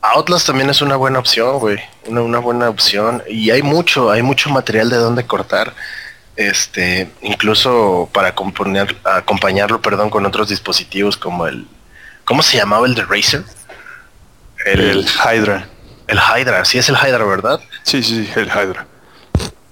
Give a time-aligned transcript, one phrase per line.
[0.00, 1.78] Outlast también es una buena opción, güey.
[2.06, 3.22] Una, una buena opción.
[3.28, 5.74] Y hay mucho, hay mucho material de dónde cortar.
[6.38, 11.66] Este, incluso para componer, acompañarlo, perdón, con otros dispositivos como el,
[12.24, 13.42] ¿cómo se llamaba el de Razer?
[14.64, 15.68] El, Hydra.
[16.06, 17.60] El Hydra, sí es el Hydra, ¿verdad?
[17.82, 18.86] Sí, sí, el Hydra.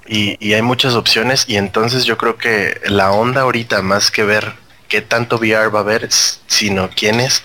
[0.09, 4.25] Y, y hay muchas opciones y entonces yo creo que la onda ahorita, más que
[4.25, 4.55] ver
[4.89, 7.45] qué tanto VR va a haber, sino quiénes,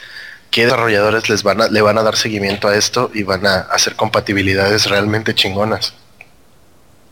[0.51, 3.61] qué desarrolladores les van a, le van a dar seguimiento a esto y van a
[3.61, 5.95] hacer compatibilidades realmente chingonas.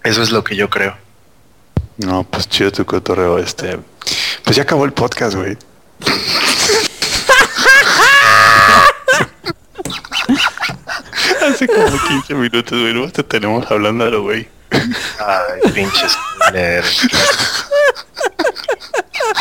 [0.04, 0.95] Eso es lo que yo creo.
[1.98, 3.80] No, pues chido tu cotorreo, este.
[4.44, 5.58] Pues ya acabó el podcast, güey.
[11.42, 12.94] Hace como 15 minutos, güey.
[12.94, 14.48] No te tenemos hablando lo güey.
[14.72, 16.18] Ay, pinches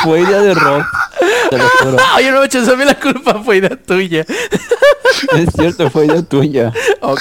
[0.02, 0.84] Fue idea de Rob.
[1.50, 1.96] Te lo juro.
[2.16, 4.24] Oye, no me eches a mí la culpa, fue idea tuya.
[5.32, 6.72] Es cierto, fue idea tuya.
[7.00, 7.20] Ok.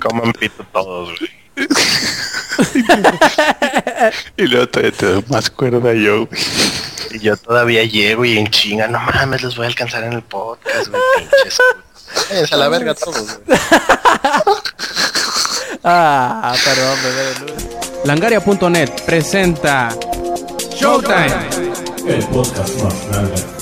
[0.00, 1.30] Coman pito todos, güey.
[4.36, 6.40] y luego todavía te doy más cuerda yo, güey.
[7.10, 10.22] Y yo todavía llego y en chinga, no mames, los voy a alcanzar en el
[10.22, 11.58] podcast, güey, pinches.
[12.30, 13.58] Es a la verga todos, güey.
[15.84, 18.04] Ah, perdón, bebé de luz.
[18.04, 19.88] Langaria.net presenta
[20.74, 21.26] Showtime.
[22.08, 23.55] El podcast más grande.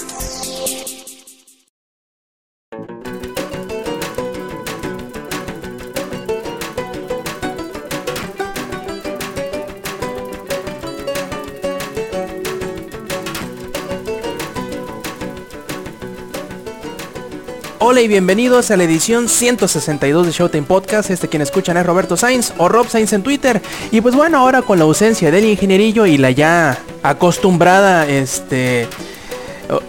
[17.86, 21.10] Hola y bienvenidos a la edición 162 de Showtime Podcast.
[21.10, 23.60] Este quien escuchan es Roberto Sainz o Rob Sainz en Twitter.
[23.90, 28.88] Y pues bueno, ahora con la ausencia del ingenierillo y la ya acostumbrada este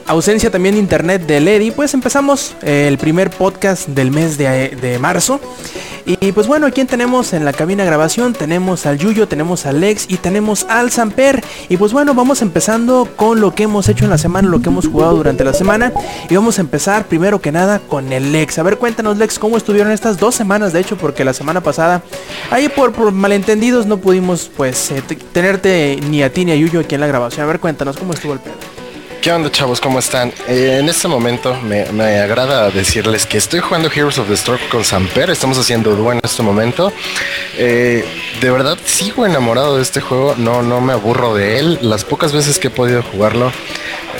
[0.07, 4.99] ausencia también de internet de Lady, pues empezamos el primer podcast del mes de, de
[4.99, 5.39] marzo.
[6.07, 8.33] Y pues bueno, ¿quién tenemos en la cabina grabación?
[8.33, 11.43] Tenemos al Yuyo, tenemos al Lex y tenemos al Samper.
[11.67, 14.69] Y pues bueno, vamos empezando con lo que hemos hecho en la semana, lo que
[14.69, 15.91] hemos jugado durante la semana.
[16.29, 18.59] Y vamos a empezar primero que nada con el Lex.
[18.59, 20.73] A ver, cuéntanos Lex, ¿cómo estuvieron estas dos semanas?
[20.73, 22.03] De hecho, porque la semana pasada,
[22.51, 25.01] ahí por, malentendidos no pudimos pues eh,
[25.33, 27.45] tenerte ni a ti ni a Yuyo aquí en la grabación.
[27.45, 28.74] A ver, cuéntanos, ¿cómo estuvo el pedo?
[29.21, 29.81] ¿Qué onda chavos?
[29.81, 30.31] ¿Cómo están?
[30.47, 34.59] Eh, en este momento me, me agrada decirles que estoy jugando Heroes of the Storm
[34.69, 36.93] con Samper, estamos haciendo dúo en este momento.
[37.57, 38.05] Eh,
[38.39, 41.79] de verdad sigo enamorado de este juego, no, no me aburro de él.
[41.81, 43.51] Las pocas veces que he podido jugarlo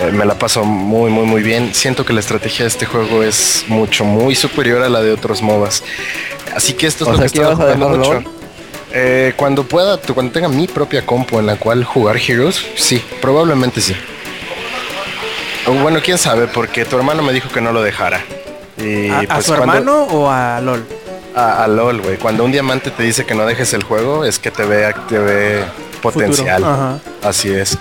[0.01, 1.73] eh, me la paso muy muy muy bien.
[1.75, 5.41] Siento que la estrategia de este juego es mucho, muy superior a la de otros
[5.41, 5.83] MOBAs.
[6.55, 8.23] Así que esto es O lo sea, que ¿que estoy jugando mucho.
[9.35, 13.95] Cuando pueda, cuando tenga mi propia compu en la cual jugar Heroes, sí, probablemente sí.
[15.67, 18.21] O bueno, quién sabe, porque tu hermano me dijo que no lo dejara.
[18.77, 20.85] Y ¿A, a pues su cuando- hermano o a LOL?
[21.35, 22.17] A, a LOL, güey.
[22.17, 25.17] Cuando un diamante te dice que no dejes el juego, es que te ve, te
[25.17, 25.63] ve
[26.01, 26.63] potencial.
[26.63, 26.99] Ajá.
[27.23, 27.77] Así es.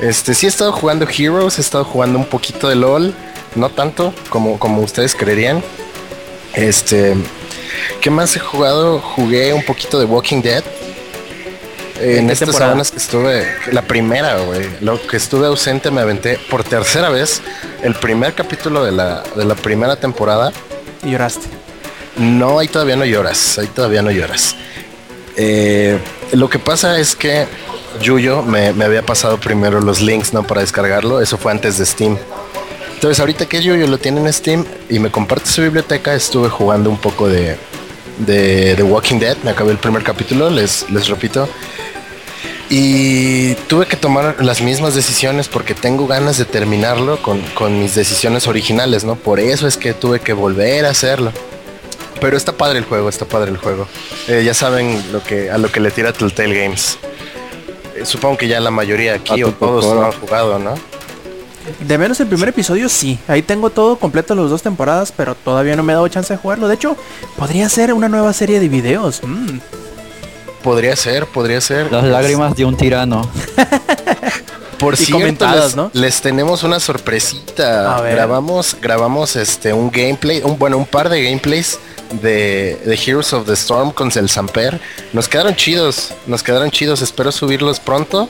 [0.00, 3.14] Este, sí he estado jugando Heroes, he estado jugando un poquito de LOL,
[3.54, 5.62] no tanto como, como ustedes creerían.
[6.52, 7.14] Este,
[8.00, 9.00] ¿qué más he jugado?
[9.00, 10.62] Jugué un poquito de Walking Dead.
[12.00, 12.72] ¿En estas temporada?
[12.72, 17.40] semanas que estuve, la primera, güey, lo que estuve ausente me aventé por tercera vez
[17.82, 20.52] el primer capítulo de la, de la primera temporada.
[21.04, 21.46] Y lloraste.
[22.16, 24.56] No, ahí todavía no lloras, ahí todavía no lloras.
[25.36, 25.98] Eh,
[26.32, 27.46] lo que pasa es que
[28.00, 30.44] Yuyo me, me había pasado primero los links, ¿no?
[30.44, 32.16] Para descargarlo, eso fue antes de Steam.
[32.94, 36.88] Entonces ahorita que Yuyo lo tiene en Steam y me comparte su biblioteca, estuve jugando
[36.88, 37.56] un poco de,
[38.18, 41.48] de The Walking Dead, me acabé el primer capítulo, les, les repito.
[42.70, 47.94] Y tuve que tomar las mismas decisiones porque tengo ganas de terminarlo con, con mis
[47.94, 49.16] decisiones originales, ¿no?
[49.16, 51.32] Por eso es que tuve que volver a hacerlo.
[52.20, 53.86] Pero está padre el juego, está padre el juego.
[54.28, 56.98] Eh, ya saben lo que, a lo que le tira Telltale Games.
[57.96, 60.74] Eh, supongo que ya la mayoría aquí A o todos lo han jugado, ¿no?
[61.80, 63.18] De menos el primer episodio sí.
[63.28, 66.38] Ahí tengo todo completo las dos temporadas, pero todavía no me he dado chance de
[66.38, 66.68] jugarlo.
[66.68, 66.96] De hecho,
[67.36, 69.20] podría ser una nueva serie de videos.
[69.22, 69.58] Mm.
[70.62, 71.92] Podría ser, podría ser.
[71.92, 73.28] Las lágrimas de un tirano.
[74.78, 75.90] Por Y cierto, comentadas, les, ¿no?
[75.92, 77.96] les tenemos una sorpresita.
[77.96, 78.16] A ver.
[78.16, 81.78] Grabamos, grabamos este un gameplay, un bueno, un par de gameplays
[82.20, 84.80] de, de Heroes of the Storm con el Samper.
[85.12, 87.02] Nos quedaron chidos, nos quedaron chidos.
[87.02, 88.28] Espero subirlos pronto.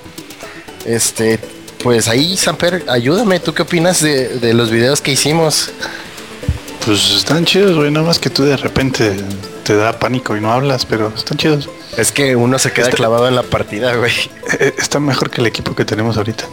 [0.84, 1.40] Este,
[1.84, 3.40] pues ahí, Samper, ayúdame.
[3.40, 5.70] ¿Tú qué opinas de, de los videos que hicimos?
[6.86, 7.90] Pues están chidos, güey.
[7.90, 9.14] Nada más que tú de repente
[9.64, 11.68] te da pánico y no hablas, pero están chidos.
[11.98, 14.12] Es que uno se queda clavado en la partida, güey.
[14.58, 16.44] Eh, Está mejor que el equipo que tenemos ahorita.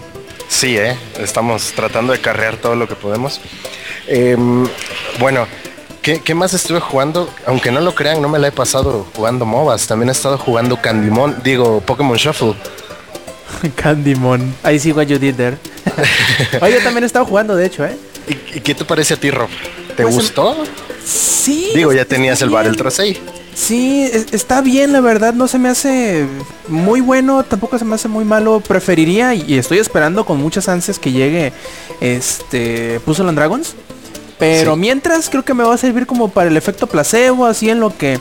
[0.50, 0.98] Sí, ¿eh?
[1.18, 3.40] estamos tratando de carrear todo lo que podemos.
[4.08, 4.68] Em,
[5.18, 5.48] bueno,
[6.02, 7.30] ¿qué, qué más estuve jugando?
[7.46, 9.88] Aunque no lo crean, no me la he pasado jugando MOBAs.
[9.88, 12.56] También he estado jugando Candymon, digo, Pokémon Shuffle.
[13.76, 14.54] Candymon.
[14.64, 15.58] Ahí sí what you did there.
[16.62, 17.98] Oye, yo también he estado jugando, de hecho, ¿eh?
[18.28, 19.50] ¿Y, qué te parece a ti, Rob?
[19.96, 20.56] ¿Te Pues, gustó?
[21.06, 21.72] Sí.
[21.76, 22.60] Digo, ya tenías el bien.
[22.62, 23.18] Battle Tracey.
[23.54, 26.26] Sí, es- está bien, la verdad, no se me hace
[26.68, 28.62] muy bueno, tampoco se me hace muy malo.
[28.66, 31.52] Preferiría y estoy esperando con muchas ansias que llegue
[32.00, 33.76] este Puzzle and Dragons.
[34.40, 34.80] Pero Sí.
[34.80, 37.96] mientras creo que me va a servir como para el efecto placebo, así en lo
[37.96, 38.20] que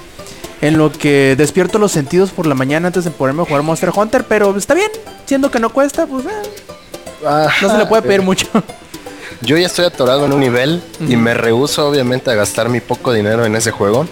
[0.61, 3.91] en lo que despierto los sentidos por la mañana antes de ponerme a jugar Monster
[3.95, 4.91] Hunter, pero está bien,
[5.27, 8.47] siendo que no cuesta, pues eh, no se le puede pedir mucho.
[9.43, 13.12] Yo ya estoy atorado en un nivel y me rehuso obviamente a gastar mi poco
[13.12, 14.07] dinero en ese juego.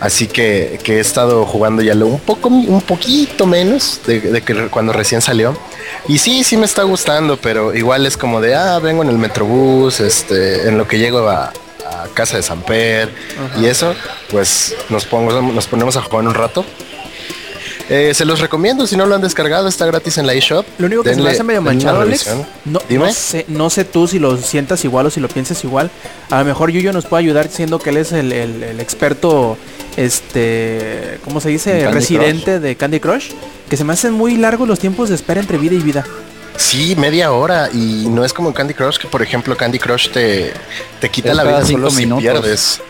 [0.00, 4.68] Así que, que he estado jugando ya un poco, un poquito menos de, de que
[4.68, 5.56] cuando recién salió.
[6.06, 9.16] Y sí, sí me está gustando, pero igual es como de, ah, vengo en el
[9.16, 11.50] Metrobús, este, en lo que llego a,
[11.86, 13.08] a casa de San Per
[13.60, 13.94] y eso,
[14.30, 16.64] pues nos, pongo, nos ponemos a jugar un rato.
[17.88, 20.66] Eh, se los recomiendo, si no lo han descargado, está gratis en la eShop.
[20.78, 22.28] Lo único que se me hace medio manchado, Alex.
[22.64, 23.06] No, Dime.
[23.06, 25.88] no sé, no sé tú si lo sientas igual o si lo piensas igual.
[26.30, 29.56] A lo mejor Yuyo nos puede ayudar siendo que él es el, el- el experto,
[29.96, 31.78] este, ¿cómo se dice?
[31.78, 33.30] ¿En Candy Residente de Candy Crush.
[33.70, 36.04] Que se me hacen muy largos los tiempos de espera entre vida y vida.
[36.56, 40.10] Sí, media hora y no es como en Candy Crush que por ejemplo Candy Crush
[40.10, 40.52] te,
[41.00, 42.22] te quita Es la vida solo si minutos.
[42.22, 42.80] pierdes.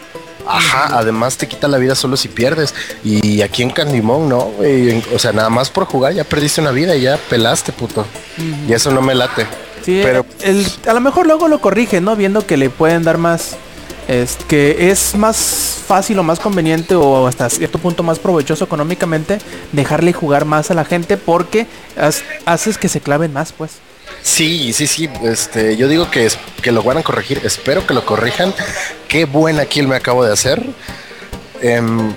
[0.48, 2.72] Ajá, además te quita la vida solo si pierdes.
[3.02, 4.50] Y aquí en Candymon no.
[4.62, 8.06] En- O sea, nada más por jugar ya perdiste una vida y ya pelaste, puto.
[8.68, 9.44] Y eso no me late.
[9.84, 12.14] Sí, Pero el- a lo mejor luego lo corrige, ¿no?
[12.14, 13.56] Viendo que le pueden dar más,
[14.08, 19.38] es, que es más fácil o más conveniente o hasta cierto punto más provechoso económicamente
[19.73, 21.67] dejarle jugar más a la gente porque
[22.44, 23.73] haces que se claven más, pues.
[24.23, 25.08] sí, sí, sí.
[25.25, 27.41] Este, yo digo que, es, que lo van a corregir.
[27.44, 28.55] Espero que lo corrijan.
[29.08, 30.64] Qué buena kill me acabo de hacer.
[31.61, 32.12] Em,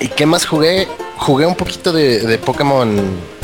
[0.00, 0.86] ¿Y qué más jugué?
[1.16, 3.35] Jugué un poquito de, de Pokémon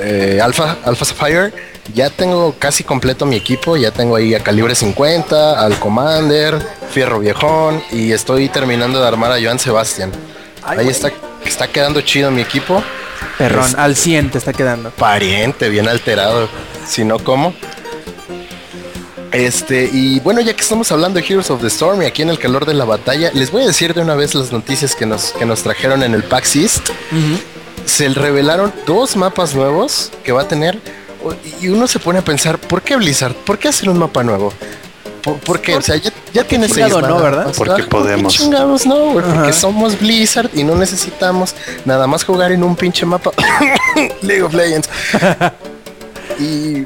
[0.00, 1.52] eh, Alpha, Alpha Sapphire.
[1.94, 3.76] Ya tengo casi completo mi equipo.
[3.76, 6.58] Ya tengo ahí a Calibre 50, al Commander,
[6.90, 7.82] Fierro Viejón.
[7.90, 10.12] Y estoy terminando de armar a Joan Sebastián.
[10.62, 11.10] Ay, ahí está,
[11.44, 12.82] está quedando chido mi equipo.
[13.38, 14.90] Perrón, Es- al 100 te está quedando.
[14.90, 16.48] Pariente, bien alterado.
[16.86, 17.54] Si no, ¿cómo?
[19.32, 22.30] Este, y bueno, ya que estamos hablando de Heroes of the Storm y aquí en
[22.30, 25.04] el calor de la batalla, les voy a decir de una vez las noticias que
[25.04, 26.88] nos, que nos trajeron en el PAX East.
[27.88, 30.78] Se revelaron dos mapas nuevos que va a tener.
[31.60, 33.34] Y uno se pone a pensar, ¿por qué Blizzard?
[33.34, 34.52] ¿Por qué hacer un mapa nuevo?
[35.22, 35.74] ¿Por, por qué?
[35.74, 37.20] O sea, ya, ya tiene seis no.
[37.20, 37.52] ¿verdad?
[37.56, 38.34] Porque ¿por podemos.
[38.34, 39.24] chingados no, güey?
[39.24, 39.52] Porque Ajá.
[39.52, 41.54] somos Blizzard y no necesitamos
[41.84, 43.32] nada más jugar en un pinche mapa
[44.22, 44.88] League of Legends.
[46.38, 46.84] y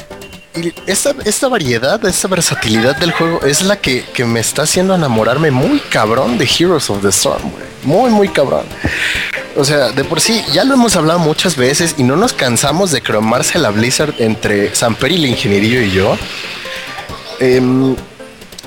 [0.55, 4.95] y esta, esta variedad, esta versatilidad del juego es la que, que me está haciendo
[4.95, 7.65] enamorarme muy cabrón de Heroes of the Storm, güey.
[7.85, 8.67] Muy, muy cabrón.
[9.57, 12.91] O sea, de por sí, ya lo hemos hablado muchas veces y no nos cansamos
[12.91, 16.17] de cromarse la Blizzard entre Samper y el ingenierillo y yo.
[17.39, 17.95] Em,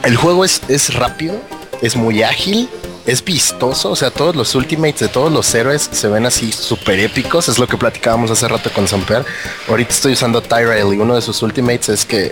[0.03, 1.41] el juego es, es rápido,
[1.81, 2.69] es muy ágil,
[3.05, 6.99] es vistoso, o sea, todos los ultimates de todos los héroes se ven así súper
[6.99, 9.23] épicos, es lo que platicábamos hace rato con Samper.
[9.69, 12.31] Ahorita estoy usando Tyrell y uno de sus ultimates es que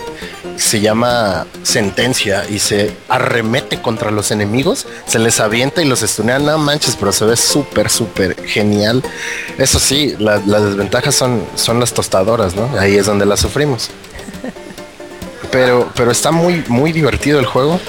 [0.57, 6.39] se llama Sentencia y se arremete contra los enemigos, se les avienta y los estunea,
[6.39, 9.03] no manches, pero se ve súper, súper genial.
[9.57, 12.69] Eso sí, la- las desventajas son, son las tostadoras, ¿no?
[12.79, 13.89] Ahí es donde las sufrimos.
[15.51, 17.79] Pero, pero está muy, muy divertido el juego.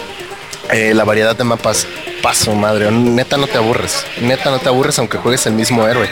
[0.72, 1.86] Eh, la variedad de mapas,
[2.24, 6.08] paso madre, neta no te aburres, neta no te aburres aunque juegues el mismo héroe.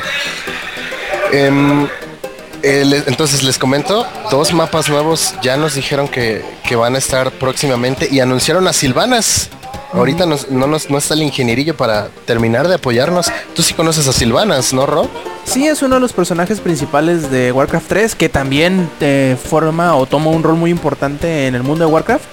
[1.33, 1.87] Em,
[2.63, 7.31] eh, entonces les comento, dos mapas nuevos ya nos dijeron que, que van a estar
[7.33, 9.49] próximamente y anunciaron a Silvanas.
[9.95, 13.31] Ahorita nos- no, nos, no está el ingenierillo para terminar de apoyarnos.
[13.57, 15.09] Tú sí conoces a Silvanas, ¿no, Rob?
[15.45, 20.07] Sí, es uno de los personajes principales de Warcraft 3 que también eh, forma o
[20.07, 22.25] toma un rol muy importante en el mundo de Warcraft.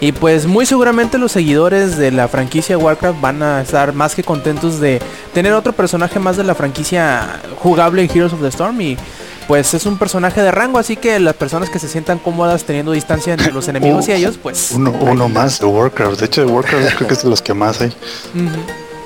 [0.00, 4.22] Y pues muy seguramente los seguidores de la franquicia Warcraft van a estar más que
[4.22, 5.00] contentos de
[5.34, 8.80] tener otro personaje más de la franquicia jugable en Heroes of the Storm.
[8.80, 8.96] Y
[9.46, 12.92] pues es un personaje de rango, así que las personas que se sientan cómodas teniendo
[12.92, 14.70] distancia entre los enemigos y ellos, pues...
[14.72, 16.20] Uno, uno más de Warcraft.
[16.20, 17.92] De hecho, de Warcraft creo que es de los que más hay.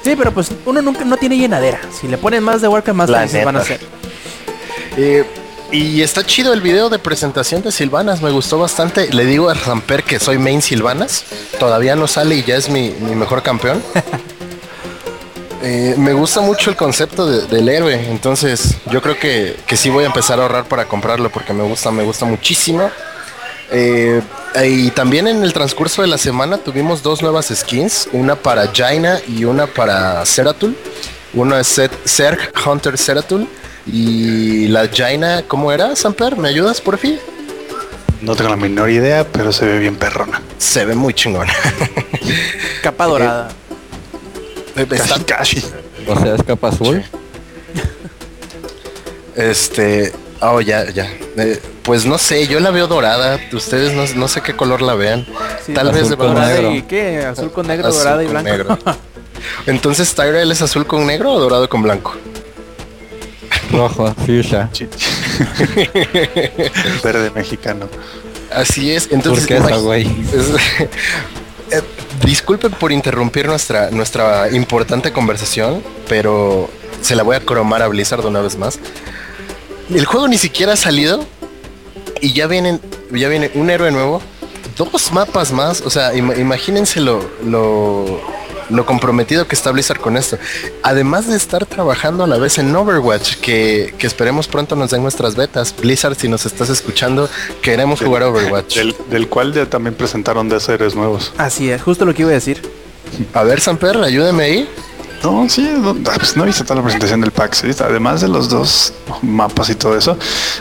[0.04, 1.80] Sí, pero pues uno nunca no tiene llenadera.
[1.98, 3.80] Si le ponen más de Warcraft, más La felices van a ser.
[4.96, 5.24] Eh,
[5.72, 9.12] y está chido el video de presentación de Silvanas, me gustó bastante.
[9.12, 11.24] Le digo a Ramper que soy main Silvanas.
[11.58, 13.82] Todavía no sale y ya es mi, mi mejor campeón.
[15.66, 19.88] Eh, me gusta mucho el concepto de- del héroe, entonces yo creo que, que sí
[19.88, 22.90] voy a empezar a ahorrar para comprarlo porque me gusta, me gusta muchísimo.
[23.70, 24.20] Eh,
[24.62, 29.20] Y también en el transcurso de la semana tuvimos dos nuevas skins, una para Jaina
[29.26, 30.76] y una para Ceratul.
[31.32, 33.48] Una es Zerg Hunter Ceratul
[33.86, 36.36] y la Jaina, ¿cómo era, Samper?
[36.36, 37.18] ¿Me ayudas por fin?
[38.22, 40.40] No tengo la menor idea, pero se ve bien perrona.
[40.58, 41.46] Se ve muy chingón.
[42.82, 43.50] Capa dorada.
[44.76, 45.64] Está- Casi, casi.
[46.06, 47.02] O sea, es capa azul.
[49.36, 51.10] Este, oh, ya, ya.
[51.36, 53.38] Eh, pues no sé, yo la veo dorada.
[53.52, 55.26] Ustedes no, no sé qué color la vean.
[55.64, 56.74] Sí, Tal vez de dorada negro.
[56.74, 58.50] y qué, azul con negro, Azul dorada y con blanco.
[58.50, 58.78] negro.
[59.66, 62.14] Entonces, Tyrell es azul con negro o dorado con blanco?
[63.76, 64.68] Rojo, fuchsia.
[67.02, 67.88] Verde mexicano.
[68.52, 69.08] Así es.
[69.10, 70.06] Entonces, imag- güey.
[70.32, 70.88] es-
[71.70, 71.80] Eh,
[72.26, 76.68] disculpen por interrumpir nuestra, nuestra importante conversación, pero
[77.00, 78.78] se la voy a cromar a Blizzard una vez más.
[79.92, 81.24] El juego ni siquiera ha salido
[82.20, 82.80] y ya vienen,
[83.12, 84.20] ya viene un héroe nuevo,
[84.76, 85.80] dos mapas más.
[85.80, 88.20] O sea, ima- imagínense lo, lo,
[88.70, 90.38] lo comprometido que está Blizzard con esto.
[90.82, 95.02] Además de estar trabajando a la vez en Overwatch, que, que esperemos pronto nos den
[95.02, 95.74] nuestras betas.
[95.76, 97.28] Blizzard, si nos estás escuchando,
[97.62, 98.76] queremos jugar Overwatch.
[98.76, 101.32] Del, del cual ya también presentaron de seres nuevos.
[101.38, 102.62] Así es, justo lo que iba a decir.
[103.32, 104.68] A ver, Samper, ayúdeme ahí.
[105.22, 107.54] No, sí, no, pues no viste toda la presentación del pack.
[107.54, 107.70] ¿sí?
[107.80, 108.92] Además de los dos
[109.22, 110.18] mapas y todo eso,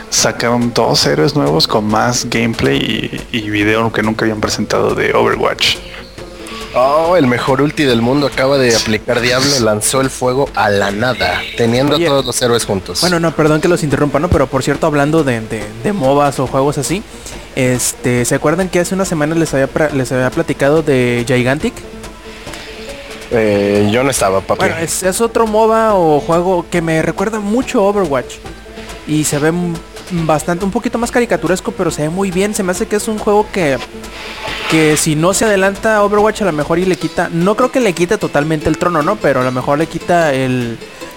[0.08, 5.12] sacaron dos héroes nuevos con más gameplay y, y video que nunca habían presentado de
[5.12, 5.76] Overwatch.
[6.76, 10.90] Oh, el mejor ulti del mundo acaba de aplicar Diablo, lanzó el fuego a la
[10.90, 12.06] nada, teniendo Oye.
[12.06, 13.00] a todos los héroes juntos.
[13.00, 14.28] Bueno, no, perdón que los interrumpa, ¿no?
[14.28, 17.02] Pero por cierto, hablando de, de, de MOBAs o juegos así,
[17.54, 21.74] este, ¿se acuerdan que hace unas semanas les había, les había platicado de Gigantic?
[23.30, 24.60] Eh, yo no estaba, papi.
[24.60, 28.34] Bueno, es, es otro MOBA o juego que me recuerda mucho a Overwatch.
[29.06, 29.52] Y se ve
[30.10, 32.54] bastante, un poquito más caricaturesco, pero se ve muy bien.
[32.54, 33.78] Se me hace que es un juego que,
[34.74, 37.78] que si no se adelanta Overwatch a lo mejor y le quita, no creo que
[37.78, 39.14] le quite totalmente el trono, ¿no?
[39.14, 40.76] Pero a lo mejor le quita el,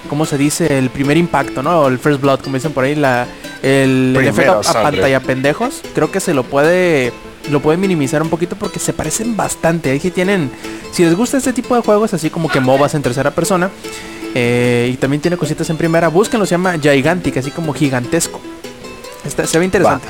[0.10, 0.78] ¿cómo se dice?
[0.78, 1.82] El primer impacto, ¿no?
[1.82, 3.26] O el first blood, como dicen por ahí, la,
[3.64, 5.82] el, el efecto a pantalla pendejos.
[5.96, 7.12] Creo que se lo puede
[7.50, 9.90] lo puede minimizar un poquito porque se parecen bastante.
[9.90, 10.52] Ahí sí tienen,
[10.92, 13.72] si les gusta este tipo de juegos, así como que MOBAs en tercera persona,
[14.36, 18.40] eh, y también tiene cositas en primera, búsquenlo, se llama Gigantic, así como gigantesco.
[19.26, 20.06] Está- se ve interesante.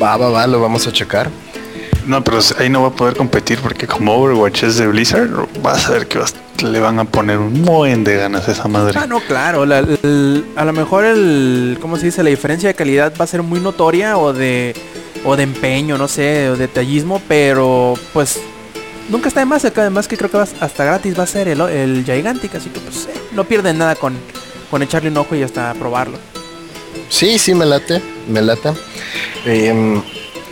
[0.00, 1.28] Va, va, va, lo vamos a checar.
[2.06, 5.28] No, pero ahí no va a poder competir porque como Overwatch es de Blizzard,
[5.62, 8.66] vas a ver que vas- le van a poner un buen de ganas a esa
[8.66, 8.98] madre.
[9.00, 9.66] Ah, no, claro.
[9.66, 12.22] la- el- a lo mejor el, ¿cómo se dice?
[12.22, 14.74] La diferencia de calidad va a ser muy notoria o de,
[15.24, 18.40] o de empeño, no sé, o de detallismo, pero pues
[19.10, 19.64] nunca está de más.
[19.66, 22.80] acá Además que creo que hasta gratis va a ser el, el Gigantic, así que
[22.80, 24.14] pues eh, no pierden nada con,
[24.70, 26.16] con echarle un ojo y hasta probarlo.
[27.10, 28.70] Sí, sí, me late, me late.
[29.46, 30.02] Em,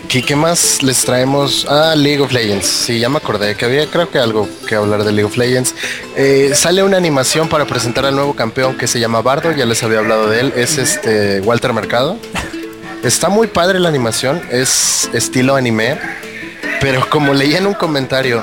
[0.08, 1.66] ¿qué, qué más les traemos?
[1.68, 2.66] Ah, League of Legends.
[2.66, 5.74] Sí, ya me acordé que había, creo que algo que hablar de League of Legends.
[6.16, 9.82] Eh, sale una animación para presentar al nuevo campeón que se llama Bardo, ya les
[9.82, 10.52] había hablado de él.
[10.56, 12.16] Es este Walter Mercado.
[13.02, 15.98] Está muy padre la animación, es estilo anime,
[16.80, 18.42] pero como leía en un comentario,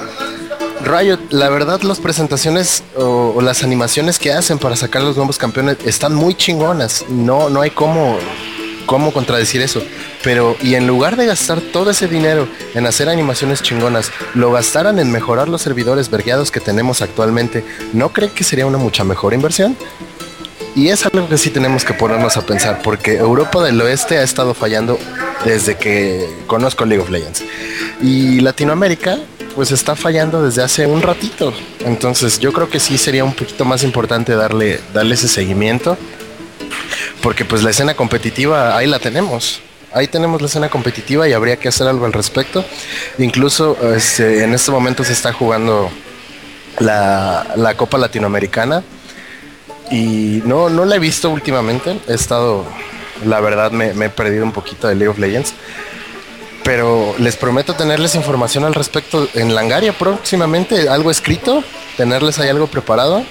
[0.83, 5.37] Riot, la verdad las presentaciones o, o las animaciones que hacen para sacar los nuevos
[5.37, 7.05] campeones están muy chingonas.
[7.09, 8.17] No, no hay cómo,
[8.85, 9.81] cómo contradecir eso.
[10.23, 14.99] Pero, y en lugar de gastar todo ese dinero en hacer animaciones chingonas, lo gastaran
[14.99, 17.63] en mejorar los servidores vergueados que tenemos actualmente,
[17.93, 19.75] ¿no cree que sería una mucha mejor inversión?
[20.75, 24.23] Y es algo que sí tenemos que ponernos a pensar, porque Europa del Oeste ha
[24.23, 24.97] estado fallando
[25.45, 27.43] desde que conozco League of Legends.
[28.01, 29.19] Y Latinoamérica,
[29.53, 31.53] pues está fallando desde hace un ratito.
[31.85, 35.95] Entonces yo creo que sí sería un poquito más importante darle, darle ese seguimiento.
[37.21, 39.61] Porque pues la escena competitiva ahí la tenemos.
[39.93, 42.65] Ahí tenemos la escena competitiva y habría que hacer algo al respecto.
[43.19, 45.89] Incluso este, en este momento se está jugando
[46.79, 48.83] la, la Copa Latinoamericana.
[49.91, 51.99] Y no, no la he visto últimamente.
[52.07, 52.65] He estado,
[53.25, 55.53] la verdad, me, me he perdido un poquito de League of Legends.
[56.63, 61.61] Pero les prometo tenerles información al respecto en Langaria próximamente, algo escrito,
[61.97, 63.23] tenerles ahí algo preparado.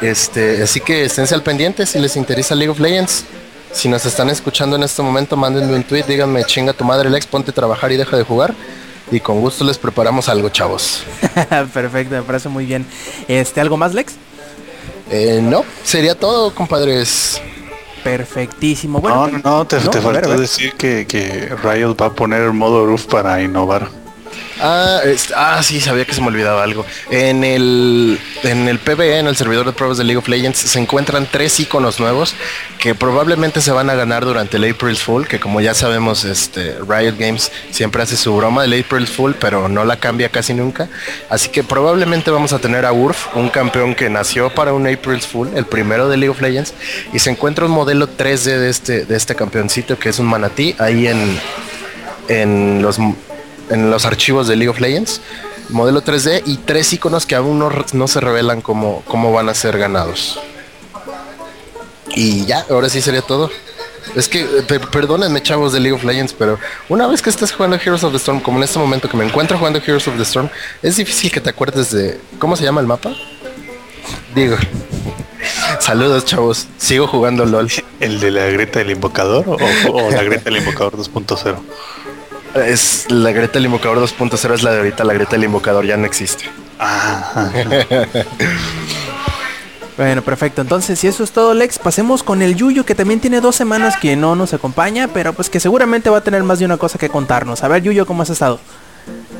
[0.00, 3.24] Este, así que esténse al pendiente si les interesa League of Legends.
[3.72, 7.26] Si nos están escuchando en este momento, mándenme un tweet, díganme chinga tu madre Lex,
[7.26, 8.54] ponte a trabajar y deja de jugar.
[9.10, 11.02] Y con gusto les preparamos algo, chavos.
[11.72, 12.86] Perfecto, me parece muy bien.
[13.26, 14.14] Este, ¿algo más, Lex?
[15.10, 17.40] Eh, no, sería todo, compadres.
[18.04, 19.00] Perfectísimo.
[19.00, 20.40] Bueno, no, no, no, te, no, te faltó ver.
[20.40, 23.88] decir que, que Riot va a poner el modo roof para innovar.
[24.60, 25.00] Ah,
[25.36, 26.84] ah, sí, sabía que se me olvidaba algo.
[27.10, 30.78] En el, en el PvE, en el servidor de pruebas de League of Legends, se
[30.80, 32.34] encuentran tres iconos nuevos
[32.78, 36.76] que probablemente se van a ganar durante el April's Fool, que como ya sabemos, este,
[36.88, 40.88] Riot Games siempre hace su broma del April's Fool, pero no la cambia casi nunca.
[41.30, 45.26] Así que probablemente vamos a tener a Urf, un campeón que nació para un April's
[45.26, 46.74] Fool, el primero de League of Legends,
[47.12, 50.74] y se encuentra un modelo 3D de este, de este campeoncito que es un manatí
[50.78, 51.38] ahí en,
[52.28, 52.98] en los,
[53.70, 55.20] en los archivos de League of Legends,
[55.68, 59.54] modelo 3D y tres iconos que aún no, no se revelan cómo, cómo van a
[59.54, 60.38] ser ganados.
[62.14, 63.50] Y ya, ahora sí sería todo.
[64.16, 66.58] Es que, eh, per- perdónenme chavos de League of Legends, pero
[66.88, 69.24] una vez que estés jugando Heroes of the Storm, como en este momento que me
[69.26, 70.48] encuentro jugando Heroes of the Storm,
[70.82, 72.18] es difícil que te acuerdes de...
[72.38, 73.14] ¿Cómo se llama el mapa?
[74.34, 74.56] Digo.
[75.80, 77.70] Saludos chavos, sigo jugando LOL.
[78.00, 79.56] ¿El de la Greta del Invocador o,
[79.92, 81.56] o la Greta del Invocador 2.0?
[82.54, 85.96] Es la Greta del Invocador 2.0 es la de ahorita, la Greta del Invocador ya
[85.96, 86.44] no existe.
[86.78, 87.50] Ah,
[89.96, 90.62] Bueno, perfecto.
[90.62, 93.96] Entonces, si eso es todo, Lex, pasemos con el Yuyo, que también tiene dos semanas
[93.96, 97.00] que no nos acompaña, pero pues que seguramente va a tener más de una cosa
[97.00, 97.64] que contarnos.
[97.64, 98.60] A ver, Yuyo, ¿cómo has estado?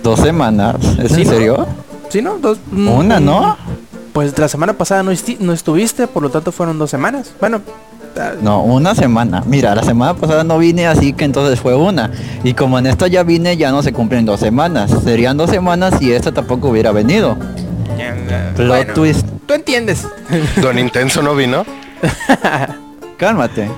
[0.02, 0.74] Dos semanas.
[1.00, 1.32] ¿Es Sí, en ¿no?
[1.32, 1.66] serio?
[2.08, 2.38] ¿Sí, no?
[2.38, 3.56] Dos, mm, Una, ¿no?
[4.12, 7.30] Pues la semana pasada no, esti- no estuviste, por lo tanto fueron dos semanas.
[7.38, 7.60] Bueno,
[8.42, 9.42] No, una semana.
[9.46, 12.10] Mira, la semana pasada no vine, así que entonces fue una.
[12.44, 14.90] Y como en esta ya vine, ya no se cumplen dos semanas.
[15.04, 17.37] Serían dos semanas si esta tampoco hubiera venido.
[18.56, 19.26] Plot bueno, twist.
[19.46, 20.06] tú entiendes.
[20.62, 21.64] Don Intenso no vino.
[23.16, 23.68] Cálmate.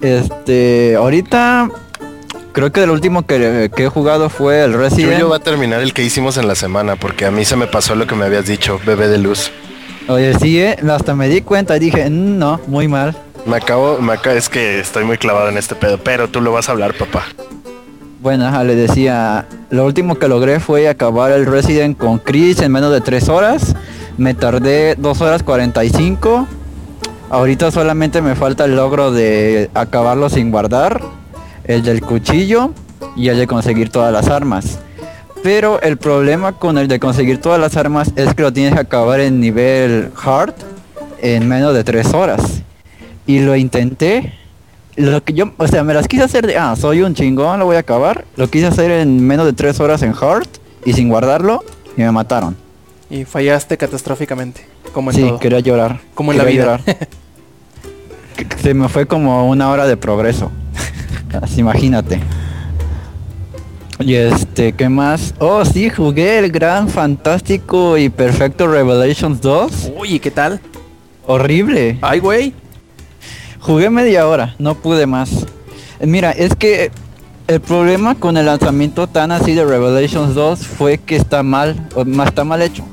[0.00, 1.68] Este, ahorita
[2.52, 5.12] creo que el último que, que he jugado fue el Resident.
[5.14, 7.66] Yuyo va a terminar el que hicimos en la semana, porque a mí se me
[7.66, 9.50] pasó lo que me habías dicho, bebé de luz.
[10.08, 13.16] Oye, sí, eh, hasta me di cuenta y dije, "Mm, no, muy mal.
[13.44, 16.52] Me acabo, me acabo, es que estoy muy clavado en este pedo, pero tú lo
[16.52, 17.24] vas a hablar, papá.
[18.20, 22.70] Bueno, ajá, le decía, lo último que logré fue acabar el Resident con Chris en
[22.70, 23.74] menos de 3 horas.
[24.16, 26.46] Me tardé 2 horas 45.
[27.30, 31.02] Ahorita solamente me falta el logro de acabarlo sin guardar,
[31.64, 32.72] el del cuchillo
[33.16, 34.78] y el de conseguir todas las armas.
[35.42, 38.80] Pero el problema con el de conseguir todas las armas es que lo tienes que
[38.80, 40.54] acabar en nivel hard
[41.20, 42.62] en menos de 3 horas.
[43.26, 44.32] Y lo intenté.
[44.96, 47.64] Lo que yo, o sea, me las quise hacer de, ah, soy un chingón, lo
[47.64, 48.24] voy a acabar.
[48.36, 50.46] Lo quise hacer en menos de 3 horas en hard
[50.84, 51.64] y sin guardarlo
[51.96, 52.56] y me mataron.
[53.08, 55.38] Y fallaste catastróficamente, como en Sí, todo.
[55.38, 56.00] quería llorar.
[56.14, 56.62] Como en la vida.
[56.64, 56.80] llorar.
[58.62, 60.50] Se me fue como una hora de progreso.
[61.40, 62.20] Así, imagínate.
[63.98, 65.34] Y este, ¿qué más?
[65.38, 69.92] Oh, sí, jugué el gran, fantástico y perfecto Revelations 2.
[69.98, 70.60] Uy, ¿y qué tal?
[71.26, 71.98] Horrible.
[72.02, 72.54] Ay, güey.
[73.62, 75.46] Jugué media hora, no pude más.
[76.00, 76.90] Mira, es que
[77.46, 82.04] el problema con el lanzamiento tan así de Revelations 2 fue que está mal, o
[82.04, 82.84] más está mal hecho.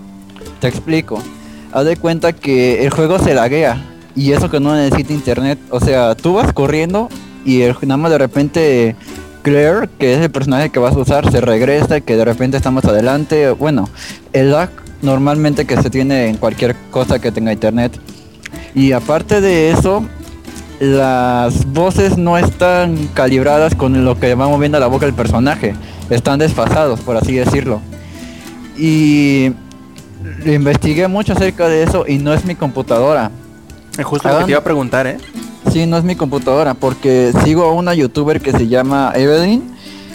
[0.62, 1.24] Te explico.
[1.72, 3.84] Haz de cuenta que el juego se laguea
[4.16, 5.58] y eso que no necesita internet.
[5.72, 7.10] O sea, tú vas corriendo
[7.44, 8.96] y el, nada más de repente
[9.42, 12.70] Claire, que es el personaje que vas a usar, se regresa, que de repente está
[12.70, 13.50] más adelante.
[13.50, 13.90] Bueno,
[14.34, 14.70] el lag
[15.02, 18.00] normalmente que se tiene en cualquier cosa que tenga internet.
[18.76, 20.06] Y aparte de eso,
[20.80, 25.76] las voces no están calibradas con lo que va moviendo la boca el personaje.
[26.10, 27.82] Están desfasados, por así decirlo.
[28.78, 29.52] Y
[30.46, 33.32] investigué mucho acerca de eso y no es mi computadora.
[33.98, 35.18] Es justo lo que te iba a preguntar, ¿eh?
[35.72, 39.64] Sí, no es mi computadora, porque sigo a una youtuber que se llama Evelyn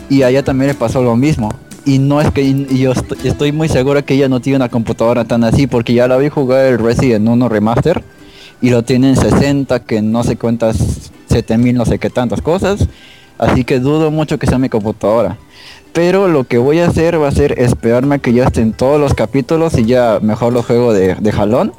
[0.08, 1.50] y a ella también le pasó lo mismo.
[1.84, 4.70] Y no es que y yo est- estoy muy segura que ella no tiene una
[4.70, 8.02] computadora tan así, porque ya la vi jugar el Resident 1 Remaster
[8.64, 12.86] y lo tiene en 60, que no sé cuántas, 7000, no sé qué tantas cosas.
[13.38, 15.36] Así que dudo mucho que sea mi computadora.
[15.92, 18.98] Pero lo que voy a hacer va a ser esperarme a que ya estén todos
[19.00, 21.72] los capítulos y ya mejor lo juego de, de jalón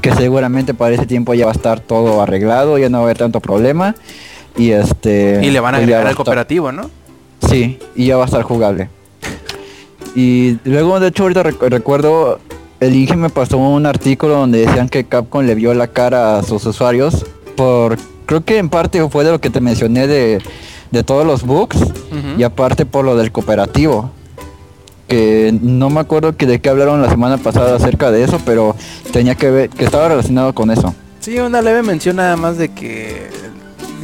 [0.00, 3.06] que seguramente para ese tiempo ya va a estar todo arreglado, ya no va a
[3.06, 3.94] haber tanto problema.
[4.56, 5.40] Y este.
[5.42, 6.90] Y le van a pues agregar al estar- cooperativo, ¿no?
[7.48, 8.88] Sí, y ya va a estar jugable.
[10.14, 12.38] Y luego, de hecho, ahorita recu- recuerdo,
[12.82, 16.42] el Inge me pasó un artículo donde decían que Capcom le vio la cara a
[16.42, 20.42] sus usuarios por, creo que en parte fue de lo que te mencioné de,
[20.90, 21.78] de todos los bugs
[22.36, 24.10] y aparte por lo del cooperativo.
[25.06, 28.74] Que no me acuerdo que de qué hablaron la semana pasada acerca de eso, pero
[29.12, 30.94] tenía que ver, que estaba relacionado con eso.
[31.20, 33.28] Sí, una leve mención nada más de que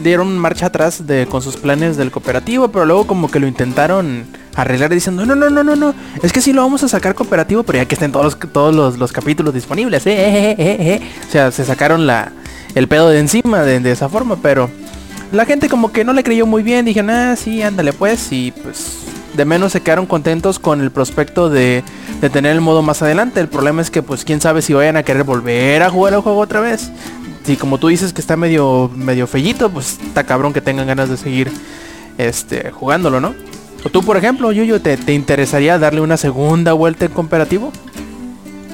[0.05, 4.27] dieron marcha atrás de con sus planes del cooperativo, pero luego como que lo intentaron
[4.62, 7.62] arreglar diciendo, no, no, no, no, no, es que sí lo vamos a sacar cooperativo,
[7.62, 10.77] pero ya que estén todos los, todos los, los capítulos disponibles, eh, eh, eh, eh,
[10.94, 11.01] eh".
[11.29, 12.33] O sea, se sacaron la,
[12.75, 14.68] el pedo de encima de, de esa forma, pero
[15.31, 18.51] la gente como que no le creyó muy bien, dijeron, ah, sí, ándale pues, y
[18.51, 18.99] pues
[19.37, 21.85] de menos se quedaron contentos con el prospecto de,
[22.21, 23.38] de tener el modo más adelante.
[23.38, 26.21] El problema es que pues quién sabe si vayan a querer volver a jugar el
[26.21, 26.90] juego otra vez.
[27.44, 31.09] Si como tú dices que está medio medio fellito, pues está cabrón que tengan ganas
[31.09, 31.53] de seguir
[32.16, 33.35] este jugándolo, ¿no?
[33.85, 37.73] O tú, por ejemplo, Yuyo, ¿te, te interesaría darle una segunda vuelta en cooperativo?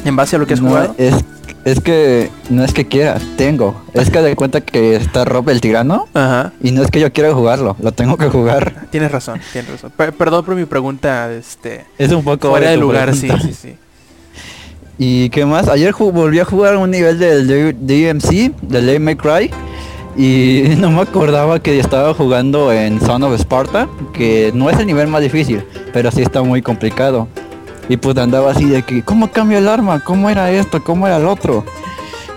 [0.05, 0.95] En base a lo que has No, jugado.
[0.99, 1.15] es,
[1.65, 3.83] es que no es que quiera, tengo.
[3.95, 6.53] Es que de cuenta que está Rob el tirano Ajá.
[6.63, 8.87] y no es que yo quiera jugarlo, lo tengo que jugar.
[8.91, 9.93] Tienes razón, tienes razón.
[9.97, 11.85] Per- perdón por mi pregunta, este...
[11.99, 13.47] Es un poco Fuera de lugar, sí, pregunta.
[13.47, 13.75] sí, sí.
[14.99, 15.69] ¿Y qué más?
[15.69, 17.47] Ayer volví a jugar un nivel del
[17.79, 19.51] DMC, del May Cry.
[20.17, 24.87] Y no me acordaba que estaba jugando en Son of Sparta, que no es el
[24.87, 27.29] nivel más difícil, pero sí está muy complicado.
[27.89, 30.01] Y pues andaba así de que, ¿cómo cambio el arma?
[30.01, 30.83] ¿Cómo era esto?
[30.83, 31.65] ¿Cómo era el otro?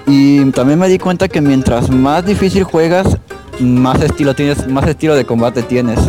[0.05, 3.17] Y también me di cuenta que mientras más difícil juegas,
[3.59, 5.99] más estilo tienes, más estilo de combate tienes.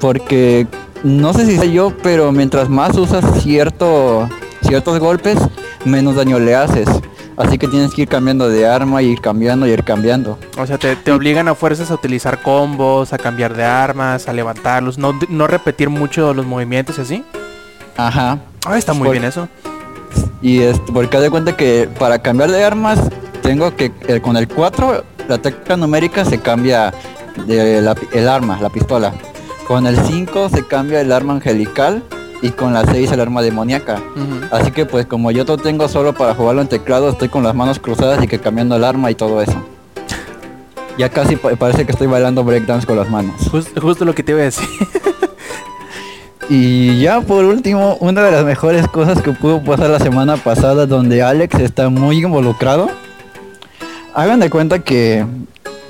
[0.00, 0.66] Porque
[1.02, 4.28] no sé si sé yo, pero mientras más usas cierto,
[4.66, 5.38] ciertos golpes,
[5.84, 6.88] menos daño le haces.
[7.36, 10.38] Así que tienes que ir cambiando de arma, y ir cambiando y ir cambiando.
[10.58, 14.32] O sea, te, te obligan a fuerzas a utilizar combos, a cambiar de armas, a
[14.32, 17.24] levantarlos, no, no repetir mucho los movimientos y así.
[17.96, 18.38] Ajá.
[18.66, 19.48] Ah, está muy Por- bien eso.
[20.42, 23.00] Y este, porque de cuenta que para cambiar de armas,
[23.42, 26.92] tengo que eh, con el 4, la tecla numérica se cambia
[27.46, 29.12] de la pi- el arma, la pistola.
[29.66, 32.02] Con el 5 se cambia el arma angelical
[32.44, 34.00] y con la 6 el arma demoníaca.
[34.52, 37.54] Así que pues como yo lo tengo solo para jugarlo en teclado, estoy con las
[37.54, 39.54] manos cruzadas y que cambiando el arma y todo eso.
[40.98, 43.34] Ya casi pa- parece que estoy bailando breakdance con las manos.
[43.50, 44.68] Jus- justo lo que te iba a decir.
[46.50, 50.84] Y ya por último, una de las mejores cosas que pudo pasar la semana pasada
[50.86, 52.90] donde Alex está muy involucrado.
[54.14, 55.24] Hagan de cuenta que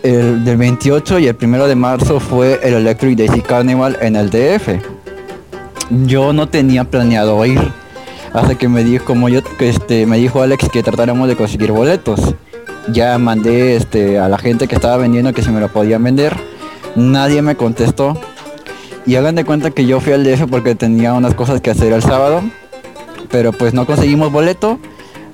[0.05, 4.31] el del 28 y el primero de marzo fue el Electric Daisy Carnival en el
[4.31, 4.69] DF.
[5.91, 7.61] Yo no tenía planeado ir.
[8.33, 11.73] Hasta que me dijo, como yo, que este, me dijo Alex que tratáramos de conseguir
[11.73, 12.35] boletos.
[12.89, 16.37] Ya mandé este, a la gente que estaba vendiendo que si me lo podían vender.
[16.97, 18.19] Nadie me contestó.
[19.07, 21.93] Y hagan de cuenta que yo fui al DF porque tenía unas cosas que hacer
[21.93, 22.43] el sábado.
[23.31, 24.79] Pero pues no conseguimos boleto.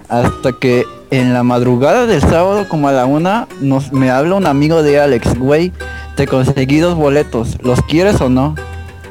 [0.09, 4.47] Hasta que en la madrugada del sábado, como a la una, nos, me habla un
[4.47, 5.73] amigo de Alex, güey,
[6.17, 8.55] te conseguí dos boletos, ¿los quieres o no?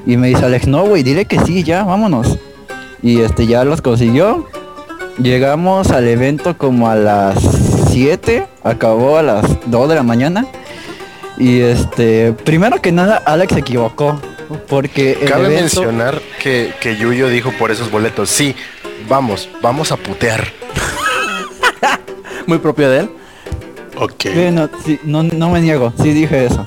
[0.10, 2.39] Y me dice Alex, no, güey, dile que sí, ya, vámonos.
[3.04, 4.48] Y este ya los consiguió.
[5.22, 7.38] Llegamos al evento como a las
[7.91, 10.48] 7, acabó a las 2 de la mañana.
[11.38, 14.19] Y este, primero que nada, Alex se equivocó.
[14.67, 18.56] Porque el Cabe evento- mencionar que, que Yuyo dijo por esos boletos, sí,
[19.08, 20.48] vamos, vamos a putear.
[22.48, 23.10] Muy propio de él.
[23.95, 24.26] Ok.
[24.34, 26.65] Bueno, sí, no, no me niego, sí dije eso.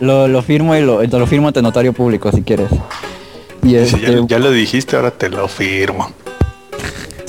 [0.00, 2.68] Lo, lo firmo y lo, te lo firmo ante notario público si quieres.
[3.62, 6.10] Y Si este, ya, ya lo dijiste, ahora te lo firmo.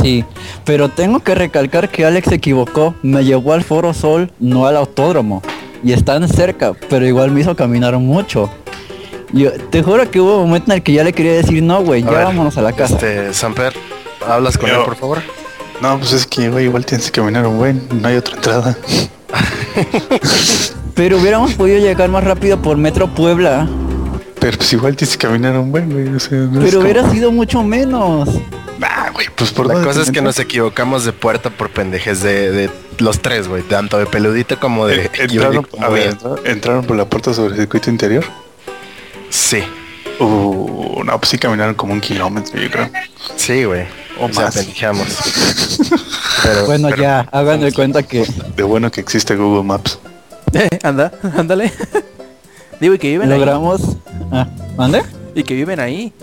[0.01, 0.25] sí,
[0.65, 4.75] pero tengo que recalcar que Alex se equivocó, me llevó al Foro Sol, no al
[4.77, 5.41] autódromo.
[5.83, 8.49] Y están cerca, pero igual me hizo caminar mucho.
[9.31, 11.83] Yo te juro que hubo un momento en el que ya le quería decir, no,
[11.83, 12.95] güey, ya ver, vámonos a la casa.
[12.95, 13.73] Este, Samper,
[14.27, 15.21] ¿hablas con Yo- él, por favor?
[15.81, 17.87] No, pues es que, güey, igual tienes que caminar un buen.
[18.01, 18.77] No hay otra entrada.
[20.95, 23.67] Pero hubiéramos podido llegar más rápido por Metro Puebla.
[24.39, 26.07] Pero pues igual tienes que caminar un buen, güey.
[26.15, 28.29] O sea, no Pero como- hubiera sido mucho menos.
[28.81, 32.21] Ah, güey, pues por La cosa te es que nos equivocamos de puerta por pendejes
[32.21, 33.63] de, de los tres, güey.
[33.63, 37.59] Tanto de peludito como de entraron, como a ver, entraron por la puerta sobre el
[37.61, 38.23] circuito interior.
[39.29, 39.63] Sí,
[40.17, 42.89] Uh, no, pues sí caminaron como un kilómetro, yo creo.
[43.35, 43.81] sí, güey.
[44.17, 44.55] O O sea, más.
[44.55, 45.07] pendejamos.
[46.43, 49.99] Pero, Bueno, pero- ya, hagan de cuenta que De bueno que existe Google Maps.
[50.83, 51.71] Anda, ándale.
[52.79, 53.39] Digo, y que viven ahí.
[53.39, 53.81] logramos...
[54.31, 55.01] Ah, ¿Mande?
[55.33, 56.13] Y que viven ahí.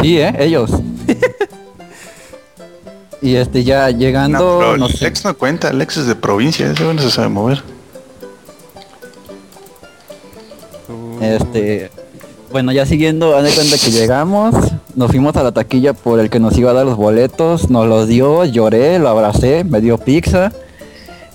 [0.00, 0.70] Sí, eh, ellos.
[3.22, 5.04] y este ya No, llegando, pero no sé.
[5.04, 7.62] Lex no cuenta, Lex es de provincia, ese güey no se sabe mover.
[11.20, 11.90] Este,
[12.50, 14.54] bueno, ya siguiendo, haz de cuenta que llegamos,
[14.96, 17.86] nos fuimos a la taquilla por el que nos iba a dar los boletos, nos
[17.86, 20.52] los dio, lloré, lo abracé, me dio pizza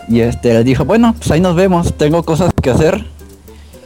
[0.07, 3.05] y este le dijo, bueno, pues ahí nos vemos, tengo cosas que hacer.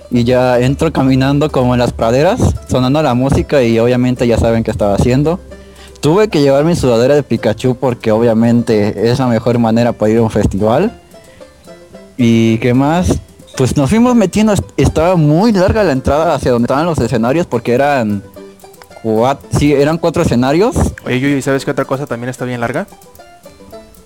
[0.09, 4.63] Y ya entro caminando como en las praderas, sonando la música y obviamente ya saben
[4.63, 5.39] qué estaba haciendo.
[6.01, 10.17] Tuve que llevar mi sudadera de Pikachu porque obviamente es la mejor manera para ir
[10.17, 10.91] a un festival.
[12.17, 13.19] ¿Y qué más?
[13.55, 17.45] Pues nos fuimos metiendo, est- estaba muy larga la entrada hacia donde estaban los escenarios
[17.47, 18.21] porque eran
[19.03, 22.87] cuatro, sí, eran cuatro escenarios, Oye, Yuyu, ¿sabes qué otra cosa también está bien larga?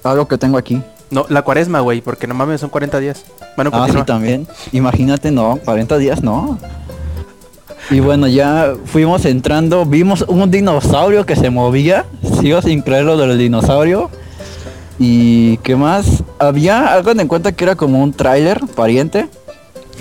[0.03, 0.81] algo que tengo aquí.
[1.11, 3.25] No, la cuaresma, güey, porque no mames, son 40 días.
[3.55, 4.47] Bueno, Ah, sí, también.
[4.71, 6.57] Imagínate, no, 40 días no.
[7.91, 12.05] Y bueno, ya fuimos entrando, vimos un dinosaurio que se movía,
[12.41, 14.09] sigo sin creer lo del dinosaurio.
[14.97, 19.27] Y qué más, había, hagan en cuenta que era como un tráiler pariente,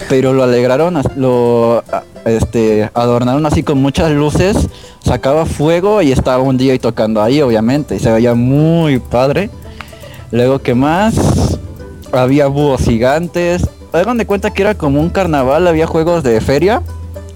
[0.09, 1.83] pero lo alegraron, lo
[2.25, 4.69] este, adornaron así con muchas luces,
[5.05, 9.51] sacaba fuego y estaba un día y tocando ahí obviamente, y se veía muy padre.
[10.35, 11.15] Luego, ¿qué más?
[12.11, 13.69] Había búhos gigantes.
[13.93, 16.83] Hagan de cuenta que era como un carnaval, había juegos de feria.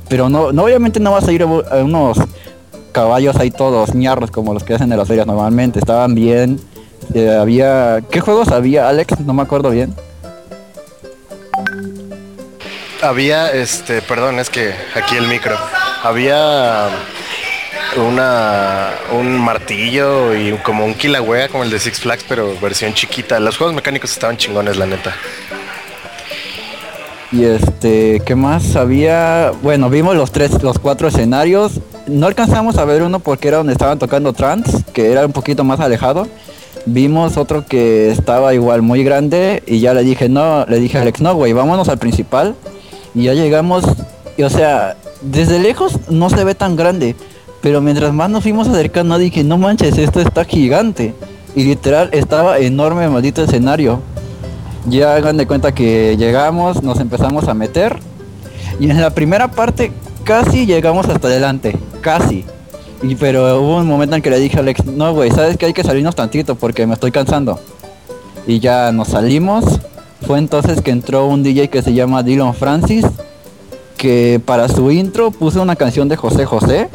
[0.09, 2.19] Pero no, no obviamente no vas a ir a unos
[2.91, 5.79] caballos ahí todos ñarros como los que hacen en las ferias normalmente.
[5.79, 6.59] Estaban bien.
[7.15, 8.01] eh, había.
[8.11, 9.21] ¿Qué juegos había, Alex?
[9.21, 9.95] No me acuerdo bien.
[13.01, 15.55] Había, este, perdón, es que aquí el micro.
[16.03, 16.89] Había
[18.07, 23.41] una un martillo y como un kilauea como el de Six Flags, pero versión chiquita.
[23.41, 25.15] Los juegos mecánicos estaban chingones, la neta.
[27.31, 29.53] Y este, ¿qué más había?
[29.63, 31.81] Bueno, vimos los tres, los cuatro escenarios.
[32.07, 35.63] No alcanzamos a ver uno porque era donde estaban tocando trans, que era un poquito
[35.63, 36.27] más alejado.
[36.87, 41.03] Vimos otro que estaba igual muy grande y ya le dije, no, le dije a
[41.03, 42.55] Alex, no, güey, vámonos al principal.
[43.15, 43.85] Y ya llegamos,
[44.39, 47.15] y o sea, desde lejos no se ve tan grande,
[47.61, 51.15] pero mientras más nos fuimos acercando dije, no manches, esto está gigante.
[51.57, 54.01] Y literal estaba enorme maldito escenario.
[54.87, 57.99] Ya hagan de cuenta que llegamos, nos empezamos a meter.
[58.79, 59.91] Y en la primera parte
[60.25, 61.77] casi llegamos hasta adelante.
[62.01, 62.45] Casi.
[63.03, 65.67] Y pero hubo un momento en que le dije a Alex, no güey, sabes que
[65.67, 67.59] hay que salirnos tantito porque me estoy cansando.
[68.47, 69.65] Y ya nos salimos.
[70.27, 73.05] Fue entonces que entró un DJ que se llama Dylan Francis.
[73.97, 76.89] Que para su intro puso una canción de José José.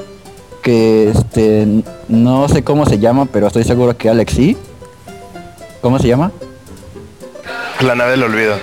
[0.64, 1.68] Que este
[2.08, 4.58] no sé cómo se llama, pero estoy seguro que Alex sí.
[5.82, 6.32] ¿Cómo se llama?
[7.82, 8.56] La nave del olvido.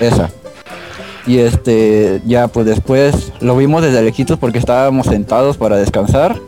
[0.00, 0.30] Esa.
[1.26, 6.38] Y este, ya pues después lo vimos desde lejitos porque estábamos sentados para descansar.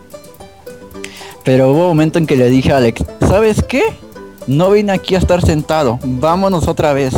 [1.44, 3.82] Pero hubo un momento en que le dije a Alex, ¿sabes qué?
[4.46, 7.14] No vine aquí a estar sentado, vámonos otra vez.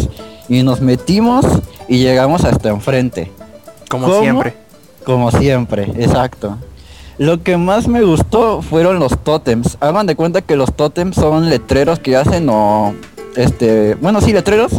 [0.49, 1.45] Y nos metimos
[1.89, 3.33] y llegamos hasta enfrente.
[3.89, 4.21] Como ¿Cómo?
[4.21, 4.55] siempre.
[5.05, 6.59] Como siempre, exacto.
[7.19, 9.79] Lo que más me gustó fueron los tótems.
[9.81, 12.95] Hagan de cuenta que los tótems son letreros que hacen o
[13.37, 14.73] este, bueno, sí, letreros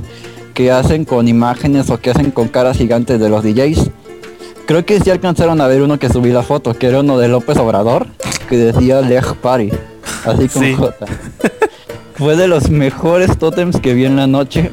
[0.53, 3.89] que hacen con imágenes o que hacen con caras gigantes de los DJs.
[4.67, 7.27] Creo que sí alcanzaron a ver uno que subí la foto, que era uno de
[7.27, 8.07] López Obrador,
[8.49, 9.71] que decía Leg Party,
[10.25, 10.73] así con Sí.
[10.73, 10.93] J.
[12.15, 14.71] Fue de los mejores tótems que vi en la noche.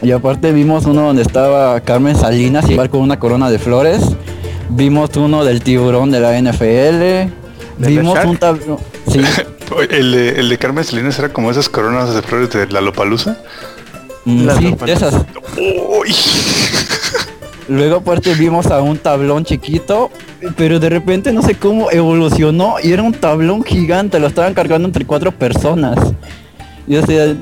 [0.00, 4.02] Y aparte vimos uno donde estaba Carmen Salinas igual con una corona de flores.
[4.70, 7.32] Vimos uno del tiburón de la NFL.
[7.78, 8.78] Vimos un tablón.
[9.10, 9.20] Sí,
[9.90, 13.36] El de, el de Carmen Salinas era como esas coronas de flores de la Lopalusa.
[14.24, 15.14] mm, sí, de esas.
[15.56, 16.14] Uy.
[17.68, 20.10] Luego aparte vimos a un tablón chiquito,
[20.56, 24.88] pero de repente no sé cómo evolucionó y era un tablón gigante, lo estaban cargando
[24.88, 25.98] entre cuatro personas.
[26.86, 27.36] Y o sea,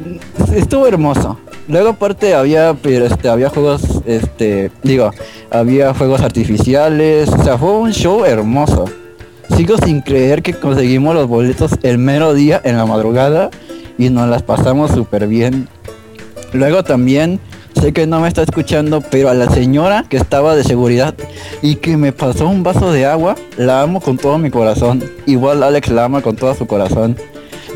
[0.52, 1.38] estuvo hermoso.
[1.68, 5.11] Luego aparte había este había juegos este digo,
[5.50, 8.85] había juegos artificiales, o sea, fue un show hermoso.
[9.57, 13.50] Sigo sin creer que conseguimos los boletos el mero día en la madrugada
[13.98, 15.68] y nos las pasamos súper bien.
[16.52, 17.40] Luego también,
[17.81, 21.14] sé que no me está escuchando, pero a la señora que estaba de seguridad
[21.62, 25.02] y que me pasó un vaso de agua, la amo con todo mi corazón.
[25.26, 27.16] Igual Alex la ama con todo su corazón.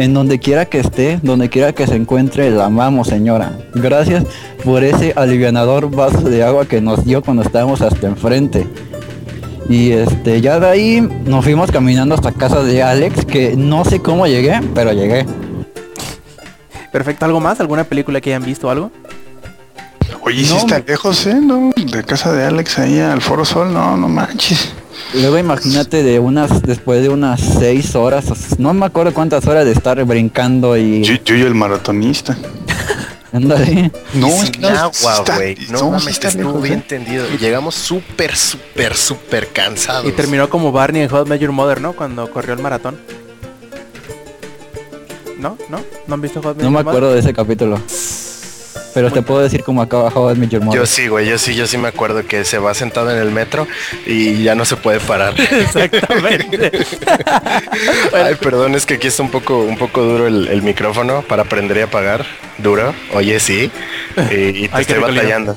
[0.00, 3.52] En donde quiera que esté, donde quiera que se encuentre, la amamos señora.
[3.74, 4.24] Gracias
[4.64, 8.66] por ese alivianador vaso de agua que nos dio cuando estábamos hasta enfrente.
[9.68, 14.00] Y este, ya de ahí nos fuimos caminando hasta casa de Alex, que no sé
[14.00, 15.26] cómo llegué, pero llegué.
[16.90, 17.60] Perfecto, ¿algo más?
[17.60, 18.90] ¿Alguna película que hayan visto algo?
[20.22, 21.34] Oye, No, está me- lejos, ¿eh?
[21.40, 21.72] ¿No?
[21.76, 24.72] De casa de Alex ahí al Foro Sol, no, no manches.
[25.14, 29.72] Luego imagínate de unas, después de unas seis horas, no me acuerdo cuántas horas de
[29.72, 32.36] estar brincando y Yo, yo y el maratonista.
[33.32, 33.90] ándale.
[34.14, 35.56] No, Y es sin que no, agua, está- güey.
[35.70, 36.76] No, mames, está estuvo bien ¿eh?
[36.76, 37.26] entendido.
[37.40, 40.06] Llegamos súper, súper, súper cansados.
[40.08, 41.92] Y terminó como Barney en Hot Major Mother, ¿no?
[41.94, 42.96] Cuando corrió el maratón.
[45.38, 45.56] ¿No?
[45.70, 45.80] ¿No?
[46.06, 46.88] ¿No han visto Hot Major No me Mother?
[46.88, 47.80] acuerdo de ese capítulo.
[48.94, 50.80] Pero te puedo decir cómo acaba How I Met Your Mother.
[50.80, 53.30] Yo sí, güey, yo sí, yo sí me acuerdo que se va sentado en el
[53.30, 53.66] metro
[54.06, 55.34] y ya no se puede parar.
[55.50, 56.72] Exactamente.
[58.12, 61.42] Ay, perdón, es que aquí está un poco, un poco duro el, el micrófono para
[61.42, 62.24] aprender y apagar.
[62.58, 63.70] Duro, oye sí.
[64.30, 65.56] Y, y te Ay, estoy batallando.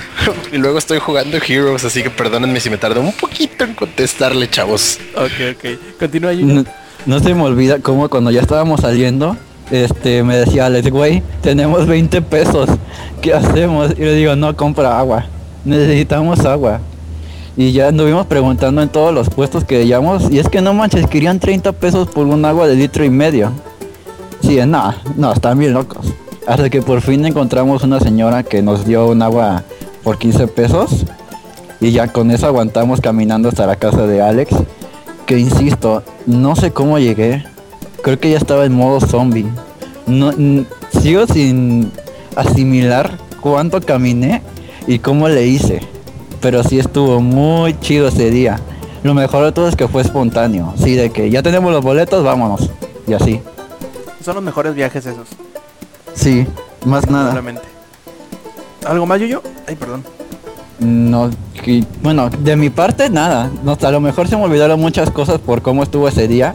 [0.52, 4.48] y luego estoy jugando Heroes, así que perdónenme si me tardo un poquito en contestarle,
[4.50, 4.98] chavos.
[5.14, 5.98] ok, ok.
[5.98, 6.32] Continúa.
[6.32, 6.64] No,
[7.06, 9.36] no se me olvida cómo cuando ya estábamos saliendo,
[9.70, 12.68] este me decía Alex, güey, tenemos 20 pesos,
[13.20, 13.92] ¿qué hacemos?
[13.96, 15.26] Y le digo, no, compra agua,
[15.64, 16.80] necesitamos agua.
[17.56, 20.30] Y ya anduvimos preguntando en todos los puestos que veíamos.
[20.30, 23.52] Y es que no manches, querían 30 pesos por un agua de litro y medio.
[24.40, 26.06] Sí, no, no, están bien locos.
[26.46, 29.62] Hasta que por fin encontramos una señora que nos dio un agua
[30.02, 31.04] por 15 pesos.
[31.80, 34.54] Y ya con eso aguantamos caminando hasta la casa de Alex.
[35.26, 37.44] Que insisto, no sé cómo llegué.
[38.02, 39.46] Creo que ya estaba en modo zombie.
[40.06, 40.32] No,
[41.00, 41.92] sigo sin
[42.36, 44.42] asimilar cuánto caminé
[44.86, 45.80] y cómo le hice.
[46.40, 48.60] Pero sí estuvo muy chido ese día.
[49.02, 50.74] Lo mejor de todo es que fue espontáneo.
[50.82, 52.70] Sí, de que ya tenemos los boletos, vámonos.
[53.06, 53.40] Y así.
[54.24, 55.28] Son los mejores viajes esos,
[56.14, 56.46] Sí,
[56.84, 57.30] más nada.
[57.30, 57.62] probablemente.
[58.86, 60.04] ¿Algo más, yo Ay, perdón.
[60.78, 61.30] No,
[61.62, 63.50] que- bueno, de mi parte nada.
[63.62, 66.54] No, a lo mejor se me olvidaron muchas cosas por cómo estuvo ese día.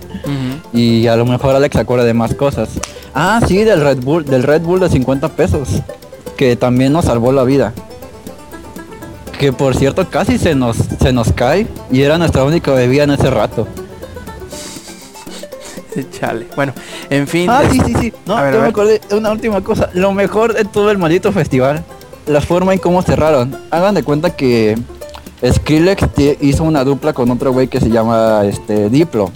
[0.75, 2.69] Y a lo mejor Alex se acuerda de más cosas.
[3.13, 5.69] Ah, sí, del Red Bull, del Red Bull de 50 pesos.
[6.37, 7.73] Que también nos salvó la vida.
[9.39, 11.65] Que por cierto casi se nos, se nos cae.
[11.91, 13.67] Y era nuestra única bebida en ese rato.
[16.19, 16.47] Chale.
[16.55, 16.73] Bueno,
[17.09, 17.49] en fin.
[17.49, 18.13] Ah, es- sí, sí, sí.
[18.25, 19.89] No, ver, yo me acordé de una última cosa.
[19.93, 21.83] Lo mejor de todo el maldito festival.
[22.27, 23.55] La forma en cómo cerraron.
[23.71, 24.77] Hagan de cuenta que
[25.45, 26.07] Skrillex
[26.41, 29.31] hizo una dupla con otro güey que se llama este Diplo.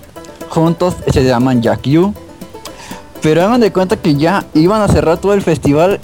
[0.49, 2.13] Juntos se llaman Jack U.
[3.21, 5.99] Pero hagan de cuenta que ya iban a cerrar todo el festival.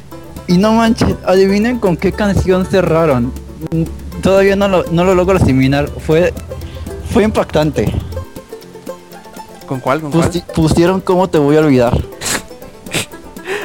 [0.47, 3.31] Y no manches, adivinen con qué canción cerraron.
[4.21, 5.89] Todavía no lo, no lo logro asimilar.
[6.05, 6.34] Fue,
[7.12, 7.91] fue impactante.
[9.65, 10.01] ¿Con cuál?
[10.01, 10.29] ¿Con cuál?
[10.31, 11.97] Pusi- pusieron cómo te voy a olvidar.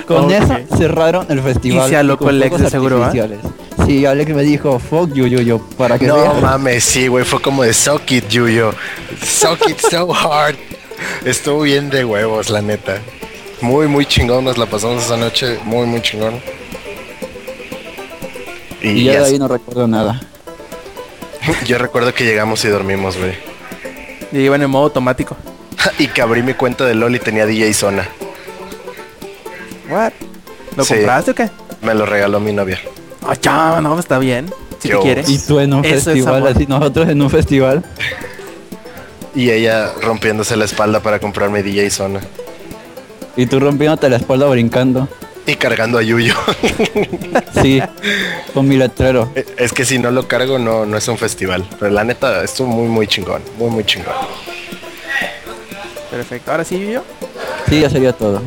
[0.06, 0.30] Con Ok.
[0.32, 1.86] eso cerraron el festival.
[1.86, 3.38] Y se alocó con el ex fuegos de seguro, artificiales.
[3.86, 6.40] Sí, Alex me dijo, fuck you, yo, yo, para que No veas.
[6.40, 8.72] mames, sí, güey, fue como de suck it, Yuyo.
[9.22, 10.56] Suck it so hard.
[11.24, 12.98] Estuvo bien de huevos, la neta.
[13.60, 16.40] Muy, muy chingón, nos la pasamos esa noche, muy, muy chingón.
[18.82, 20.20] Y, Y ya de ahí no recuerdo nada.
[21.66, 23.34] yo recuerdo que llegamos y dormimos, güey.
[24.32, 25.36] Y iban en modo automático.
[25.98, 28.08] Y que abrí mi cuenta de LOL y tenía DJ Zona.
[29.88, 30.12] What?
[30.76, 30.94] ¿Lo Sí.
[30.94, 31.50] compraste o qué?
[31.82, 32.78] Me lo regaló mi novia.
[33.26, 34.52] Ah, ya, no, está bien.
[34.78, 35.28] Si Qué te quieres.
[35.28, 37.84] Y tú en un Eso festival, así nosotros en un festival.
[39.34, 42.20] Y ella rompiéndose la espalda para comprarme DJ Zona.
[43.36, 45.08] Y tú rompiéndote la espalda brincando.
[45.46, 46.34] Y cargando a Yuyo.
[47.62, 47.82] Sí,
[48.54, 49.30] con mi letrero.
[49.56, 51.68] es que si no lo cargo no, no es un festival.
[51.78, 53.42] Pero la neta estuvo muy, muy chingón.
[53.58, 54.14] Muy, muy chingón.
[56.10, 56.50] Perfecto.
[56.50, 57.02] Ahora sí, yo.
[57.68, 58.42] Sí, ya sería todo.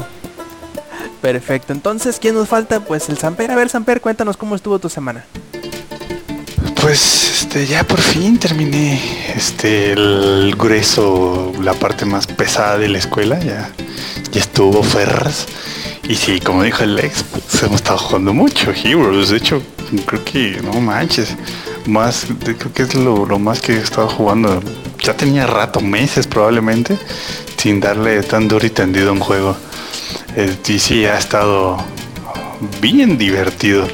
[1.22, 1.74] Perfecto.
[1.74, 2.80] Entonces, ¿quién nos falta?
[2.82, 3.52] Pues el Samper.
[3.52, 5.26] A ver, Samper, cuéntanos cómo estuvo tu semana.
[6.82, 7.00] Pues
[7.54, 9.00] este ya por fin terminé
[9.36, 13.70] este el grueso, la parte más pesada de la escuela, ya,
[14.32, 15.46] ya estuvo Ferras.
[16.10, 19.30] Y sí, como dijo el ex, pues hemos estado jugando mucho Heroes.
[19.30, 19.62] De hecho,
[20.08, 21.36] creo que no manches.
[21.86, 24.60] Más, creo que es lo, lo más que he estado jugando.
[25.04, 26.98] Ya tenía rato, meses probablemente,
[27.58, 29.56] sin darle tan duro y tendido un juego.
[30.36, 31.78] Eh, y sí, ha estado
[32.82, 33.88] bien divertido.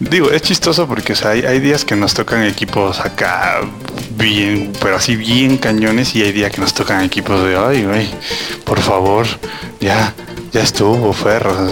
[0.00, 3.60] Digo, es chistoso porque hay, hay días que nos tocan equipos acá
[4.16, 8.08] bien, pero así bien cañones y hay días que nos tocan equipos de, ay, güey,
[8.64, 9.26] por favor,
[9.78, 10.14] ya,
[10.52, 11.52] ya estuvo, ferro.
[11.52, 11.68] O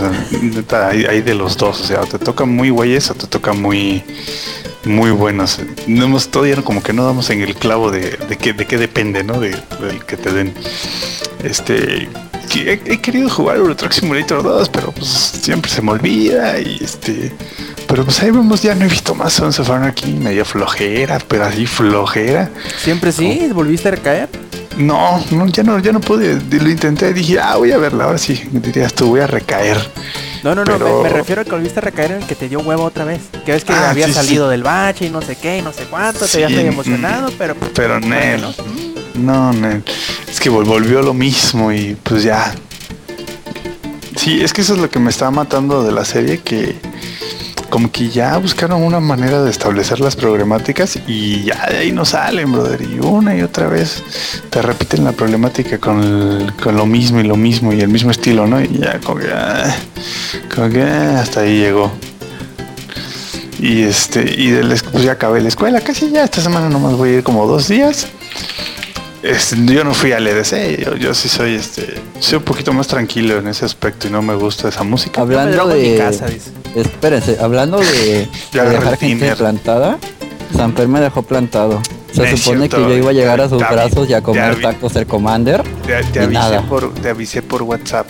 [0.68, 4.04] sea, hay, de los dos, o sea, te toca muy güeyes o te toca muy,
[4.84, 5.58] muy buenos.
[5.86, 8.76] No hemos, todavía como que no damos en el clavo de, de, qué, de qué
[8.76, 9.40] depende, ¿no?
[9.40, 10.52] De, del que te den.
[11.42, 12.10] Este,
[12.54, 17.32] he, querido jugar Euro Simulator 2, pero pues siempre se me olvida y este...
[17.88, 21.46] Pero pues ahí vemos, ya no he visto más Sons of Anarchy, medio flojera, pero
[21.46, 22.50] así flojera.
[22.82, 23.48] ¿Siempre sí?
[23.52, 24.28] ¿Volviste a recaer?
[24.76, 28.18] No, no, ya no, ya no pude, lo intenté, dije, ah, voy a verla, ahora
[28.18, 29.76] sí, dirías tú, voy a recaer.
[30.44, 32.48] No, no, no, me, me refiero a que volviste a recaer en el que te
[32.48, 33.22] dio huevo otra vez.
[33.44, 35.72] Que ves que Ah, había sí, salido del bache y no sé qué y no
[35.72, 37.56] sé cuánto, Sí, te habías mm, emocionado, pero...
[37.74, 38.44] Pero Nel,
[39.14, 39.82] no, Nel,
[40.30, 42.54] es que vol- volvió lo mismo y pues ya.
[44.16, 46.76] Sí, es que eso es lo que me está matando de la serie, que
[47.68, 52.04] como que ya buscaron una manera de establecer las problemáticas y ya de ahí no
[52.04, 52.82] salen, brother.
[52.82, 54.02] Y una y otra vez
[54.50, 58.46] te repiten la problemática con, con lo mismo y lo mismo y el mismo estilo,
[58.46, 58.60] ¿no?
[58.60, 59.76] Y ya como que, ah,
[60.54, 61.92] como que ah, hasta ahí llegó.
[63.58, 66.94] Y este, y de la pues ya acabé la escuela, casi ya esta semana nomás
[66.94, 68.06] voy a ir como dos días.
[69.22, 73.38] Yo no fui al EDC, yo, yo sí soy este, soy un poquito más tranquilo
[73.38, 75.20] en ese aspecto y no me gusta esa música.
[75.20, 75.98] Hablando mi de...
[75.98, 76.50] casa, dice.
[76.74, 79.98] Espérense, hablando de, de dejar gente plantada,
[80.56, 81.80] Samper me dejó plantado.
[82.12, 85.06] Se supone que yo iba a llegar a sus brazos y a comer tacos del
[85.06, 85.62] Commander.
[85.86, 86.62] Te, te y avisé nada.
[86.62, 88.08] por, te avisé por WhatsApp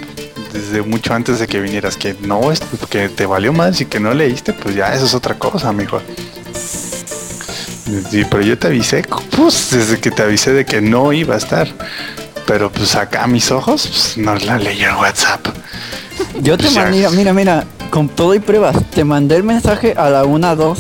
[0.52, 4.00] desde mucho antes de que vinieras que no es que te valió más y que
[4.00, 6.00] no leíste, pues ya eso es otra cosa, amigo.
[8.10, 9.02] Sí, pero yo te avisé,
[9.36, 11.68] pues desde que te avisé de que no iba a estar.
[12.46, 15.46] Pero pues acá a mis ojos, pues no la leí en WhatsApp.
[16.40, 16.82] Yo te Pues ya.
[16.82, 20.76] mandé, mira, mira, con todo y pruebas, te mandé el mensaje a la 1.2,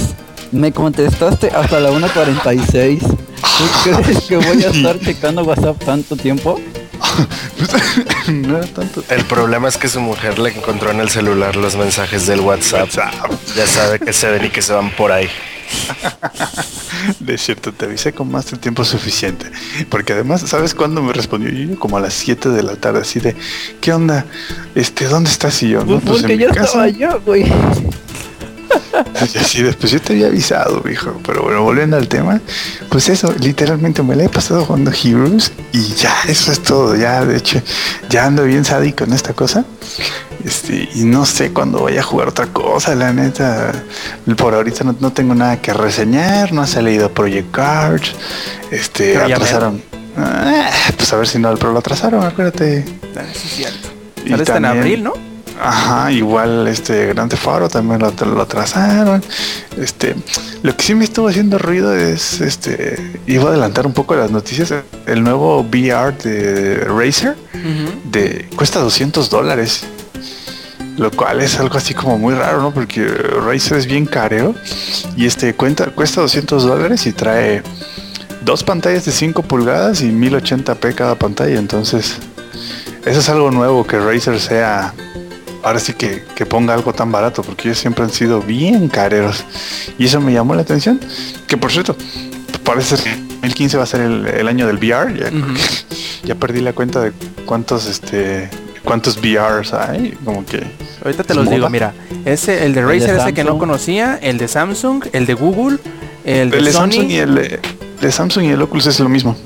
[0.52, 3.00] me contestaste hasta la 1.46.
[3.00, 6.58] ¿Tú crees que voy a estar checando WhatsApp tanto tiempo?
[8.28, 9.04] no era tanto.
[9.10, 12.88] El problema es que su mujer le encontró en el celular los mensajes del WhatsApp.
[12.96, 13.30] WhatsApp.
[13.56, 15.28] Ya sabe que se ven y que se van por ahí.
[17.20, 19.46] De cierto, te avisé con más de tiempo suficiente.
[19.88, 21.50] Porque además, ¿sabes cuándo me respondió?
[21.50, 23.36] Yo como a las 7 de la tarde, así de,
[23.80, 24.24] ¿qué onda?
[24.74, 25.62] Este, ¿dónde estás?
[25.62, 26.64] Y yo, no, Pues en porque mi yo casa.
[26.64, 27.44] estaba yo, güey.
[29.34, 31.20] Y así después yo te había avisado, viejo.
[31.24, 32.40] Pero bueno, volviendo al tema,
[32.88, 36.96] pues eso, literalmente me la he pasado jugando Heroes y ya, eso es todo.
[36.96, 37.60] Ya, de hecho,
[38.08, 39.64] ya ando bien sádico en esta cosa.
[40.44, 43.72] Este, y no sé cuándo voy a jugar otra cosa, la neta.
[44.36, 48.12] Por ahorita no, no tengo nada que reseñar, no ha salido Project Cards.
[48.70, 49.82] Este, Pero atrasaron.
[50.16, 52.84] Ah, pues a ver si no, pero lo atrasaron, acuérdate.
[53.16, 53.88] Ah, es cierto.
[54.24, 55.27] Y Sale hasta en abril, ¿no?
[55.60, 59.22] Ajá, igual este Grande Faro también lo, lo atrasaron.
[59.76, 60.14] Este,
[60.62, 64.30] lo que sí me estuvo haciendo ruido es este, iba a adelantar un poco las
[64.30, 64.72] noticias.
[65.06, 67.36] El nuevo VR de Razer
[68.04, 69.84] de cuesta 200 dólares.
[70.96, 72.74] Lo cual es algo así como muy raro, ¿no?
[72.74, 74.54] Porque Razer es bien careo
[75.16, 77.62] y este cuenta, cuesta 200 dólares y trae
[78.44, 81.56] dos pantallas de 5 pulgadas y 1080p cada pantalla.
[81.56, 82.18] Entonces,
[83.06, 84.92] eso es algo nuevo que Razer sea.
[85.62, 89.44] Ahora sí que, que ponga algo tan barato, porque ellos siempre han sido bien careros.
[89.98, 91.00] Y eso me llamó la atención.
[91.46, 91.96] Que por cierto,
[92.64, 95.32] parece que 2015 va a ser el, el año del VR.
[96.24, 97.12] Ya, perdí la cuenta de
[97.46, 98.50] cuántos este
[98.84, 100.12] cuántos VRs hay.
[100.24, 100.62] Como que
[101.04, 101.56] Ahorita te los moda.
[101.56, 101.94] digo, mira.
[102.24, 105.78] Ese, el de Razer, ese que no conocía, el de Samsung, el de Google,
[106.24, 106.80] el de el de Sony.
[106.80, 107.60] Samsung y el de,
[108.00, 109.36] de Samsung y el Oculus es lo mismo.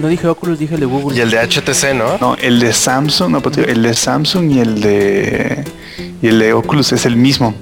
[0.00, 1.16] No dije Oculus, dije el de Google.
[1.16, 2.18] Y el de HTC, ¿no?
[2.18, 5.64] No, el de Samsung, no, pero digo, el de Samsung y el de
[6.22, 7.54] y el de Oculus es el mismo.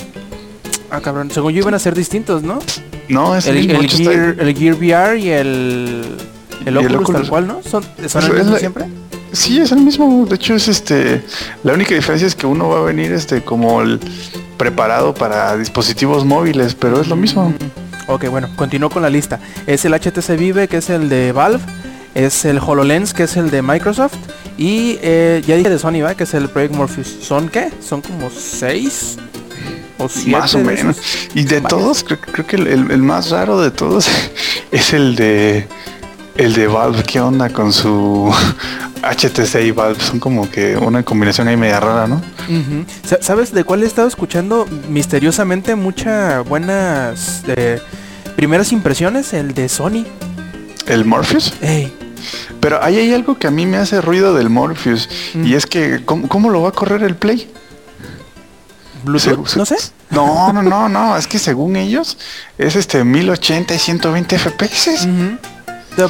[0.91, 1.30] Ah, cabrón.
[1.30, 2.59] Según yo iban a ser distintos, ¿no?
[3.09, 3.80] No, es el, El, mismo.
[3.80, 6.05] el está- Gear, el Gear VR y el,
[6.64, 7.62] el Y el Oculus, tal cual, ¿no?
[7.62, 8.85] ¿Son, son Es- el mismo la- siempre?
[9.32, 10.26] Sí, es el mismo.
[10.26, 11.22] De hecho, es este.
[11.64, 13.99] La única diferencia es que uno va a venir este como el
[14.57, 17.51] preparado para dispositivos móviles, pero es lo mismo.
[17.51, 17.55] Mm,
[18.07, 19.41] Ok, bueno, continúo con la lista.
[19.66, 21.64] Es el HTC Vive, que es el de Valve.
[22.14, 24.14] Es el HoloLens, que es el de Microsoft.
[24.56, 26.14] Y eh, ya dije de Sony, ¿va?
[26.14, 27.08] Que es el Project Morpheus.
[27.22, 27.70] ¿Son qué?
[27.80, 29.16] Son como seis
[29.98, 30.30] o siete.
[30.38, 30.96] Más o menos.
[31.34, 31.68] Y de Varios.
[31.80, 34.06] todos, creo, creo que el, el- el más raro de todos
[34.70, 35.66] es el de
[36.36, 37.02] el de Valve.
[37.02, 38.32] ¿Qué onda con su
[39.02, 40.00] HTC y Valve?
[40.00, 42.22] Son como que una combinación ahí media rara, ¿no?
[43.20, 47.80] ¿Sabes de cuál he estado escuchando misteriosamente muchas buenas eh,
[48.36, 49.32] primeras impresiones?
[49.32, 50.04] El de Sony.
[50.86, 51.54] El Morpheus.
[51.62, 51.92] Ey,
[52.61, 55.09] Pero ahí hay algo que a mí me hace ruido del Morpheus.
[55.35, 55.47] Mm.
[55.47, 57.51] Y es que, ¿cómo, cómo lo va a correr el Play?
[59.05, 59.77] Bluetooth, Se- no sé.
[60.11, 61.16] No, no, no, no.
[61.16, 62.16] Es que según ellos
[62.59, 65.07] es este 1080 y 120 FPS.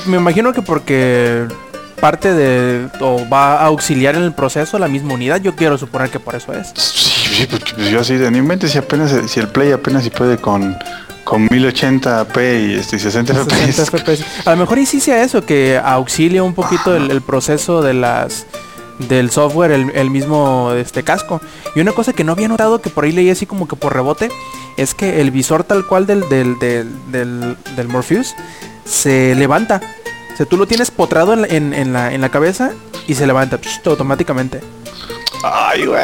[0.07, 1.47] Me imagino que porque
[2.01, 6.11] parte de o va a auxiliar en el proceso la misma unidad, yo quiero suponer
[6.11, 6.69] que por eso es.
[6.77, 10.05] Sí, sí, porque pues yo así de no inventes si apenas si el Play apenas
[10.05, 10.77] si puede con
[11.25, 13.91] con 1080p y este 60 60 FPS.
[13.91, 14.47] FPS.
[14.47, 17.95] A lo mejor y sí sea eso, que auxilia un poquito el, el proceso de
[17.95, 18.47] las
[18.99, 21.41] del software, el, el mismo este casco.
[21.75, 23.93] Y una cosa que no había notado, que por ahí leí así como que por
[23.93, 24.29] rebote,
[24.77, 28.35] es que el visor tal cual del, del, del, del, del Morpheus
[28.85, 29.81] se levanta.
[30.33, 32.71] O sea, tú lo tienes potrado en, la- en, en la, en la cabeza
[33.09, 34.61] y se levanta psh, automáticamente.
[35.47, 36.03] Ay, güey.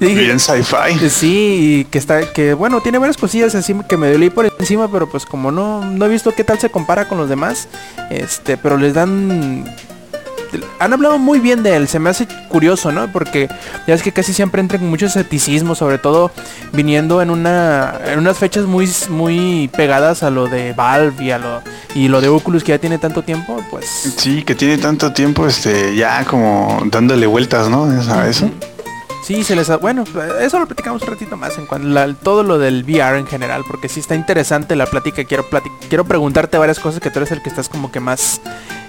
[0.00, 1.08] Bien sci-fi.
[1.10, 4.90] Sí, y que está, que bueno, tiene varias cosillas así que me leí por encima,
[4.90, 7.68] pero pues como no, no he visto qué tal se compara con los demás,
[8.10, 9.64] este, pero les dan,
[10.78, 13.10] han hablado muy bien de él, se me hace curioso, ¿no?
[13.12, 13.48] Porque
[13.86, 16.30] ya es que casi siempre entran con mucho escepticismo, sobre todo
[16.72, 21.38] viniendo en una, en unas fechas muy, muy pegadas a lo de Valve y a
[21.38, 21.62] lo,
[21.94, 23.86] y lo de Oculus que ya tiene tanto tiempo, pues.
[24.16, 27.84] Sí, que tiene tanto tiempo este ya como dándole vueltas, ¿no?
[27.84, 28.50] A eso.
[29.24, 29.76] Sí, se les ha...
[29.76, 30.04] Bueno,
[30.40, 33.62] eso lo platicamos un ratito más en cuanto a todo lo del VR en general,
[33.68, 35.24] porque sí está interesante la plática.
[35.24, 38.40] Quiero plati- quiero preguntarte varias cosas que tú eres el que estás como que más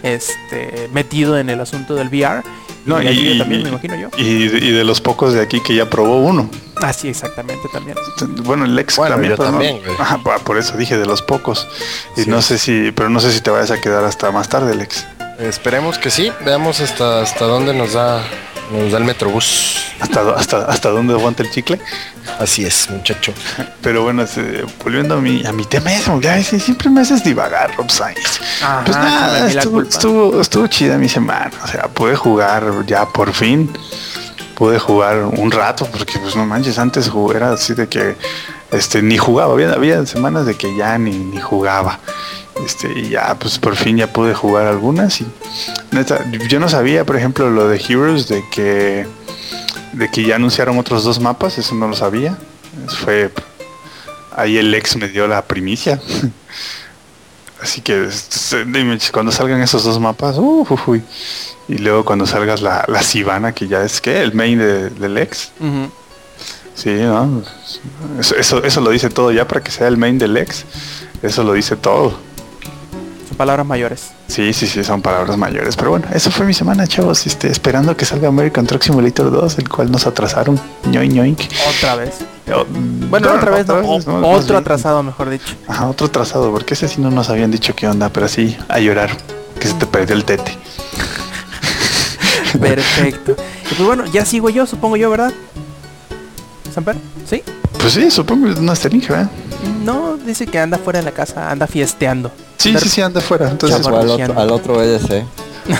[0.04, 2.42] este metido en el asunto del VR.
[2.86, 4.10] No, y, la también, y- me imagino yo.
[4.18, 6.50] Y, de- y de los pocos de aquí que ya probó uno.
[6.82, 7.98] Ah, sí, exactamente también.
[8.44, 9.92] Bueno, el ex Bueno, también, yo
[10.24, 11.68] pero por eso dije de los pocos.
[12.16, 12.30] Y Sí.
[12.30, 15.06] no sé si, pero no sé si te vayas a quedar hasta más tarde, Lex.
[15.40, 16.32] Esperemos que sí.
[16.46, 18.24] Veamos hasta, hasta dónde nos da
[18.72, 19.86] Nos da el Metrobús.
[20.00, 21.80] ¿Hasta, hasta, hasta dónde aguanta el chicle?
[22.40, 23.34] Así es, muchacho.
[23.82, 27.76] Pero bueno, este, volviendo a mi, a mi tema, eso, ya, siempre me haces divagar,
[27.76, 28.40] Rob Sainz.
[28.62, 31.52] Ajá, Pues nada, estuvo, estuvo chida mi semana.
[31.64, 33.72] O sea, pude jugar ya por fin.
[34.56, 38.16] Pude jugar un rato, porque pues no manches, antes jugué, era así de que
[38.72, 39.54] este ni jugaba.
[39.54, 42.00] Había, había semanas de que ya ni, ni jugaba.
[42.66, 45.22] Este, y ya, pues por fin ya pude jugar algunas.
[45.22, 45.28] Y
[45.92, 49.08] neta, yo no sabía, por ejemplo, lo de Heroes, de que
[49.94, 52.38] de que ya anunciaron otros dos mapas, eso no lo sabía.
[52.88, 53.32] Eso Fue
[54.36, 56.00] ahí el ex me dio la primicia.
[57.62, 61.04] Así que este, dime, cuando salgan esos dos mapas, uh, uy,
[61.68, 65.18] y luego cuando salgas la, la Sivana, que ya es que el main de- del
[65.18, 65.52] ex,
[66.74, 67.42] sí, ¿no?
[68.18, 70.64] Eso, eso, eso lo dice todo ya para que sea el main del ex,
[71.22, 72.18] eso lo dice todo.
[73.40, 74.10] Palabras mayores.
[74.28, 75.78] Sí, sí, sí, son palabras mayores.
[75.78, 77.26] Pero bueno, eso fue mi semana, chavos.
[77.26, 80.60] Este, esperando que salga American Truck Simulator 2, el cual nos atrasaron.
[80.92, 81.40] ñoink, ñoink.
[81.78, 82.16] Otra vez.
[82.54, 85.56] Oh, Bueno, otra vez, no, o- más otro atrasado, mejor dicho.
[85.70, 88.80] Ajá, otro atrasado, porque ese sí no nos habían dicho qué onda, pero sí, a
[88.80, 89.12] llorar,
[89.58, 90.58] que se te perdió el tete.
[92.60, 93.38] Perfecto.
[93.72, 95.32] Y pues bueno, ya sigo yo, supongo yo, ¿verdad?
[96.74, 96.98] ¿Samper?
[97.26, 97.42] ¿Sí?
[97.80, 99.30] Pues sí, supongo que no está link, ¿verdad?
[99.84, 102.32] No, dice que anda fuera de la casa, anda fiesteando.
[102.58, 103.50] Sí, Anda- sí, sí, anda afuera.
[103.50, 105.24] Entonces, al otro, al otro EDC.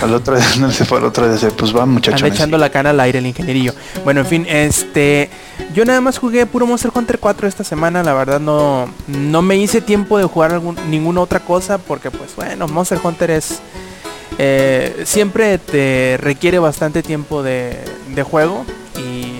[0.02, 2.22] al otro no se fue al otro de pues va, muchachos.
[2.22, 3.74] Anda echando la cana al aire el ingenierillo.
[4.04, 5.28] Bueno, en fin, este.
[5.74, 8.02] Yo nada más jugué puro Monster Hunter 4 esta semana.
[8.02, 11.76] La verdad no, no me hice tiempo de jugar algún, ninguna otra cosa.
[11.78, 13.60] Porque pues bueno, Monster Hunter es.
[14.38, 17.76] eh, siempre te requiere bastante tiempo de,
[18.14, 18.64] de juego.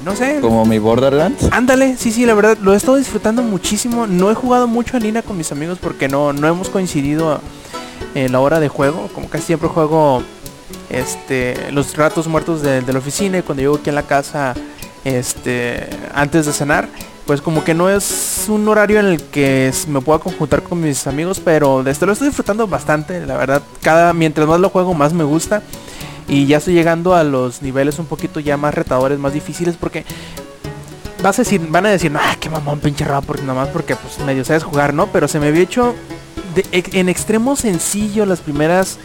[0.05, 0.39] No sé.
[0.41, 1.49] Como mi Borderlands.
[1.51, 4.07] Ándale, sí, sí, la verdad, lo he estado disfrutando muchísimo.
[4.07, 7.41] No he jugado mucho en línea con mis amigos porque no, no hemos coincidido
[8.15, 9.09] en la hora de juego.
[9.15, 10.23] Como casi siempre juego
[10.89, 14.55] este, los ratos muertos de, de la oficina y cuando llego aquí a la casa
[15.05, 16.89] este, antes de cenar.
[17.27, 21.07] Pues como que no es un horario en el que me pueda conjuntar con mis
[21.07, 23.63] amigos, pero desde lo estoy disfrutando bastante, la verdad.
[23.83, 25.63] Cada mientras más lo juego más me gusta
[26.29, 30.05] y ya estoy llegando a los niveles un poquito ya más retadores, más difíciles porque
[31.23, 34.19] vas a decir, van a decir, ah, qué mamón, pinche rap, porque nomás porque pues
[34.25, 35.09] medio sabes jugar, ¿no?
[35.09, 35.95] Pero se me había hecho
[36.73, 38.99] ex- en extremo sencillo las primeras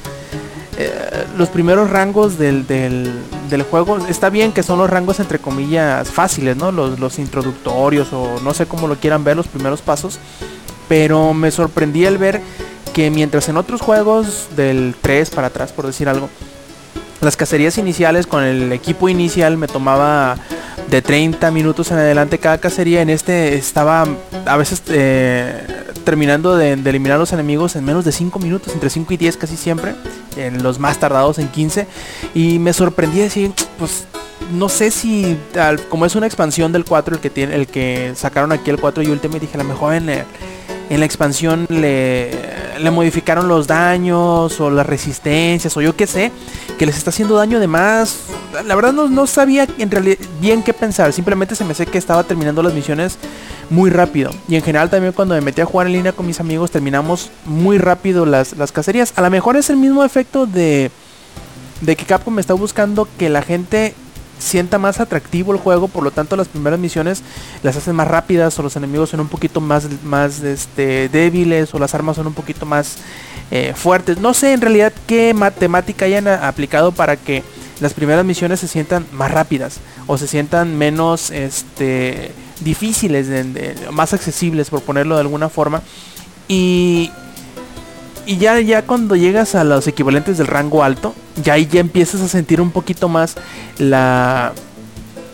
[0.77, 3.09] eh, los primeros rangos del, del,
[3.49, 3.97] del juego.
[4.09, 6.71] Está bien que son los rangos entre comillas fáciles, ¿no?
[6.71, 10.19] Los, los introductorios o no sé cómo lo quieran ver, los primeros pasos.
[10.89, 12.41] Pero me sorprendí al ver
[12.93, 16.29] que mientras en otros juegos del 3 para atrás, por decir algo,
[17.21, 20.37] las cacerías iniciales con el equipo inicial me tomaba
[20.89, 23.01] de 30 minutos en adelante cada cacería.
[23.01, 24.05] En este estaba
[24.45, 25.65] a veces eh,
[26.03, 29.57] terminando de, eliminar los enemigos en menos de 5 minutos, entre 5 y 10 casi
[29.57, 29.95] siempre.
[30.35, 31.87] En los más tardados en 15.
[32.33, 34.05] Y me sorprendí decir, pues
[34.53, 35.37] no sé si
[35.89, 39.01] como es una expansión del 4 el que tiene el que sacaron aquí el 4
[39.01, 40.25] y Ultimate dije a lo mejor en, el-
[40.89, 42.31] en la expansión le,
[42.91, 46.31] modificaron los daños o las resistencias o yo qué sé
[46.77, 48.17] que les está haciendo daño de más.
[48.65, 52.23] La verdad no, sabía en realidad bien qué pensar simplemente se me sé que estaba
[52.23, 53.17] terminando las misiones
[53.69, 54.31] muy rápido.
[54.47, 57.31] Y en general también cuando me metí a jugar en línea con mis amigos terminamos
[57.45, 59.13] muy rápido las, las cacerías.
[59.15, 60.91] A lo mejor es el mismo efecto de
[61.81, 63.93] de que Capcom está buscando que la gente
[64.39, 67.21] sienta más atractivo el juego, por lo tanto las primeras misiones
[67.63, 71.79] las hacen más rápidas o los enemigos son un poquito más, más este, débiles o
[71.79, 72.97] las armas son un poquito más
[73.51, 74.19] eh, fuertes.
[74.19, 77.43] No sé en realidad qué matemática hayan aplicado para que
[77.79, 79.77] las primeras misiones se sientan más rápidas
[80.07, 82.31] o se sientan menos este,
[82.61, 85.81] difíciles, de- más accesibles por ponerlo de alguna forma.
[86.47, 87.11] Y,
[88.25, 91.13] y ya, ya cuando llegas a los equivalentes del rango alto,
[91.43, 93.35] ya ahí ya empiezas a sentir un poquito más
[93.77, 94.53] la,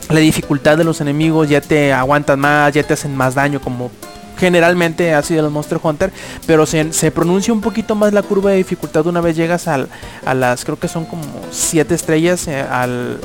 [0.09, 3.91] la dificultad de los enemigos, ya te aguantan más, ya te hacen más daño como
[4.37, 6.11] generalmente ha sido el Monster Hunter,
[6.47, 9.87] pero se, se pronuncia un poquito más la curva de dificultad una vez llegas al,
[10.25, 13.19] a las, creo que son como 7 estrellas eh, al,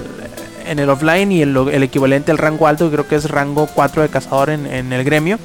[0.67, 4.03] en el offline y el, el equivalente al rango alto, creo que es rango 4
[4.03, 5.39] de cazador en, en el gremio.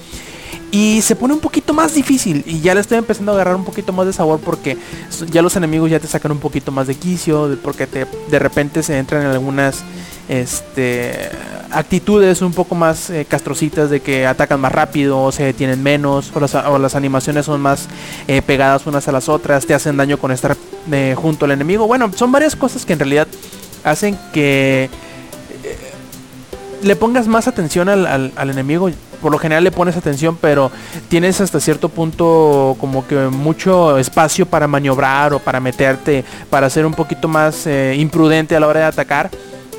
[0.71, 3.65] Y se pone un poquito más difícil y ya le estoy empezando a agarrar un
[3.65, 4.77] poquito más de sabor porque
[5.29, 8.81] ya los enemigos ya te sacan un poquito más de quicio, porque te, de repente
[8.81, 9.83] se entran en algunas
[10.29, 11.29] este,
[11.71, 16.31] actitudes un poco más eh, castrocitas de que atacan más rápido o se detienen menos
[16.33, 17.87] o las, o las animaciones son más
[18.29, 20.55] eh, pegadas unas a las otras, te hacen daño con estar
[20.89, 21.85] eh, junto al enemigo.
[21.85, 23.27] Bueno, son varias cosas que en realidad
[23.83, 24.89] hacen que
[26.83, 28.89] le pongas más atención al, al- enemigo.
[29.21, 30.71] Por lo general le pones atención, pero
[31.07, 36.87] tienes hasta cierto punto como que mucho espacio para maniobrar o para meterte, para ser
[36.87, 39.29] un poquito más eh, imprudente a la hora de atacar.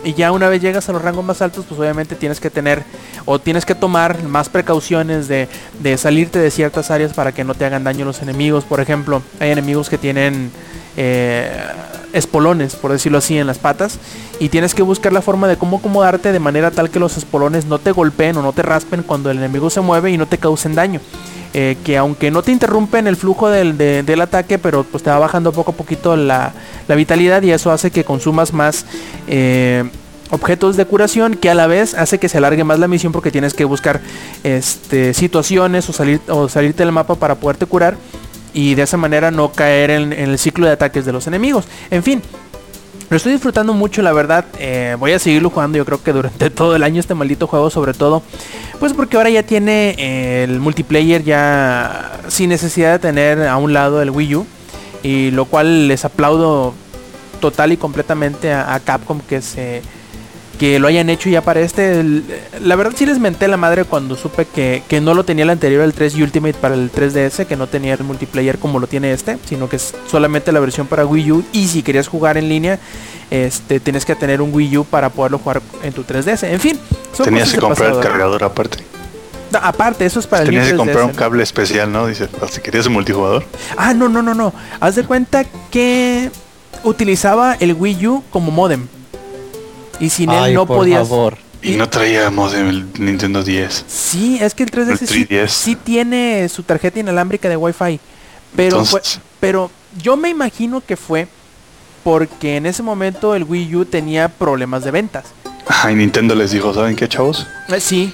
[0.05, 2.83] Y ya una vez llegas a los rangos más altos, pues obviamente tienes que tener
[3.25, 5.49] o tienes que tomar más precauciones de,
[5.81, 8.65] de salirte de ciertas áreas para que no te hagan daño los enemigos.
[8.65, 10.51] Por ejemplo, hay enemigos que tienen
[10.97, 11.51] eh,
[12.13, 13.99] espolones, por decirlo así, en las patas.
[14.39, 17.67] Y tienes que buscar la forma de cómo acomodarte de manera tal que los espolones
[17.67, 20.39] no te golpeen o no te raspen cuando el enemigo se mueve y no te
[20.39, 21.01] causen daño.
[21.55, 25.11] Eh, que aunque no te interrumpen el flujo del, de- del ataque, pero pues te
[25.11, 26.53] va bajando poco a poquito la,
[26.89, 28.87] la vitalidad y eso hace que consumas más
[29.29, 29.85] eh,
[30.31, 33.31] objetos de curación que a la vez hace que se alargue más la misión porque
[33.31, 34.01] tienes que buscar
[34.45, 37.97] este, situaciones o, salir, o salirte del mapa para poderte curar
[38.55, 41.67] y de esa manera no caer en, en el ciclo de ataques de los enemigos.
[41.91, 42.23] En fin,
[43.11, 44.47] lo estoy disfrutando mucho, la verdad.
[44.59, 47.69] eh, voy a seguirlo jugando, yo creo que durante todo el año este maldito juego,
[47.69, 48.23] sobre todo.
[48.83, 49.95] Pues porque ahora ya tiene
[50.43, 54.47] el multiplayer ya sin necesidad de tener a un lado el Wii U.
[55.05, 56.75] Y lo cual les aplaudo
[57.41, 59.83] total y completamente a Capcom que se
[60.59, 62.01] que lo hayan hecho ya para este.
[62.01, 62.25] El-
[62.63, 65.51] la verdad sí les menté la madre cuando supe que, que no lo tenía el
[65.51, 68.87] anterior, el 3 y Ultimate para el 3DS, que no tenía el multiplayer como lo
[68.87, 71.45] tiene este, sino que es solamente la versión para Wii U.
[71.53, 72.79] Y si querías jugar en línea,
[73.31, 76.45] este tienes que tener un Wii U para poderlo jugar en tu 3DS.
[76.49, 76.79] En fin,
[77.17, 78.79] son Tenías que comprar el cargador aparte.
[79.51, 81.19] No, aparte, eso es para Tenías que el New comprar un 3DS, ¿no?
[81.19, 82.07] cable especial, ¿no?
[82.07, 83.45] Dice, si querías un multijugador.
[83.77, 84.53] Ah, no, no, no, no.
[84.81, 86.31] Haz de cuenta que
[86.85, 88.87] utilizaba el Wii U como modem.
[90.03, 91.09] Y sin él Ay, no por podías.
[91.09, 91.39] favor.
[91.63, 93.85] Y no traía modem el Nintendo 10.
[93.87, 95.49] Sí, es que el 3DS El sí, 3DS.
[95.49, 98.01] sí tiene su tarjeta inalámbrica de Wi-Fi.
[98.57, 99.71] Pero, Entonces- fue- pero
[100.03, 101.29] yo me imagino que fue
[102.03, 105.27] porque en ese momento el Wii U tenía problemas de ventas.
[105.69, 107.47] Ajá, y Nintendo les dijo, ¿saben qué, chavos?
[107.69, 108.13] Eh, Sí,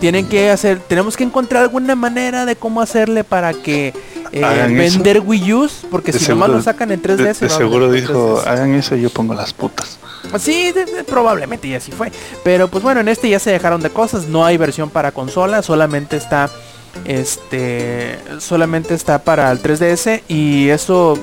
[0.00, 3.94] tienen que hacer, tenemos que encontrar alguna manera de cómo hacerle para que
[4.32, 7.16] eh, vender Wii U's, porque De si nomás seguro- lo sacan en 3DS.
[7.40, 8.46] De, de seguro dijo, 3DS.
[8.46, 9.98] hagan eso y yo pongo las putas.
[10.38, 10.74] Sí,
[11.06, 12.10] probablemente y así fue.
[12.44, 14.26] Pero pues bueno, en este ya se dejaron de cosas.
[14.26, 16.50] No hay versión para consola, solamente está
[17.04, 21.18] este solamente está para el 3DS y eso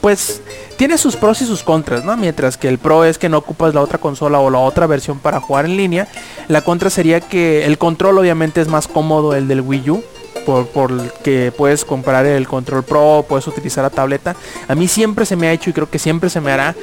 [0.00, 0.40] pues
[0.76, 2.16] tiene sus pros y sus contras, ¿no?
[2.16, 5.18] Mientras que el pro es que no ocupas la otra consola o la otra versión
[5.18, 6.06] para jugar en línea,
[6.46, 10.04] la contra sería que el control obviamente es más cómodo el del Wii U.
[10.48, 14.34] Por, por que puedes comprar el control pro, puedes utilizar la tableta.
[14.66, 16.74] A mí siempre se me ha hecho y creo que siempre se me hará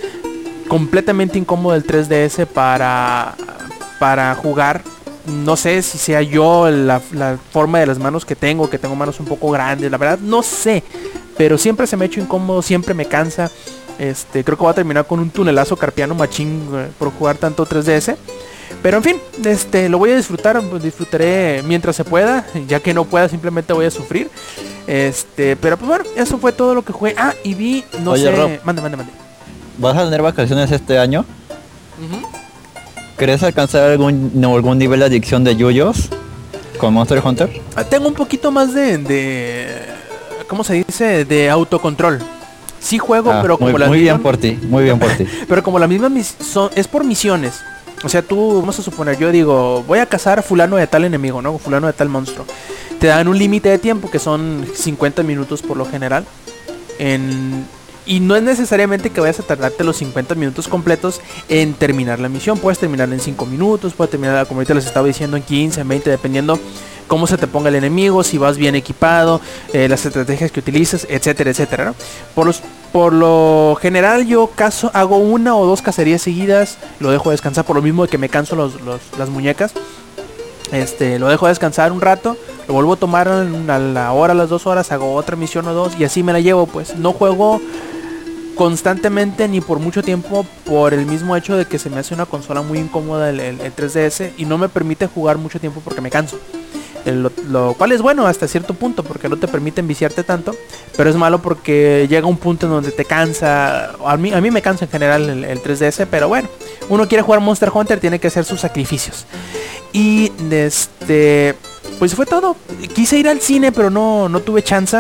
[0.68, 3.34] completamente incómodo el 3DS para,
[3.99, 4.84] para jugar.
[5.26, 8.95] No sé si sea yo la, la forma de las manos que tengo, que tengo
[8.95, 10.84] manos un poco grandes, la verdad no sé.
[11.36, 13.49] Pero siempre se me ha hecho incómodo, siempre me cansa.
[13.97, 17.66] Este, creo que voy a terminar con un tunelazo carpiano machín eh, por jugar tanto
[17.66, 18.16] 3DS.
[18.82, 22.93] Pero en fin, este, lo voy a disfrutar, pues, disfrutaré mientras se pueda, ya que
[22.93, 24.30] no pueda simplemente voy a sufrir.
[24.88, 27.16] Este, pero pues bueno, eso fue todo lo que jugué.
[27.18, 28.51] Ah, y vi, no Oye, sé, Rob.
[28.63, 29.11] mande, mande, mande.
[29.78, 31.26] ¿Vas a tener vacaciones este año?
[33.18, 36.09] ¿Querés alcanzar algún, algún nivel de adicción de yuyos
[36.78, 37.61] con Monster Hunter?
[37.76, 39.68] Ah, Tengo un poquito más de, de
[40.47, 41.24] ¿cómo se dice?
[41.26, 42.20] De autocontrol.
[42.80, 45.11] Sí juego, Ah, pero como muy, las muy bien mismas- por ti, muy bien por
[45.13, 45.26] ti.
[45.47, 47.61] pero como las mismas mis- son es por misiones.
[48.03, 51.05] O sea, tú vamos a suponer, yo digo, voy a cazar a fulano de tal
[51.05, 51.57] enemigo, ¿no?
[51.57, 52.45] Fulano de tal monstruo.
[52.99, 56.25] Te dan un límite de tiempo que son 50 minutos por lo general.
[56.99, 57.65] En
[58.06, 62.30] y no es necesariamente que vayas a tardarte los 50 minutos completos en terminar la
[62.30, 62.58] misión.
[62.60, 65.88] Puedes terminarla en 5 minutos, puedes terminarla, como ahorita les estaba diciendo, en 15, en
[65.88, 66.60] 20, dependiendo
[67.08, 69.41] cómo se te ponga el enemigo, si vas bien equipado,
[69.74, 71.93] eh, las estrategias que utilices, etcétera, etcétera.
[72.34, 72.53] Por,
[72.91, 77.76] por lo general yo caso, hago una o dos cacerías seguidas, lo dejo descansar por
[77.76, 78.74] lo mismo de que me canso los,
[79.18, 79.74] las muñecas.
[80.72, 82.36] Este, lo dejo descansar un rato,
[82.68, 83.43] lo vuelvo a tomar a
[83.80, 86.39] la hora, a las dos horas, hago otra misión o dos y así me la
[86.39, 86.66] llevo.
[86.66, 87.62] Pues no juego
[88.56, 92.26] constantemente ni por mucho tiempo por el mismo hecho de que se me hace una
[92.26, 96.01] consola muy incómoda el, el- el 3DS y no me permite jugar mucho tiempo porque
[96.01, 96.39] me canso.
[97.49, 100.56] Lo cual es bueno hasta cierto punto porque no te permite enviciarte tanto,
[100.97, 103.91] pero es malo porque llega un punto en donde te cansa.
[104.03, 106.49] A mí, a mí me cansa en general el, el 3DS, pero bueno,
[106.89, 109.28] uno quiere jugar Monster Hunter, tiene que hacer sus sacrificios.
[109.93, 111.53] Y este,
[111.99, 112.56] pues fue todo.
[112.95, 114.97] Quise ir al cine, pero no, no tuve chance.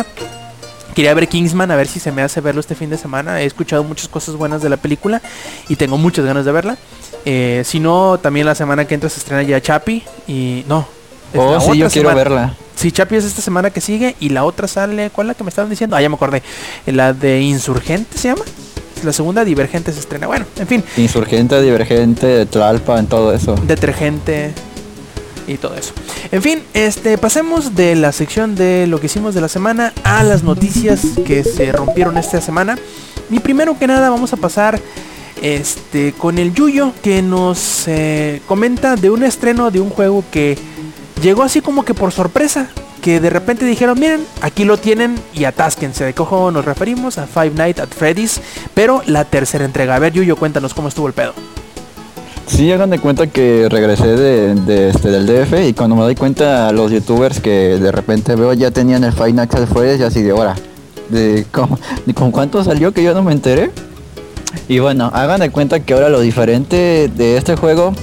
[0.95, 3.41] Quería ver Kingsman, a ver si se me hace verlo este fin de semana.
[3.41, 5.21] He escuchado muchas cosas buenas de la película
[5.67, 6.77] y tengo muchas ganas de verla.
[7.25, 10.87] Eh, si no, también la semana que entra se estrena ya Chapi y no.
[11.35, 12.15] Oh, sí, yo quiero semana.
[12.15, 12.55] verla.
[12.75, 15.43] Sí, Chapi es esta semana que sigue y la otra sale, ¿cuál es la que
[15.43, 15.95] me estaban diciendo?
[15.97, 16.41] Ah, ya me acordé.
[16.85, 18.43] La de Insurgente se llama.
[19.03, 20.27] La segunda Divergente se estrena.
[20.27, 23.55] Bueno, en fin, Insurgente, Divergente, Tlalpa, en todo eso.
[23.67, 24.53] detergente
[25.47, 25.93] y todo eso.
[26.31, 30.23] En fin, este pasemos de la sección de lo que hicimos de la semana a
[30.23, 32.77] las noticias que se rompieron esta semana.
[33.29, 34.79] Y primero que nada vamos a pasar
[35.41, 40.57] este, con el Yuyo que nos eh, comenta de un estreno de un juego que
[41.21, 42.69] llegó así como que por sorpresa.
[43.01, 46.03] Que de repente dijeron, miren, aquí lo tienen y atásquense.
[46.03, 47.19] ¿De cojo nos referimos?
[47.19, 48.41] A Five Nights at Freddy's.
[48.73, 49.95] Pero la tercera entrega.
[49.95, 51.35] A ver, Yuyo, cuéntanos cómo estuvo el pedo.
[52.47, 56.15] Sí, hagan de cuenta que regresé de, de este, del DF y cuando me doy
[56.15, 60.21] cuenta los youtubers que de repente veo ya tenían el Nights at Freddy's y así
[60.21, 60.55] de hora.
[61.09, 61.77] De, ¿con,
[62.13, 63.71] con cuánto salió que yo no me enteré?
[64.67, 67.93] Y bueno, hagan de cuenta que ahora lo diferente de este juego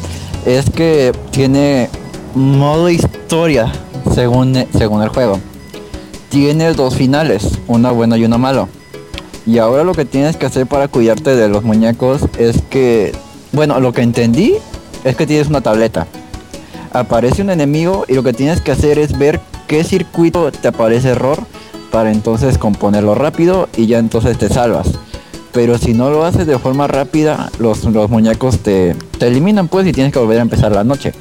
[0.45, 1.89] es que tiene
[2.35, 3.73] modo historia
[4.15, 5.39] según, según el juego.
[6.29, 8.69] Tiene dos finales, una buena y una malo.
[9.47, 13.13] Y ahora lo que tienes que hacer para cuidarte de los muñecos es que,
[13.53, 14.55] bueno, lo que entendí
[15.05, 16.07] es que tienes una tableta.
[16.93, 21.11] Aparece un enemigo y lo que tienes que hacer es ver qué circuito te aparece
[21.11, 21.39] error
[21.91, 24.91] para entonces componerlo rápido y ya entonces te salvas
[25.53, 29.87] pero si no lo haces de forma rápida, los, los muñecos te, te, eliminan pues
[29.87, 31.13] y tienes que volver a empezar la noche.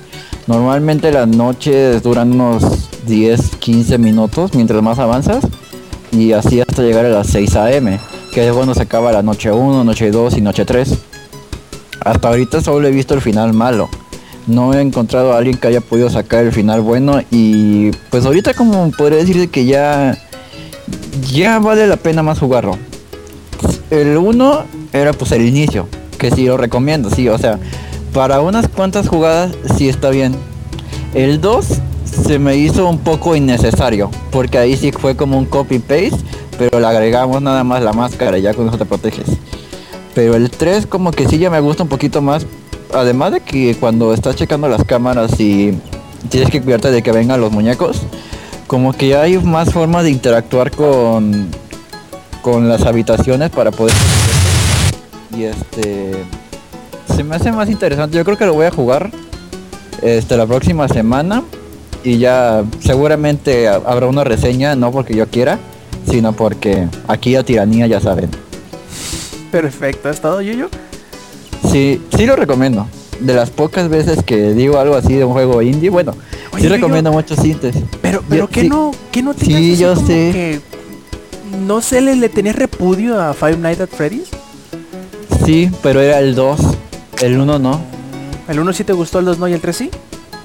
[0.48, 5.46] Normalmente las noches duran unos 10, 15 minutos mientras más avanzas
[6.12, 7.98] y así hasta llegar a las 6 am,
[8.34, 10.98] que es cuando se acaba la noche 1, noche 2 y noche 3.
[12.04, 13.90] Hasta ahorita solo he visto el final malo.
[14.48, 18.54] No he encontrado a alguien que haya podido sacar el final bueno y pues ahorita
[18.54, 20.18] como podría decir que ya
[21.32, 22.78] ya vale la pena más jugarlo
[23.92, 25.88] el 1 era pues el inicio,
[26.18, 27.60] que sí lo recomiendo, sí, o sea,
[28.14, 30.36] para unas cuantas jugadas sí está bien.
[31.14, 31.66] El 2
[32.06, 36.18] se me hizo un poco innecesario, porque ahí sí fue como un copy paste,
[36.58, 39.28] pero le agregamos nada más la máscara ya con eso te proteges.
[40.14, 42.46] Pero el 3 como que sí ya me gusta un poquito más,
[42.94, 45.78] además de que cuando estás checando las cámaras y
[46.30, 48.02] tienes que cuidarte de que vengan los muñecos,
[48.68, 51.50] como que hay más formas de interactuar con
[52.42, 53.94] con las habitaciones para poder
[55.38, 56.26] y este
[57.16, 58.18] se me hace más interesante.
[58.18, 59.12] Yo creo que lo voy a jugar
[60.02, 61.44] este la próxima semana
[62.04, 65.60] y ya seguramente habrá una reseña no porque yo quiera
[66.10, 68.32] sino porque aquí a tiranía ya saben
[69.52, 70.70] perfecto ¿ha estado Yuyo?
[71.70, 72.88] sí sí lo recomiendo
[73.20, 76.16] de las pocas veces que digo algo así de un juego indie bueno
[76.54, 80.32] Oye, sí recomiendo muchos sintes pero pero que sí, no que no sí yo sé
[80.34, 80.72] que
[81.52, 84.30] no sé, ¿le, le tenías repudio a Five Nights at Freddy's?
[85.46, 86.60] Sí, pero era el 2.
[87.22, 87.82] El 1 no.
[88.48, 89.90] ¿El 1 sí te gustó, el 2 no y el 3 sí?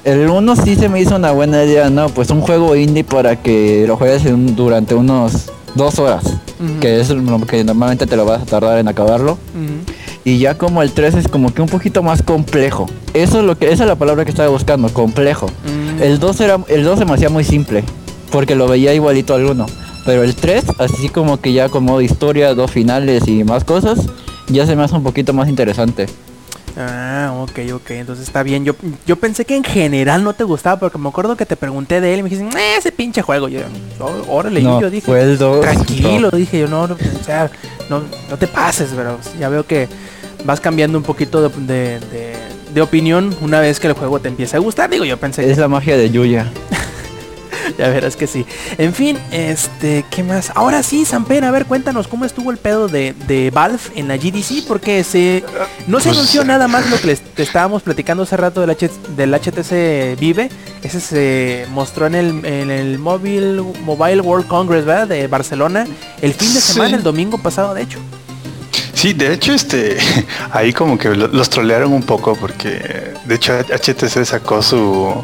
[0.05, 3.37] El 1 sí se me hizo una buena idea, no, pues un juego indie para
[3.43, 6.25] que lo juegues en, durante unos dos horas,
[6.59, 6.79] uh -huh.
[6.81, 9.33] que es lo que normalmente te lo vas a tardar en acabarlo.
[9.33, 9.93] Uh -huh.
[10.25, 12.87] Y ya como el 3 es como que un poquito más complejo.
[13.15, 15.47] Eso es lo que esa es la palabra que estaba buscando, complejo.
[15.47, 16.03] Uh -huh.
[16.03, 17.85] El 2 era el 2 se me hacía muy simple,
[18.31, 19.67] porque lo veía igualito al 1.
[20.05, 24.07] Pero el 3, así como que ya con modo historia, dos finales y más cosas,
[24.49, 26.07] ya se me hace un poquito más interesante.
[26.79, 28.65] Ah, ok, ok, entonces está bien.
[28.65, 28.75] Yo,
[29.07, 32.13] yo pensé que en general no te gustaba, porque me acuerdo que te pregunté de
[32.13, 33.49] él y me dijiste, eh, ese pinche juego.
[33.49, 33.61] Yo,
[33.99, 36.37] oh, órale, no, yo dije, fue el 2, tranquilo, no.
[36.37, 37.51] dije yo, no, no, o sea,
[37.89, 39.89] no, no te pases, pero ya veo que
[40.45, 42.37] vas cambiando un poquito de, de, de,
[42.75, 44.91] de, opinión una vez que el juego te empieza a gustar.
[44.91, 45.51] Digo, yo pensé.
[45.51, 46.53] Es la magia de Yuya.
[47.79, 48.47] ya verás que sí.
[48.79, 50.53] En fin, este, ¿qué más?
[50.55, 54.17] Ahora sí, Samper, a ver, cuéntanos cómo estuvo el pedo de, de Valve en la
[54.17, 55.45] GDC, porque se
[55.87, 58.71] no se pues, anunció nada más lo que les te estábamos platicando hace rato del,
[58.71, 60.51] H, del HTC Vive.
[60.83, 65.09] Ese se mostró en el, en el Mobile, Mobile World Congress, ¿verdad?
[65.09, 65.87] De Barcelona,
[66.23, 66.95] el fin de semana, sí.
[66.97, 67.99] el domingo pasado, de hecho.
[68.95, 69.99] Sí, de hecho, este,
[70.53, 75.23] ahí como que los trolearon un poco porque, de hecho, HTC sacó su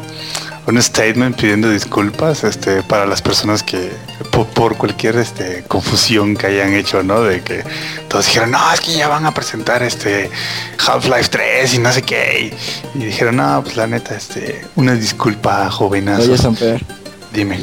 [0.65, 3.91] un statement pidiendo disculpas este para las personas que
[4.31, 7.63] por, por, cualquier este confusión que hayan hecho no de que
[8.07, 10.29] todos dijeron no es que ya van a presentar este
[10.85, 12.53] Half-Life 3 y no sé qué
[12.95, 16.83] y, y, dijeron no pues la neta este una disculpa jovenazo Oye, Samper.
[17.33, 17.59] dime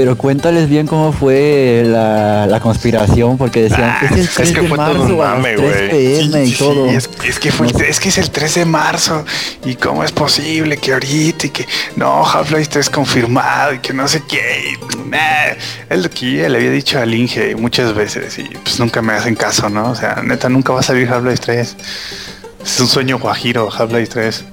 [0.00, 4.54] pero cuéntales bien cómo fue la, la conspiración, porque decían ah, es el 3 es
[4.54, 6.88] que de fue marzo todo un mame, a las 3 PM sí, y todo.
[6.88, 9.26] Sí, es, es, que fue es que es el 3 de marzo
[9.62, 14.08] y cómo es posible que ahorita y que no Half-Life 3 confirmado y que no
[14.08, 14.72] sé qué.
[14.72, 15.18] Y, nah,
[15.90, 19.34] es lo que le había dicho al Inge muchas veces y pues nunca me hacen
[19.34, 19.90] caso, ¿no?
[19.90, 21.76] O sea, neta nunca va a salir Half-Life 3.
[22.64, 24.44] Es un sueño guajiro Half-Life 3.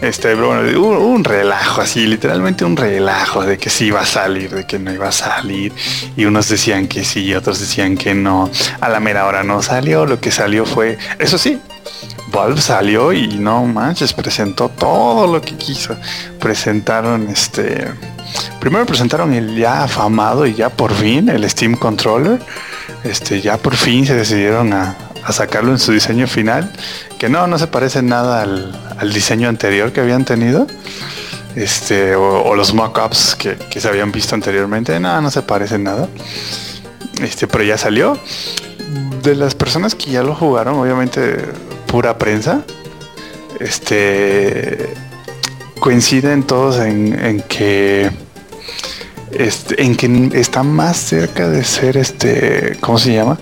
[0.00, 4.50] Este, bueno, un, un, relajo, así, literalmente un relajo de que sí iba a salir,
[4.50, 5.72] de que no iba a salir.
[6.16, 8.50] Y unos decían que sí, y otros decían que no.
[8.80, 11.60] A la mera hora no salió, lo que salió fue, eso sí,
[12.34, 15.96] Valve salió y no manches, presentó todo lo que quiso.
[16.40, 17.92] Presentaron este.
[18.58, 22.40] Primero presentaron el ya afamado y ya por fin el Steam Controller.
[23.04, 26.70] Este, ya por fin se decidieron a, a sacarlo en su diseño final,
[27.18, 30.66] que no, no se parece nada al, diseño anterior que habían tenido.
[31.56, 35.78] Este, o, o los mock-ups que, que se habían visto anteriormente, no, no se parece
[35.78, 36.08] nada.
[37.22, 38.18] Este, pero ya salió.
[39.22, 41.38] De las personas que ya lo jugaron, obviamente
[41.86, 42.62] pura prensa.
[43.60, 44.92] Este
[45.80, 48.10] coinciden todos en, en que
[49.38, 53.38] este, en que está más cerca de ser este, ¿cómo se llama?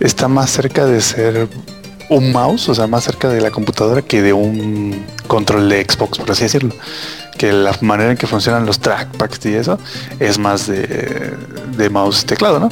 [0.00, 1.48] Está más cerca de ser
[2.08, 6.18] un mouse, o sea, más cerca de la computadora que de un control de Xbox,
[6.18, 6.74] por así decirlo.
[7.36, 9.78] Que la manera en que funcionan los trackpads y eso
[10.18, 11.34] es más de,
[11.76, 12.70] de mouse teclado, ¿no?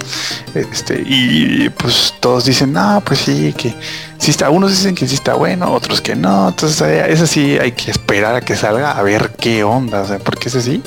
[0.55, 3.74] Este, y pues todos dicen, no, pues sí, que
[4.18, 6.49] sí está, unos dicen que sí está bueno, otros que no.
[6.49, 10.49] Entonces, eh, ese sí hay que esperar a que salga a ver qué onda, porque
[10.49, 10.82] ese sí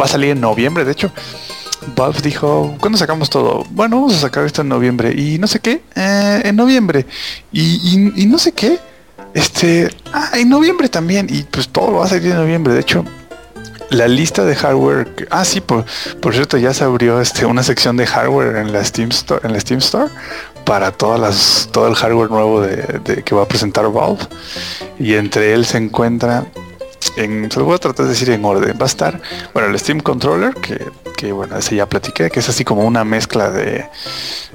[0.00, 1.10] va a salir en noviembre, de hecho.
[1.96, 3.64] Valve dijo, ¿cuándo sacamos todo?
[3.70, 5.12] Bueno, vamos a sacar esto en noviembre.
[5.16, 7.06] Y no sé qué, eh, en noviembre.
[7.52, 8.78] Y, no sé qué,
[9.34, 11.26] este, ah, en noviembre también.
[11.30, 12.74] Y pues todo va a salir en noviembre.
[12.74, 13.04] De hecho,
[13.90, 15.14] la lista de hardware.
[15.14, 15.84] que- Ah, sí, por,
[16.20, 19.52] por cierto, ya se abrió este, una sección de hardware en la Steam Store, en
[19.52, 20.10] la Steam Store
[20.64, 24.26] para todas las, todo el hardware nuevo de, de- que va a presentar Valve.
[24.98, 26.44] Y entre él se encuentra
[27.18, 28.76] en, se lo voy a tratar de decir en orden.
[28.80, 29.20] Va a estar,
[29.52, 33.04] bueno, el Steam Controller, que, que bueno, ese ya platiqué, que es así como una
[33.04, 33.86] mezcla de,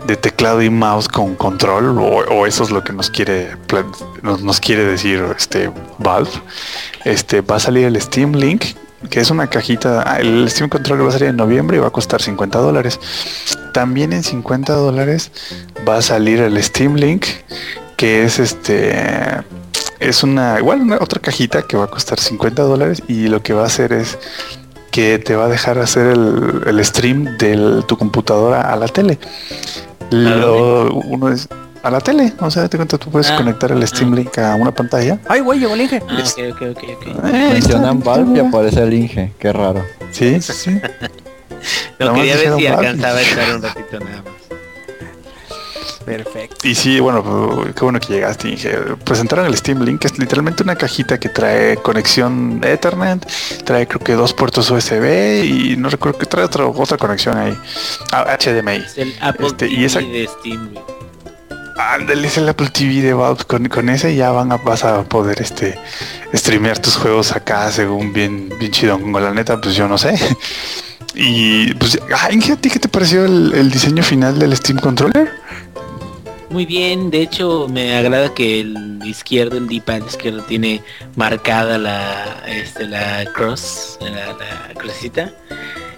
[0.07, 3.55] de teclado y mouse con control, o, o eso es lo que nos quiere,
[4.22, 6.32] nos, nos quiere decir este Valve.
[7.03, 8.66] Este va a salir el Steam Link,
[9.09, 10.03] que es una cajita.
[10.05, 12.99] ah, el Steam Controller va a salir en noviembre y va a costar 50 dólares.
[13.74, 15.32] También en 50 dólares
[15.88, 17.26] va a salir el Steam Link,
[17.97, 18.93] que es este
[20.07, 23.53] es una igual una otra cajita que va a costar 50 dólares y lo que
[23.53, 24.17] va a hacer es
[24.91, 29.17] que te va a dejar hacer el, el stream de tu computadora a la tele.
[30.11, 31.47] Lo, uno es
[31.81, 34.15] a la tele, o sea, te cuento, tú puedes Ah, conectar el Steam ah.
[34.15, 35.19] Link a una pantalla.
[35.27, 36.01] Ay, güey, llegó el Inge.
[36.07, 37.25] Ah, ok, ok, ok, ok.
[37.25, 39.83] Eh, Mencionan Valve y aparece el Inge, qué raro.
[40.11, 40.71] Sí, sí, sí.
[41.99, 44.33] No Nada más quería ver si alcanzaba a estar un ratito nada más.
[46.05, 46.67] Perfecto.
[46.67, 48.49] Y sí, bueno, qué bueno que llegaste.
[48.49, 48.69] Inge.
[49.05, 53.25] Presentaron el Steam Link, que es literalmente una cajita que trae conexión Ethernet,
[53.63, 57.57] trae creo que dos puertos USB y no recuerdo que trae otra, otra conexión ahí.
[58.11, 58.77] Ah, HDMI.
[58.85, 60.73] Es el Apple Este, y TV esa- de Steam.
[61.75, 63.45] Ándale, es el Apple TV de Valve.
[63.45, 65.77] Con, con ese ya van a, vas a poder este
[66.35, 68.99] streamear tus juegos acá según bien, bien chido.
[68.99, 70.15] Con la neta, pues yo no sé.
[71.15, 74.79] Y pues, ah, Inge, ¿a ti qué te pareció el, el diseño final del Steam
[74.79, 75.29] Controller?
[76.53, 80.81] Muy bien, de hecho me agrada que el izquierdo, el D-pad izquierdo tiene
[81.15, 85.33] marcada la este la cross, la, la crucecita.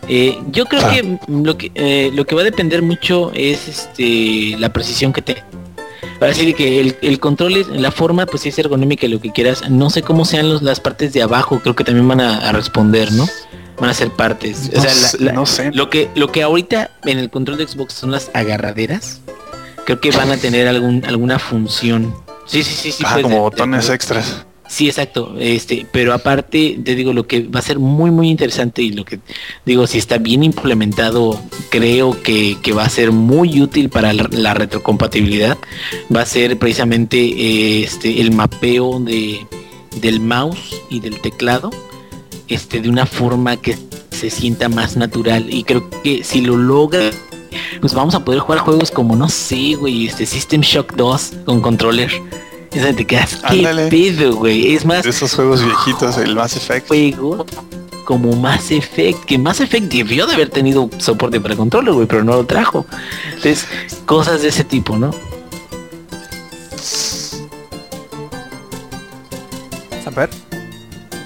[0.08, 0.92] Eh, yo creo Ah.
[0.94, 5.22] que lo que eh, lo que va a depender mucho es este la precisión que
[5.22, 5.44] te
[6.20, 9.20] para decir que el, el control es la forma pues sí es ergonómica y lo
[9.20, 12.22] que quieras no sé cómo sean los, las partes de abajo creo que también van
[12.22, 13.28] a, a responder no
[13.80, 15.72] van a ser partes o sea sé, la- la- no sé.
[15.74, 19.20] lo que lo que ahorita en el control de Xbox son las agarraderas
[19.86, 22.14] creo que van a tener algún alguna función
[22.46, 24.46] sí sí sí sí Ah, pues, como de- botones extras.
[24.68, 25.36] Sí, exacto.
[25.40, 29.06] Este, pero aparte, te digo, lo que va a ser muy, muy interesante y lo
[29.06, 29.20] que
[29.64, 34.28] digo, si está bien implementado, creo que, que va a ser muy útil para la,
[34.32, 35.56] la retrocompatibilidad.
[36.14, 39.46] Va a ser precisamente eh, este, el mapeo de,
[40.02, 41.70] del mouse y del teclado,
[42.48, 43.78] este, de una forma que
[44.10, 45.46] se sienta más natural.
[45.48, 47.12] Y creo que si lo logra,
[47.82, 51.62] pues vamos a poder jugar juegos como, no sé, güey, este System Shock 2 con
[51.62, 52.12] controller.
[52.72, 54.76] Es donde te quedas, qué pedo, güey.
[54.76, 56.88] Es más, De esos juegos viejitos, el Mass Effect.
[56.88, 57.46] juego
[58.06, 62.24] como Mass Effect, que Mass Effect debió de haber tenido soporte para controller, güey, pero
[62.24, 62.86] no lo trajo.
[63.30, 63.66] Entonces,
[64.06, 65.12] cosas de ese tipo, ¿no?
[70.04, 70.30] Samper.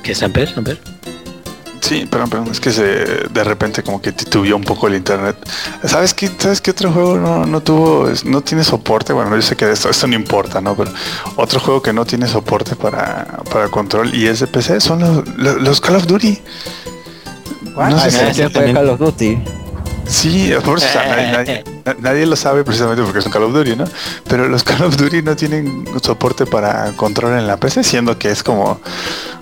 [0.03, 0.53] ¿Qué Samper?
[0.53, 0.98] Samper?
[1.81, 5.37] Sí, perdón, perdón, es que se de repente como que titubeó un poco el internet.
[5.85, 6.29] ¿Sabes qué?
[6.37, 9.13] ¿Sabes qué otro juego no, no tuvo, no tiene soporte?
[9.13, 10.75] Bueno, yo sé que esto, esto no importa, ¿no?
[10.75, 10.91] Pero
[11.37, 15.27] otro juego que no tiene soporte para, para control y es de PC son los,
[15.37, 16.39] los, los Call of Duty.
[17.75, 18.73] No Ah, sé sí, si- exactamente.
[18.73, 19.37] Call of Duty.
[20.09, 23.31] Sí, por eso, o sea, nadie, nadie- na- nadie lo sabe precisamente porque es un
[23.31, 23.85] Call of Duty, ¿no?
[24.27, 28.31] Pero los Call of Duty no tienen soporte para control en la PC, siendo que
[28.31, 28.79] es como,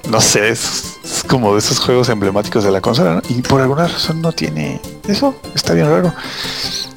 [0.09, 3.21] no sé, es, es como de esos juegos emblemáticos de la consola, ¿no?
[3.29, 6.13] Y por alguna razón no tiene eso, está bien raro.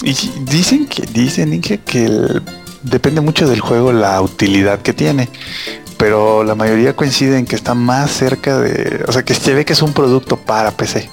[0.03, 0.15] Y
[0.47, 2.43] dicen que, dicen Inge, que el-
[2.83, 5.29] depende mucho del juego la utilidad que tiene.
[5.97, 9.05] Pero la mayoría coincide en que está más cerca de.
[9.07, 11.11] O sea, que se ve que es un producto para PC.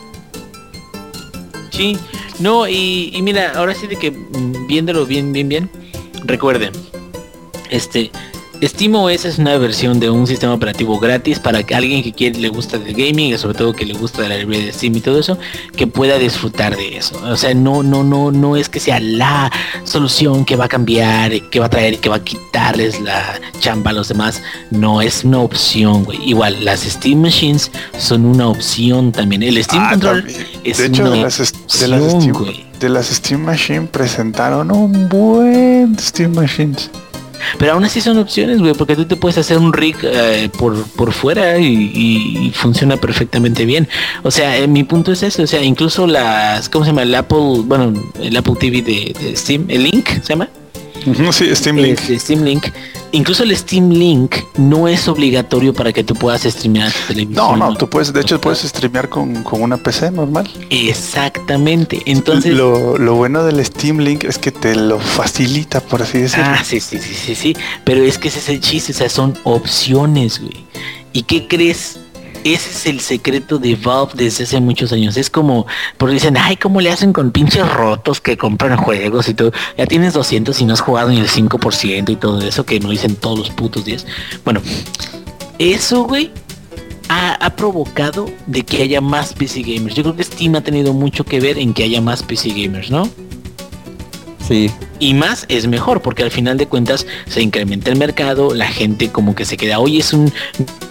[1.72, 2.00] Sí,
[2.40, 5.70] no, y, mira, ahora sí de que mm, viéndolo bien, bien, bien,
[6.26, 6.72] recuerden,
[7.70, 8.12] Este,
[8.64, 12.50] SteamOS es una versión de un sistema operativo gratis para que alguien que quiere, le
[12.50, 15.02] gusta del gaming y sobre todo que le gusta de la librería de Steam y
[15.02, 15.38] todo eso,
[15.76, 17.20] que pueda disfrutar de eso.
[17.26, 19.52] O sea, no, no, no, no es que sea la
[19.84, 23.92] solución que va a cambiar, que va a traer que va a quitarles la chamba
[23.92, 24.42] a los demás.
[24.72, 26.18] No es una opción, güey.
[26.28, 29.44] Igual, las Steam Machines son una opción también.
[29.44, 30.48] El Steam Ah, Control también.
[30.64, 31.38] es de hecho, una de las,
[31.80, 32.66] de las Steam, güey.
[32.80, 36.90] de las Steam Machine presentaron un buen Steam Machines.
[37.58, 40.84] Pero aún así son opciones, güey, porque tú te puedes hacer un rig eh, por,
[40.92, 43.88] por fuera y, funciona perfectamente bien.
[44.24, 47.04] O sea, eh, mi punto es ese, o sea, incluso las, ¿cómo se llama?
[47.04, 50.50] El Apple, bueno, el Apple TV de, de Steam, el Link, ¿se llama?
[51.32, 52.00] Sí, Steam Link.
[52.00, 52.68] Este, Steam Link.
[53.12, 57.60] Incluso el Steam Link no es obligatorio para que tú puedas streamear tu televisión.
[57.60, 60.50] No, no, tú puedes, de hecho puedes streamear con, con una PC normal.
[60.70, 62.02] Exactamente.
[62.06, 66.46] Entonces, lo, lo bueno del Steam Link es que te lo facilita, por así decirlo.
[66.48, 67.56] Ah, sí, sí, sí, sí, sí.
[67.84, 70.66] Pero es que ese es el chiste, o sea, son opciones, güey.
[71.14, 72.00] ¿Y qué crees?
[72.54, 75.18] Ese es el secreto de Valve desde hace muchos años.
[75.18, 75.68] Es como,
[75.98, 79.52] porque dicen, ay, ¿cómo le hacen con pinches rotos que compran juegos y todo?
[79.78, 82.90] Ya tienes 200 y no has jugado ni el 5% y todo eso que no
[82.90, 84.06] dicen todos los putos días.
[84.46, 84.62] Bueno,
[85.60, 86.32] eso, güey,
[87.10, 89.96] ha, ha provocado de que haya más PC gamers.
[89.96, 92.90] Yo creo que Steam ha tenido mucho que ver en que haya más PC gamers,
[92.90, 93.10] ¿no?
[95.00, 99.10] Y más es mejor, porque al final de cuentas se incrementa el mercado, la gente
[99.10, 100.32] como que se queda, hoy es un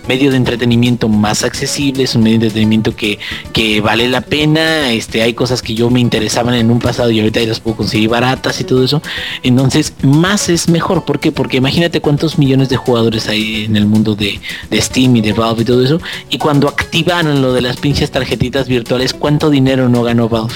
[0.07, 3.19] medio de entretenimiento más accesible, es un medio de entretenimiento que,
[3.53, 7.19] que vale la pena, este, hay cosas que yo me interesaban en un pasado y
[7.19, 9.03] ahorita ya las puedo conseguir baratas y todo eso.
[9.43, 11.33] Entonces, más es mejor, ¿por qué?
[11.33, 14.41] Porque imagínate cuántos millones de jugadores hay en el mundo de,
[14.71, 16.01] de Steam y de Valve y todo eso,
[16.31, 20.55] y cuando activaron lo de las pinches tarjetitas virtuales, ¿cuánto dinero no ganó Valve?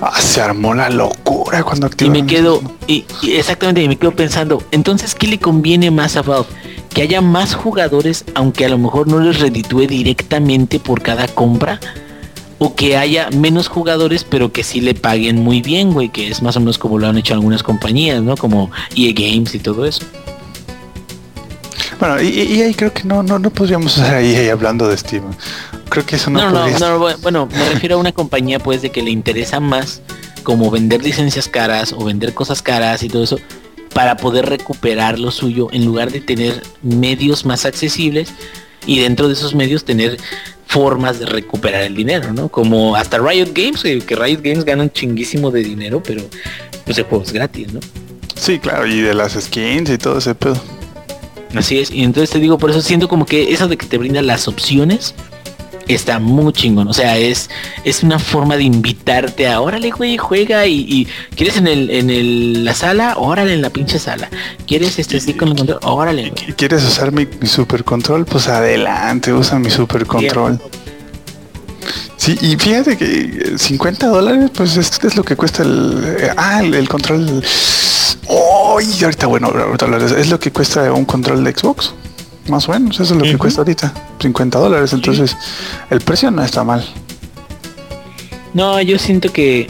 [0.00, 4.14] Ah, se armó la locura cuando Y me quedo, y, y exactamente, y me quedo
[4.14, 6.48] pensando, entonces, ¿qué le conviene más a Valve?
[6.92, 11.80] Que haya más jugadores, aunque a lo mejor no les reditúe directamente por cada compra,
[12.58, 16.42] o que haya menos jugadores, pero que sí le paguen muy bien, güey, que es
[16.42, 18.36] más o menos como lo han hecho algunas compañías, ¿no?
[18.36, 20.04] Como EA Games y todo eso.
[22.06, 24.96] Bueno, y, y ahí creo que no, no, no podríamos estar ahí, ahí hablando de
[24.96, 25.24] Steam.
[25.88, 28.58] Creo que eso no, No, no, podría no, bu- bueno, me refiero a una compañía
[28.58, 30.00] pues de que le interesa más
[30.42, 33.38] como vender licencias caras o vender cosas caras y todo eso
[33.94, 38.28] para poder recuperar lo suyo en lugar de tener medios más accesibles
[38.86, 40.18] y dentro de esos medios tener
[40.66, 42.48] formas de recuperar el dinero, ¿no?
[42.48, 46.22] Como hasta Riot Games, que Riot Games ganan chinguísimo de dinero, pero
[46.84, 47.80] pues de juegos gratis, ¿no?
[48.34, 50.60] Sí, claro, y de las skins y todo ese pedo.
[51.54, 53.98] Así es, y entonces te digo, por eso siento como que eso de que te
[53.98, 55.14] brinda las opciones
[55.88, 56.88] está muy chingón.
[56.88, 57.50] O sea, es,
[57.84, 62.64] es una forma de invitarte a órale, güey, juega y, ¿quieres en el, en el,
[62.64, 63.14] la sala?
[63.16, 64.28] Órale en la pinche sala.
[64.66, 65.78] ¿Quieres este así con el control?
[65.82, 66.50] Órale, güey.
[66.50, 68.24] ¿Y ¿Quieres usar mi, super control?
[68.24, 70.60] Pues adelante, usa mi super control.
[72.16, 76.16] Sí, y fíjate que eh, 50 dólares, pues es, es lo que cuesta el...
[76.18, 77.42] eh, ah, el control...
[78.80, 79.86] Y ahorita, bueno, ahorita
[80.18, 81.92] es lo que cuesta un control de Xbox.
[82.48, 83.92] Más o menos, eso es lo que cuesta ahorita.
[84.20, 85.36] 50 dólares, entonces
[85.90, 86.84] el precio no está mal.
[88.52, 89.68] No, yo siento que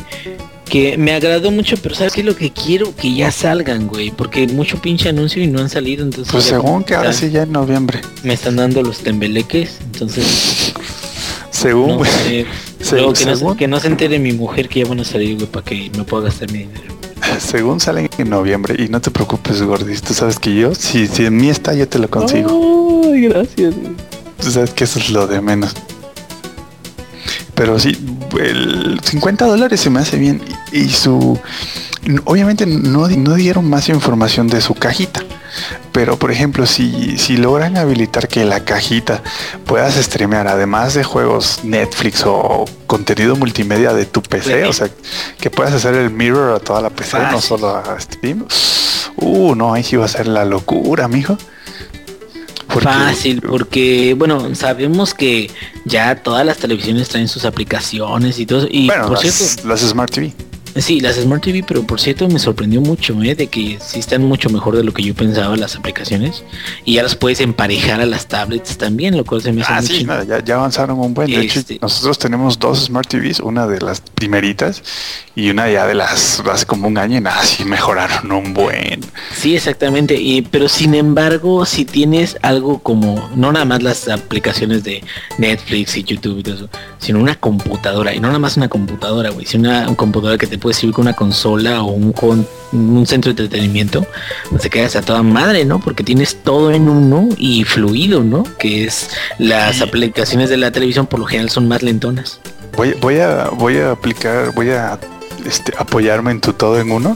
[0.68, 2.96] que me agradó mucho, pero ¿sabes qué es lo que quiero?
[2.96, 6.82] Que ya salgan, güey, porque mucho pinche anuncio y no han salido, entonces Pues según
[6.84, 8.00] que ahora sí ya en noviembre.
[8.22, 10.72] me están dando los tembeleques, entonces
[11.50, 12.10] Según, güey.
[12.10, 12.46] sé.
[12.80, 15.00] Se- Luego que, no, según- se- que no se entere mi mujer que ya van
[15.00, 16.94] a salir, güey, para que me pueda gastar mi dinero.
[17.38, 18.76] Según salen en noviembre.
[18.78, 20.02] Y no te preocupes, Gordis.
[20.02, 23.02] Tú sabes que yo, si, si en mí está, yo te lo consigo.
[23.12, 23.74] Ay, gracias.
[24.40, 25.74] Tú sabes que eso es lo de menos.
[27.54, 27.96] Pero sí,
[28.40, 30.42] el 50 dólares se me hace bien.
[30.72, 31.38] Y, y su...
[32.24, 35.22] Obviamente no, no dieron más información de su cajita.
[35.92, 39.22] Pero por ejemplo, si, si logran habilitar que la cajita
[39.66, 44.68] puedas streamear, además de juegos Netflix o contenido multimedia de tu PC, Sí.
[44.68, 44.88] o sea,
[45.38, 48.44] que puedas hacer el mirror a toda la PC, no solo a Steam.
[49.16, 51.38] Uh, no, ahí sí va a ser la locura, mijo.
[52.66, 55.50] Porque- Fácil, porque bueno, sabemos que
[55.84, 58.66] ya todas las televisiones traen sus aplicaciones y todo.
[58.68, 60.32] Y Bueno, por las, cierto, las Smart TV.
[60.76, 63.34] Sí, las Smart TV, pero por cierto me sorprendió mucho, ¿eh?
[63.34, 66.42] De que sí están mucho mejor de lo que yo pensaba las aplicaciones.
[66.84, 69.76] Y ya las puedes emparejar a las tablets también, lo cual se me hace Ah,
[69.80, 70.14] muy sí, chido.
[70.16, 71.30] no, ya, ya avanzaron un buen.
[71.30, 74.82] De hecho, Este- nosotros tenemos dos Smart TVs, una de las primeritas
[75.36, 79.00] y una ya de las hace como un año y nada, sí mejoraron un buen.
[79.36, 80.14] Sí, exactamente.
[80.20, 85.02] Y, pero sin embargo, si tienes algo como, no nada más las aplicaciones de
[85.38, 86.68] Netflix y YouTube y todo eso,
[86.98, 88.14] sino una computadora.
[88.14, 90.94] Y no nada más una computadora, güey, sino una, una computadora que te puede servir
[90.94, 94.06] con una consola o un, un centro de entretenimiento,
[94.48, 95.78] pues te quedas a toda madre, ¿no?
[95.78, 98.44] Porque tienes todo en uno y fluido, ¿no?
[98.58, 102.40] Que es las aplicaciones de la televisión por lo general son más lentonas.
[102.78, 104.98] Voy, voy a voy a aplicar, voy a
[105.44, 107.14] este, apoyarme en tu todo en uno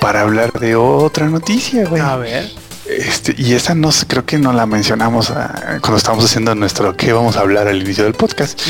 [0.00, 2.02] para hablar de otra noticia, güey.
[2.02, 2.50] A ver.
[2.98, 7.12] Este, y esa no creo que no la mencionamos ah, cuando estábamos haciendo nuestro qué
[7.12, 8.60] vamos a hablar al inicio del podcast.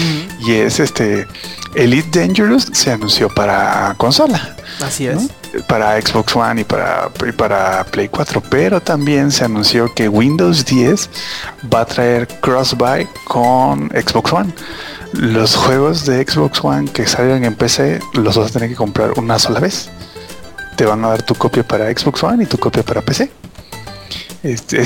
[0.40, 1.26] Y es este
[1.74, 5.20] Elite Dangerous se anunció para consola, Así ¿no?
[5.20, 5.62] es.
[5.68, 10.64] para Xbox One y para, y para Play 4, pero también se anunció que Windows
[10.64, 11.08] 10
[11.72, 14.52] va a traer cross-buy con Xbox One.
[15.12, 19.12] Los juegos de Xbox One que salgan en PC los vas a tener que comprar
[19.16, 19.88] una sola vez.
[20.76, 23.30] Te van a dar tu copia para Xbox One y tu copia para PC.
[24.42, 24.82] Este,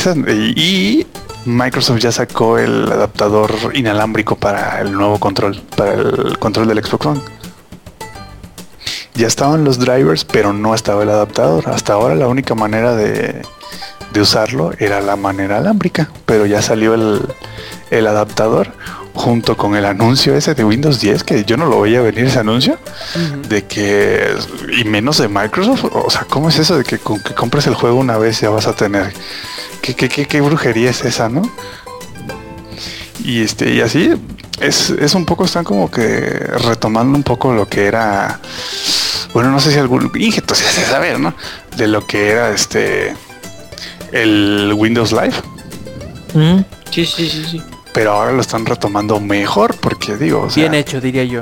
[0.56, 1.06] y
[1.44, 7.06] Microsoft ya sacó el adaptador inalámbrico para el nuevo control, para el control del Xbox
[7.06, 7.20] One.
[9.14, 11.68] Ya estaban los drivers, pero no estaba el adaptador.
[11.68, 13.42] Hasta ahora la única manera de,
[14.12, 17.22] de usarlo era la manera alámbrica, pero ya salió el,
[17.90, 18.72] el adaptador
[19.14, 22.40] junto con el anuncio ese de Windows 10, que yo no lo veía venir ese
[22.40, 22.78] anuncio,
[23.48, 24.34] de que,
[24.78, 27.74] y menos de Microsoft, o sea, ¿cómo es eso de que con que compres el
[27.74, 29.12] juego una vez ya vas a tener?
[29.80, 31.42] ¿Qué, qué, qué, qué brujería es esa, no?
[33.24, 34.10] Y este, y así
[34.60, 36.00] es, es un poco, están como que
[36.64, 38.40] retomando un poco lo que era,
[39.32, 41.34] bueno, no sé si algún injeto se hace saber, ¿no?
[41.76, 43.14] De lo que era este
[44.12, 45.34] el Windows Live,
[46.90, 47.62] Sí, sí, sí, sí.
[47.94, 51.40] Pero ahora lo están retomando mejor porque digo, o sea, Bien hecho, diría yo.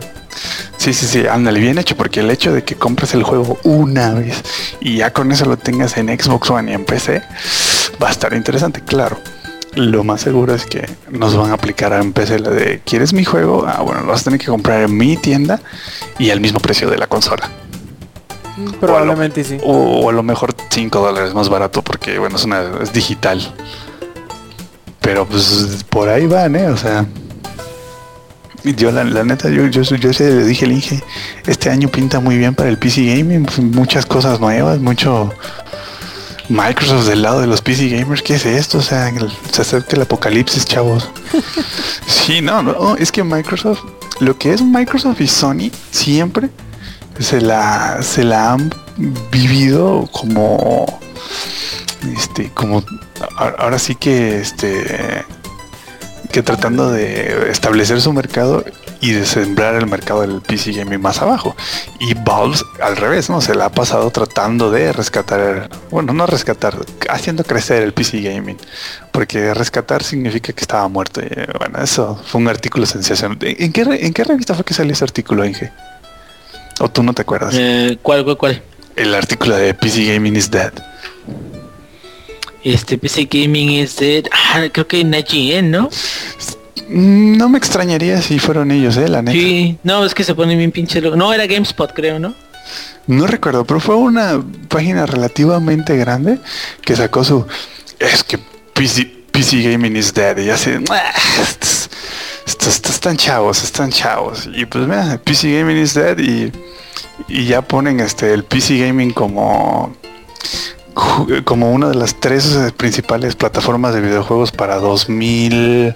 [0.76, 4.12] Sí, sí, sí, ándale, bien hecho, porque el hecho de que compres el juego una
[4.12, 4.42] vez
[4.80, 7.22] y ya con eso lo tengas en Xbox One y en PC,
[8.00, 9.18] va a estar interesante, claro.
[9.74, 13.24] Lo más seguro es que nos van a aplicar en PC la de, ¿quieres mi
[13.24, 13.64] juego?
[13.66, 15.58] Ah, bueno, lo vas a tener que comprar en mi tienda
[16.18, 17.48] y al mismo precio de la consola.
[18.78, 19.56] Probablemente sí.
[19.64, 23.40] O, o a lo mejor 5 dólares más barato porque, bueno, es, una, es digital.
[25.02, 26.68] Pero pues por ahí van, ¿eh?
[26.68, 27.06] O sea...
[28.64, 31.02] Yo la, la neta, yo, yo, yo se le dije al Inge,
[31.48, 35.32] este año pinta muy bien para el PC Gaming, pues, muchas cosas nuevas, mucho
[36.48, 38.78] Microsoft del lado de los PC Gamers, ¿qué es esto?
[38.78, 41.10] O sea, el- se acerca el apocalipsis, chavos.
[42.06, 43.80] sí, no, no, es que Microsoft,
[44.20, 46.48] lo que es Microsoft y Sony siempre
[47.18, 48.72] se la, se la han
[49.32, 51.00] vivido como,
[52.16, 52.84] este, como,
[53.36, 55.24] ahora sí que, este,
[56.30, 58.64] que tratando de establecer su mercado
[59.02, 61.56] y de sembrar el mercado del PC gaming más abajo.
[61.98, 63.40] Y Valve al revés, ¿no?
[63.40, 66.76] Se la ha pasado tratando de rescatar, bueno, no rescatar,
[67.10, 68.56] haciendo crecer el PC gaming.
[69.10, 71.20] Porque rescatar significa que estaba muerto.
[71.20, 71.28] Y,
[71.58, 73.38] bueno, eso fue un artículo sensacional.
[73.40, 75.72] ¿En qué, en qué revista fue que salió ese artículo, Inge?
[76.78, 77.54] ¿O tú no te acuerdas?
[77.58, 78.62] Eh, ¿Cuál, cuál, cuál?
[78.94, 80.72] El artículo de PC Gaming is Dead.
[82.64, 84.22] Este PC Gaming es de...
[84.30, 85.90] Ah, creo que en IGN, ¿no?
[86.88, 89.32] No me extrañaría si fueron ellos, eh, la neta.
[89.36, 91.16] Sí, no, es que se pone bien pinche loco.
[91.16, 92.34] No, era GameSpot, creo, ¿no?
[93.06, 96.38] No recuerdo, pero fue una página relativamente grande
[96.82, 97.44] que sacó su.
[97.98, 98.38] Es que
[98.74, 100.36] PC, PC Gaming is dead.
[100.38, 100.70] Y así.
[100.90, 101.90] "Ah, Estos,
[102.46, 104.48] estos- estos están chavos, están chavos.
[104.54, 106.18] Y pues mira, PC Gaming is dead.
[106.18, 106.52] Y,
[107.28, 109.96] y ya ponen este el PC Gaming como.
[111.44, 115.94] Como una de las tres eh, principales plataformas de videojuegos para 2000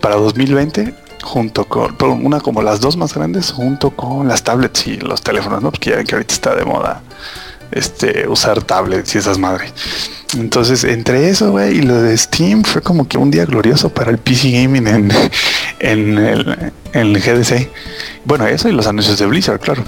[0.00, 1.94] para 2020 junto con
[2.24, 5.70] una como las dos más grandes junto con las tablets y los teléfonos, ¿no?
[5.70, 7.02] Porque ya ven que ahorita está de moda
[7.70, 9.72] este usar tablets y esas madres.
[10.36, 14.18] Entonces, entre eso, y lo de Steam fue como que un día glorioso para el
[14.18, 14.86] PC gaming
[15.80, 17.70] en el GDC.
[18.24, 19.84] Bueno, eso y los anuncios de Blizzard, claro.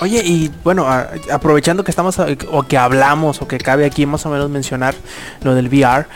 [0.00, 4.04] Oye, y bueno, a- aprovechando que estamos a- o que hablamos o que cabe aquí
[4.06, 4.94] más o menos mencionar
[5.42, 6.06] lo del VR,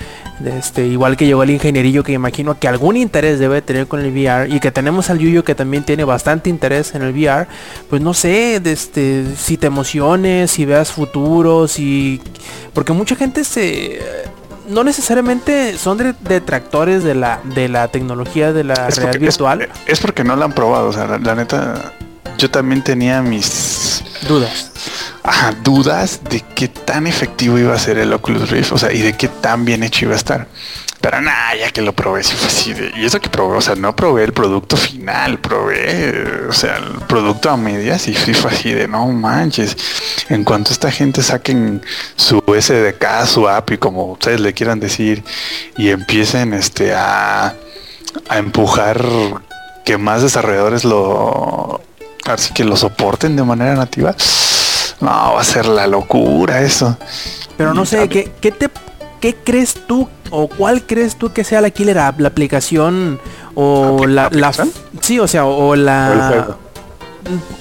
[0.41, 4.01] de este, igual que llegó el ingenierillo que imagino que algún interés debe tener con
[4.01, 7.47] el VR y que tenemos al Yuyo que también tiene bastante interés en el VR,
[7.89, 12.21] pues no sé, de este, si te emociones, si veas futuros y
[12.73, 14.01] porque mucha gente se
[14.69, 19.69] no necesariamente son de- detractores de la de la tecnología de la realidad es- virtual.
[19.87, 20.89] es porque no la han probado.
[20.89, 21.93] O sea, la, la neta,
[22.39, 24.71] yo también tenía mis Dudas.
[25.23, 29.01] ajá, dudas de qué tan efectivo iba a ser el Oculus Rift, o sea, y
[29.01, 30.49] de qué tan bien hecho iba a estar.
[31.01, 33.61] Pero nada, ya que lo probé, sí fue así de, y eso que probé, o
[33.61, 38.33] sea, no probé el producto final, probé, o sea, el producto a medias y sí
[38.33, 39.77] fue así de, no manches,
[40.31, 41.83] en cuanto esta gente saquen
[42.17, 45.23] su SDK, su app y como ustedes le quieran decir,
[45.77, 47.55] y empiecen este a,
[48.29, 49.05] a empujar
[49.85, 51.83] que más desarrolladores lo
[52.27, 54.15] así que lo soporten de manera nativa.
[55.01, 56.97] No, va a ser la locura eso.
[57.57, 58.71] Pero no sé, ¿qué, qué te
[59.21, 63.19] qué crees tú o cuál crees tú que sea la killer app, la aplicación
[63.55, 64.53] o la, la
[65.01, 66.59] sí, o sea, o la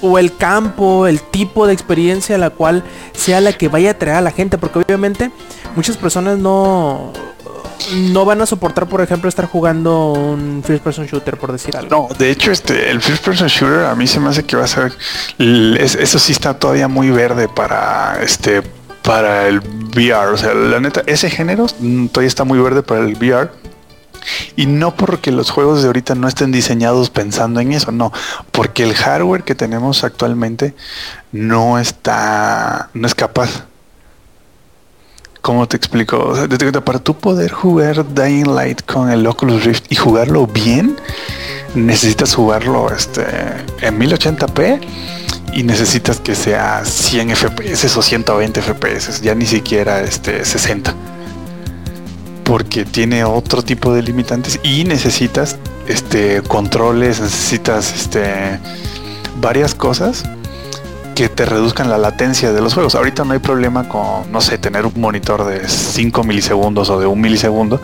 [0.01, 2.83] o el campo, el tipo de experiencia la cual
[3.13, 5.31] sea la que vaya a atraer a la gente, porque obviamente
[5.75, 7.13] muchas personas no
[7.95, 12.07] no van a soportar, por ejemplo, estar jugando un first person shooter, por decir algo.
[12.09, 14.63] No, de hecho, este, el first person shooter a mí se me hace que va
[14.63, 14.93] a ser,
[15.37, 18.63] eso sí está todavía muy verde para este,
[19.03, 20.31] para el VR.
[20.33, 23.51] O sea, la neta, ese género mm, todavía está muy verde para el VR.
[24.55, 28.13] Y no porque los juegos de ahorita no estén diseñados pensando en eso, no,
[28.53, 30.73] porque el hardware que tenemos actualmente
[31.33, 33.65] no está, no es capaz.
[35.43, 36.35] ¿Cómo te explico?
[36.85, 40.95] Para tú poder jugar Dying Light con el Oculus Rift y jugarlo bien,
[41.75, 43.25] necesitas jugarlo este,
[43.81, 44.79] en 1080p
[45.51, 50.95] y necesitas que sea 100 FPS o 120 FPS, ya ni siquiera este 60.
[52.45, 55.57] Porque tiene otro tipo de limitantes y necesitas
[55.89, 58.61] este controles, necesitas este
[59.41, 60.23] varias cosas
[61.13, 62.95] que te reduzcan la latencia de los juegos.
[62.95, 67.05] Ahorita no hay problema con, no sé, tener un monitor de 5 milisegundos o de
[67.05, 67.81] un milisegundo,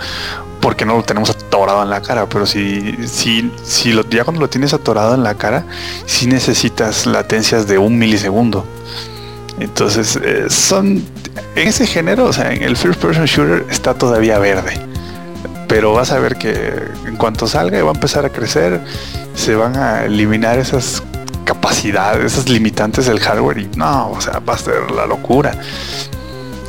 [0.61, 2.27] porque no lo tenemos atorado en la cara.
[2.27, 5.65] Pero si, si, si lo, ya cuando lo tienes atorado en la cara,
[6.05, 8.65] sí necesitas latencias de un milisegundo.
[9.59, 11.03] Entonces, eh, son
[11.55, 14.79] en ese género, o sea, en el first person shooter está todavía verde.
[15.67, 18.81] Pero vas a ver que en cuanto salga va a empezar a crecer,
[19.35, 21.03] se van a eliminar esas
[21.53, 25.51] capacidades, esas limitantes del hardware y no, o sea, va a ser la locura.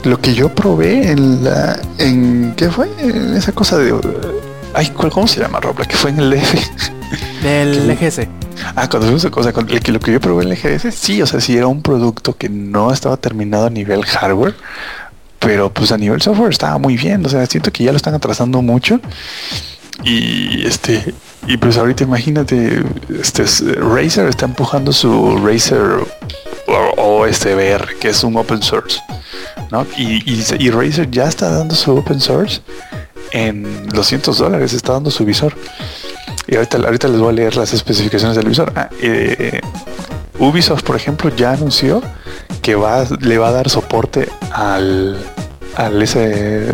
[0.05, 2.89] Lo que yo probé en la, en ¿qué fue?
[2.99, 3.95] En esa cosa de,
[4.73, 5.79] ay, ¿cuál- ¿cómo se llama, Rob?
[5.81, 6.55] La que fue en el DF.
[7.43, 8.21] Del EGS.
[8.75, 10.91] Ah, cuando fuimos a cosa, con el que lo que yo probé en el GS,
[10.95, 14.55] sí, o sea, sí era un producto que no estaba terminado a nivel hardware,
[15.39, 18.15] pero pues a nivel software estaba muy bien, o sea, siento que ya lo están
[18.15, 18.99] atrasando mucho.
[20.05, 21.15] Y este,
[21.47, 22.83] y pues ahorita imagínate,
[23.21, 26.07] este es- Razer está empujando su Razer
[26.97, 27.57] o, este
[28.01, 29.01] que es un open source,
[29.71, 29.87] ¿no?
[29.97, 30.23] Y,
[30.59, 32.61] y, Razer ya está dando su open source
[33.33, 35.55] en 200 dólares, está dando su visor.
[36.47, 38.73] Y ahorita, ahorita les voy a leer las especificaciones del visor.
[38.75, 39.61] Ah, eh,
[40.39, 42.03] Ubisoft, por ejemplo, ya anunció
[42.63, 45.19] que va, le va a dar soporte al,
[45.77, 46.73] al ese,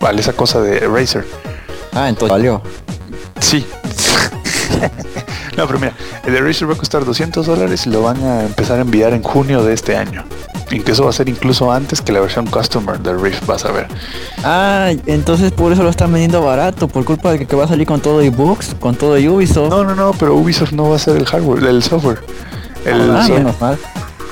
[0.00, 1.24] a esa cosa de Razer.
[1.92, 2.62] Ah, entonces valió.
[3.40, 3.64] Sí.
[5.56, 5.92] no, pero mira,
[6.24, 9.12] el de Razer va a costar 200 dólares y lo van a empezar a enviar
[9.12, 10.24] en junio de este año.
[10.70, 13.88] Incluso va a ser incluso antes que la versión Customer del Rift, vas a ver.
[14.42, 17.68] Ah, entonces por eso lo están vendiendo barato, por culpa de que, que va a
[17.68, 19.68] salir con todo Xbox, con todo Ubisoft.
[19.68, 22.20] No, no, no, pero Ubisoft no va a ser el hardware, el software.
[22.86, 23.78] El, ah, so- menos mal.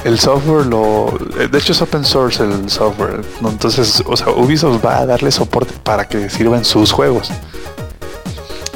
[0.04, 1.18] El software lo
[1.50, 3.50] de hecho es open source el software ¿no?
[3.50, 7.30] entonces o sea Ubisoft va a darle soporte para que sirvan sus juegos.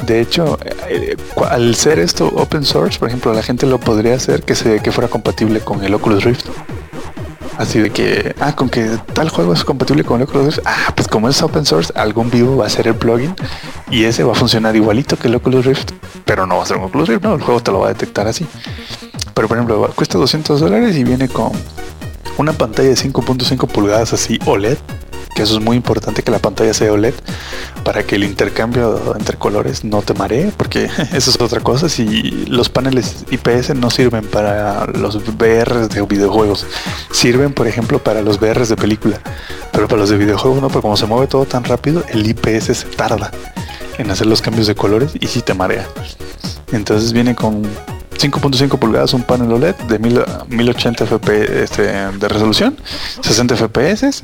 [0.05, 4.15] De hecho eh, cu- al ser esto open source por ejemplo la gente lo podría
[4.15, 6.45] hacer que se que fuera compatible con el Oculus Rift.
[7.57, 10.91] Así de que ah con que tal juego es compatible con el Oculus Rift ah
[10.95, 13.33] pues como es open source algún vivo va a ser el plugin
[13.89, 15.91] y ese va a funcionar igualito que el Oculus Rift
[16.25, 17.93] pero no va a ser un Oculus Rift no el juego te lo va a
[17.93, 18.45] detectar así
[19.35, 21.51] pero por ejemplo, cuesta 200 dólares y viene con
[22.37, 24.77] una pantalla de 5.5 pulgadas así OLED,
[25.35, 27.13] que eso es muy importante que la pantalla sea OLED
[27.83, 31.89] para que el intercambio entre colores no te maree, porque eso es otra cosa.
[31.89, 36.65] Si los paneles IPS no sirven para los VRs de videojuegos,
[37.11, 39.19] sirven por ejemplo para los VRs de película,
[39.73, 42.77] pero para los de videojuegos no, porque como se mueve todo tan rápido, el IPS
[42.77, 43.31] se tarda
[43.97, 45.85] en hacer los cambios de colores y sí te marea.
[46.71, 47.63] Entonces viene con
[48.17, 52.77] 5.5 pulgadas, un panel OLED de 1000 1080 FPS este, de resolución,
[53.21, 54.23] 60 FPS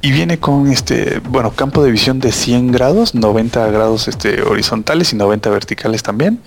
[0.00, 5.12] y viene con este, bueno, campo de visión de 100 grados, 90 grados este, horizontales
[5.12, 6.40] y 90 verticales también.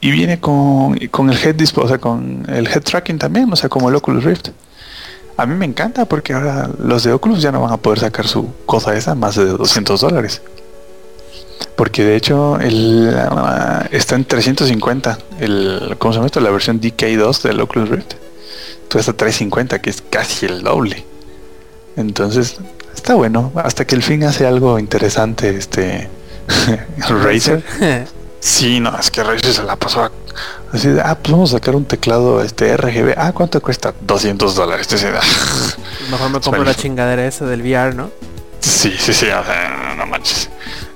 [0.00, 1.56] Y viene con, con el head
[2.00, 4.48] con el head tracking también, o sea, como el Oculus Rift.
[5.36, 8.26] A mí me encanta porque ahora los de Oculus ya no van a poder sacar
[8.26, 10.42] su cosa esa más de 200 dólares.
[11.82, 15.18] Porque de hecho el, ah, está en 350.
[15.40, 16.38] El, ¿Cómo se llama esto?
[16.38, 18.12] La versión DK2 del Oculus Rift.
[18.86, 21.04] Tú está 350, que es casi el doble.
[21.96, 22.58] Entonces,
[22.94, 23.50] está bueno.
[23.56, 26.08] Hasta que el fin hace algo interesante este
[27.08, 27.64] Razer.
[28.38, 30.12] Sí, no, es que Razer se la pasó a-
[30.72, 33.14] así de, ah, pues vamos a sacar un teclado este RGB.
[33.16, 33.92] Ah, ¿cuánto cuesta?
[34.02, 34.86] 200 dólares.
[36.12, 38.10] Mejor me compro la chingadera esa del VR, ¿no?
[38.60, 40.41] Sí, sí, sí, o sea, no manches.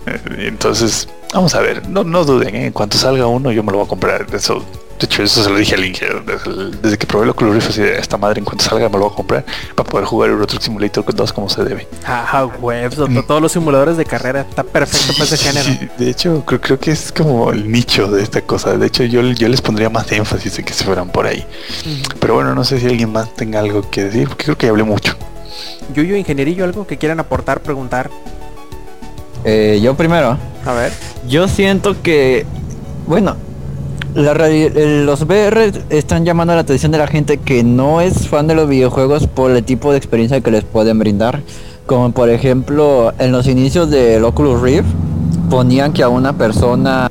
[0.06, 2.66] Eh, Entonces, Vamos a ver, no, no duden, ¿eh?
[2.66, 4.26] en cuanto salga uno yo me lo voy a comprar.
[4.32, 4.64] Eso,
[4.98, 7.70] de hecho, eso se lo dije al Inge desde, desde que probé el Oculus Rift,
[7.70, 10.30] así de esta madre, en cuanto salga me lo voy a comprar para poder jugar
[10.30, 11.88] Euro Truck Simulator 2 como se debe.
[12.06, 12.94] Ah, web,
[13.26, 15.92] todos los simuladores de carrera, está perfecto para ese género.
[15.98, 18.76] De hecho, creo, creo que es como el nicho de esta cosa.
[18.78, 21.44] De hecho, yo, yo les pondría más énfasis en que se fueran por ahí.
[22.20, 24.84] Pero bueno, no sé si alguien más tenga algo que decir, porque creo que hablé
[24.84, 25.16] mucho.
[25.92, 28.10] Yuyo, ingenierillo, algo que quieran aportar, preguntar.
[29.44, 30.36] Eh, yo primero.
[30.64, 30.92] A ver.
[31.28, 32.44] Yo siento que,
[33.06, 33.36] bueno,
[34.14, 38.46] la eh, los VR están llamando la atención de la gente que no es fan
[38.46, 41.40] de los videojuegos por el tipo de experiencia que les pueden brindar.
[41.86, 44.88] Como por ejemplo, en los inicios del Oculus Rift
[45.50, 47.08] ponían que a una persona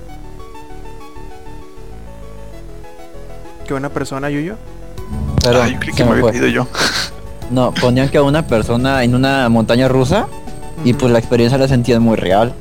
[3.68, 4.56] Que una persona, Yuyo.
[5.42, 6.38] perdón, Ah, yo creí que me me había fue.
[6.38, 6.68] ido yo.
[7.52, 10.28] No, ponían que a una persona en una montaña rusa
[10.86, 12.53] y pues la experiencia la sentían muy real.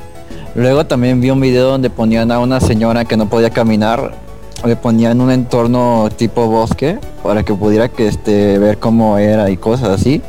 [0.57, 4.13] Luego también vi un video donde ponían a una señora que no podía caminar,
[4.65, 9.57] le ponían un entorno tipo bosque para que pudiera que este ver cómo era y
[9.57, 10.23] cosas así.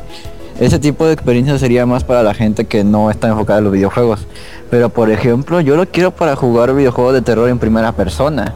[0.59, 3.73] Ese tipo de experiencia sería más para la gente que no está enfocada en los
[3.73, 4.25] videojuegos.
[4.69, 8.53] Pero por ejemplo, yo lo quiero para jugar videojuegos de terror en primera persona.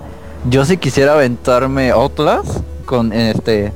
[0.49, 3.71] Yo si quisiera aventarme Outlast con este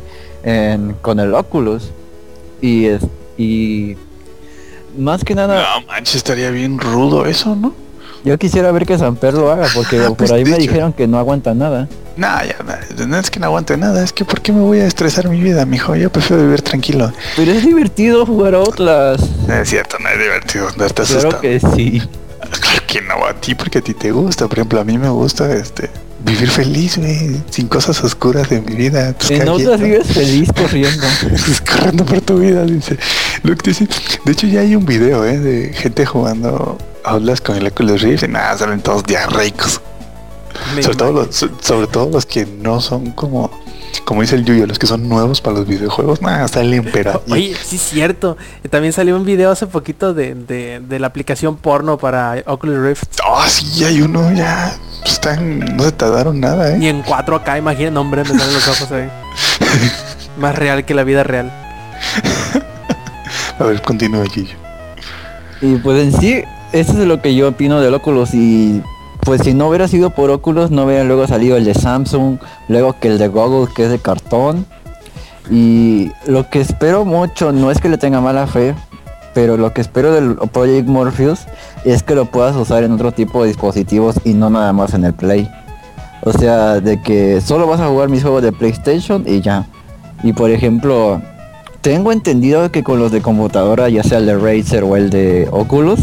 [1.02, 1.92] con el Oculus
[2.62, 2.88] y
[3.38, 3.96] y
[4.98, 7.74] más que nada No manches, estaría bien rudo eso, ¿no?
[8.24, 10.62] yo quisiera ver que Samper lo haga porque Ah, por pues, ahí me hecho.
[10.62, 11.88] dijeron que no aguanta nada.
[12.16, 14.86] Ya, nah, no es que no aguante nada, es que ¿por qué me voy a
[14.86, 15.96] estresar mi vida, mijo?
[15.96, 17.12] Yo prefiero vivir tranquilo.
[17.36, 19.24] Pero es divertido jugar Outlast.
[19.48, 21.42] No es cierto, no es divertido, no Claro asusta.
[21.42, 22.02] que sí.
[22.40, 24.48] Claro que no, a ti porque a ti te gusta.
[24.48, 25.90] Por ejemplo, a mí me gusta este
[26.24, 29.16] vivir feliz, güey, sin cosas oscuras de mi vida.
[29.30, 29.58] En ¿no?
[29.58, 31.06] vives feliz corriendo.
[31.70, 32.98] corriendo por tu vida, dice.
[33.42, 33.88] Lo que dice-
[34.26, 35.40] De hecho, ya hay un video, ¿eh?
[35.40, 39.82] De gente jugando Outlast con el Oculus Rift y nada, salen todos diarreicos.
[40.82, 43.50] Sobre todo, los, so- sobre todo los que no son como,
[44.06, 47.22] como dice el Yuyo, los que son nuevos para los videojuegos, nada, salen pero.
[47.30, 48.38] Oye, sí es cierto.
[48.70, 53.04] También salió un video hace poquito de, de, de la aplicación porno para Oculus Rift.
[53.28, 54.78] Oh, sí, hay uno ya.
[55.04, 56.90] Están, no se tardaron nada, Y ¿eh?
[56.90, 59.10] en 4K, imagínate, hombre, me salen los ojos ahí.
[60.38, 61.52] Más real que la vida real.
[63.64, 64.58] A ver, continúa, Yuyo.
[65.62, 68.82] Y pues en sí, eso es lo que yo opino del Oculus y
[69.22, 73.00] pues si no hubiera sido por Oculus no hubiera luego salido el de Samsung, luego
[73.00, 74.66] que el de Google que es de cartón.
[75.50, 78.76] Y lo que espero mucho, no es que le tenga mala fe,
[79.34, 81.46] pero lo que espero del Project Morpheus
[81.86, 85.06] es que lo puedas usar en otro tipo de dispositivos y no nada más en
[85.06, 85.50] el Play.
[86.24, 89.66] O sea, de que solo vas a jugar mis juegos de PlayStation y ya.
[90.22, 91.22] Y por ejemplo,
[91.84, 95.50] tengo entendido que con los de computadora, ya sea el de Razer o el de
[95.52, 96.00] Oculus,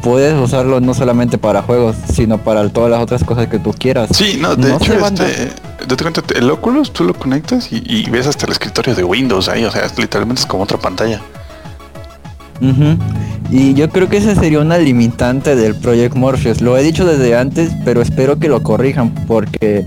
[0.00, 4.08] puedes usarlo no solamente para juegos, sino para todas las otras cosas que tú quieras.
[4.12, 5.50] Sí, no, de No hecho, este,
[5.84, 9.48] date cuenta, el Oculus tú lo conectas y, y ves hasta el escritorio de Windows
[9.48, 11.20] ahí, o sea, literalmente es como otra pantalla.
[12.60, 12.96] Ujú.
[13.50, 16.60] Y yo creo que esa sería una limitante del Project Morpheus.
[16.60, 19.84] Lo he dicho desde antes, pero espero que lo corrijan porque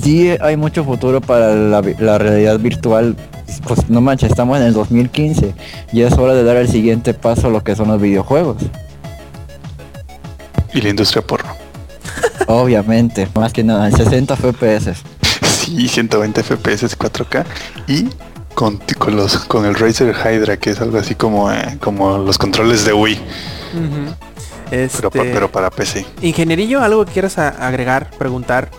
[0.00, 3.16] sí hay mucho futuro para la realidad virtual.
[3.60, 5.54] Pues no manches, estamos en el 2015
[5.92, 8.56] y es hora de dar el siguiente paso a lo que son los videojuegos.
[10.72, 11.50] Y la industria porno.
[12.46, 14.92] Obviamente, más que nada, en 60 FPS.
[15.62, 17.44] Sí, 120 FPS 4K
[17.86, 18.08] y
[18.54, 22.36] con, con los con el Razer Hydra, que es algo así como, eh, como los
[22.36, 23.20] controles de Wii.
[24.72, 26.04] Este, pero, pa- pero para PC.
[26.20, 28.70] Ingenierillo, algo que quieras agregar, preguntar.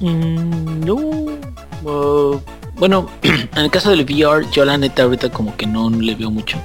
[0.00, 0.96] Mm, no.
[1.86, 2.40] Uh,
[2.74, 6.30] bueno, en el caso del VR, yo la neta ahorita como que no le veo
[6.30, 6.58] mucho.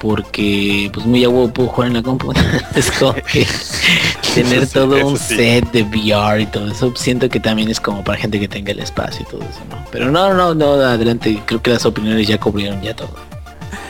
[0.00, 2.32] Porque pues muy a huevo puedo jugar en la compu.
[2.74, 3.46] es como que
[4.34, 5.36] tener sí, todo un sí.
[5.36, 6.92] set de VR y todo eso.
[6.96, 9.84] Siento que también es como para gente que tenga el espacio y todo eso, ¿no?
[9.90, 11.40] Pero no, no, no, adelante.
[11.46, 13.14] Creo que las opiniones ya cubrieron ya todo.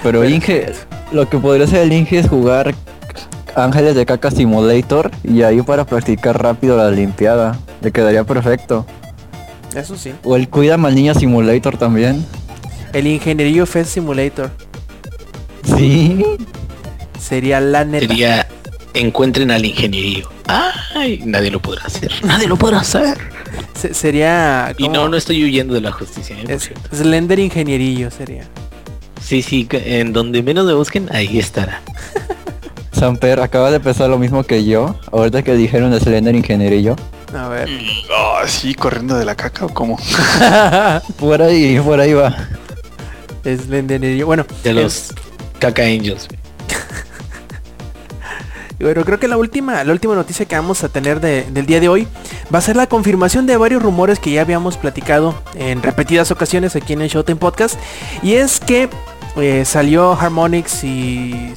[0.02, 0.72] Pero Inge,
[1.12, 2.74] lo que podría hacer el Inge es jugar
[3.54, 7.58] Ángeles de Caca Simulator y ahí para practicar rápido la limpiada.
[7.80, 8.86] Le quedaría perfecto.
[9.74, 10.12] Eso sí.
[10.24, 12.24] O el Cuida Mal Niña Simulator también.
[12.92, 14.50] El Ingenierillo Fest Simulator
[15.76, 16.22] Sí.
[17.20, 18.06] sería la neta.
[18.06, 18.46] Sería
[18.94, 20.28] encuentren al ingenierillo.
[20.94, 22.12] Ay, nadie lo podrá hacer.
[22.24, 23.16] Nadie lo podrá hacer.
[23.74, 26.36] Se- sería Y no, no estoy huyendo de la justicia.
[26.36, 26.42] ¿eh?
[26.42, 26.94] Por es, cierto.
[26.94, 28.44] Slender Ingenierillo sería.
[29.22, 31.80] Sí, sí, en donde menos me busquen, ahí estará.
[32.92, 34.96] Samper acaba de pensar lo mismo que yo.
[35.10, 36.96] Ahorita que dijeron de Slender Ingenierillo.
[37.34, 37.68] A ver.
[38.10, 39.98] Oh, sí, corriendo de la caca o cómo.
[41.18, 42.36] Por ahí, por ahí va.
[43.44, 44.26] Ingenierillo.
[44.26, 45.14] Bueno, De es- los
[45.58, 46.28] Caca Angels.
[48.78, 51.66] Y bueno, creo que la última, la última noticia que vamos a tener de- del
[51.66, 52.08] día de hoy
[52.52, 56.74] va a ser la confirmación de varios rumores que ya habíamos platicado en repetidas ocasiones
[56.74, 57.76] aquí en el Showtime Podcast.
[58.24, 58.88] Y es que
[59.36, 61.54] eh, salió Harmonix y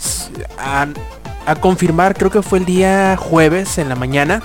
[0.59, 4.43] a confirmar, creo que fue el día jueves en la mañana,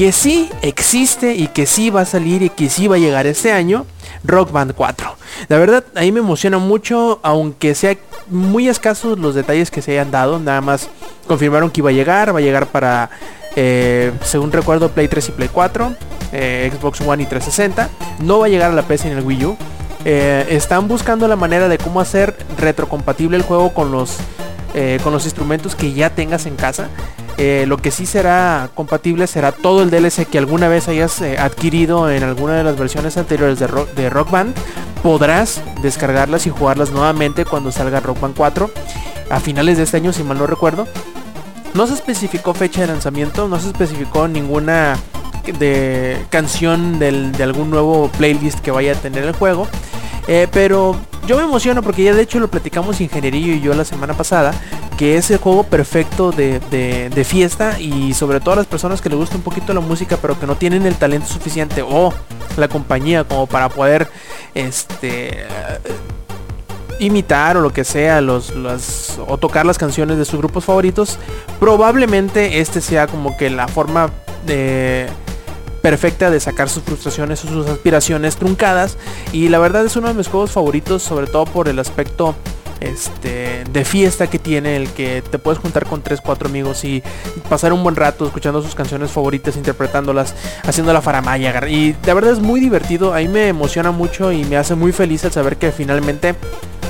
[0.00, 3.26] que sí existe y que sí va a salir y que sí va a llegar
[3.26, 3.84] este año
[4.24, 5.14] Rock Band 4.
[5.48, 7.98] La verdad, ahí me emociona mucho, aunque sea
[8.30, 10.88] muy escasos los detalles que se hayan dado, nada más
[11.26, 13.10] confirmaron que iba a llegar, va a llegar para,
[13.56, 15.94] eh, según recuerdo, Play 3 y Play 4,
[16.32, 17.90] eh, Xbox One y 360,
[18.20, 19.56] no va a llegar a la PC en el Wii U.
[20.06, 24.16] Eh, están buscando la manera de cómo hacer retrocompatible el juego con los
[25.02, 26.88] con los instrumentos que ya tengas en casa.
[27.38, 31.38] Eh, lo que sí será compatible será todo el DLC que alguna vez hayas eh,
[31.38, 34.54] adquirido en alguna de las versiones anteriores de Rock, Band.
[35.02, 38.70] Podrás descargarlas y jugarlas nuevamente cuando salga Rock Band 4
[39.30, 40.86] a finales de este año, si mal no recuerdo.
[41.72, 44.98] No se especificó fecha de lanzamiento, no se especificó ninguna
[45.58, 49.66] de canción del- de algún nuevo playlist que vaya a tener el juego.
[50.28, 50.96] Eh, pero
[51.26, 54.52] yo me emociono porque ya de hecho lo platicamos Ingenierillo y yo la semana pasada,
[55.00, 59.08] que es el juego perfecto de, de- fiesta y sobre todo a las personas que
[59.08, 62.12] les gusta un poquito la música pero que no tienen el talento suficiente o
[62.58, 64.08] la compañía como para poder
[64.54, 65.46] este
[66.98, 68.52] imitar o lo que sea los,
[69.26, 71.18] o tocar las canciones de sus grupos favoritos
[71.58, 74.10] probablemente este sea como que la forma
[74.44, 75.08] de
[75.80, 78.98] perfecta de sacar sus frustraciones o sus aspiraciones truncadas.
[79.32, 82.34] Y la verdad es uno de mis juegos favoritos sobre todo por el aspecto
[82.80, 87.02] este de fiesta que tiene el que te puedes juntar con 3 4 amigos y
[87.48, 90.34] pasar un buen rato escuchando sus canciones favoritas interpretándolas
[90.64, 94.56] haciendo la faramaya y la verdad es muy divertido ahí me emociona mucho y me
[94.56, 96.34] hace muy feliz al saber que finalmente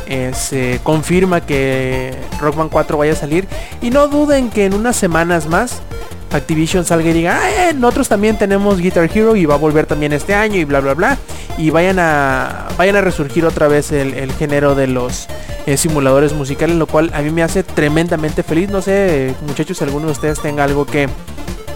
[0.06, 3.46] eh, se confirma que Rock Band 4 vaya a salir
[3.80, 5.82] y no duden que en unas semanas más
[6.30, 9.86] Activision salga y diga, "Ah, eh, nosotros también tenemos Guitar Hero y va a volver
[9.86, 11.18] también este año y bla bla bla.
[11.58, 15.26] Y vayan a vayan a resurgir otra vez el, el género de los
[15.66, 18.70] eh, simuladores musicales, lo cual a mí me hace tremendamente feliz.
[18.70, 21.08] No sé, muchachos, si alguno de ustedes tenga algo que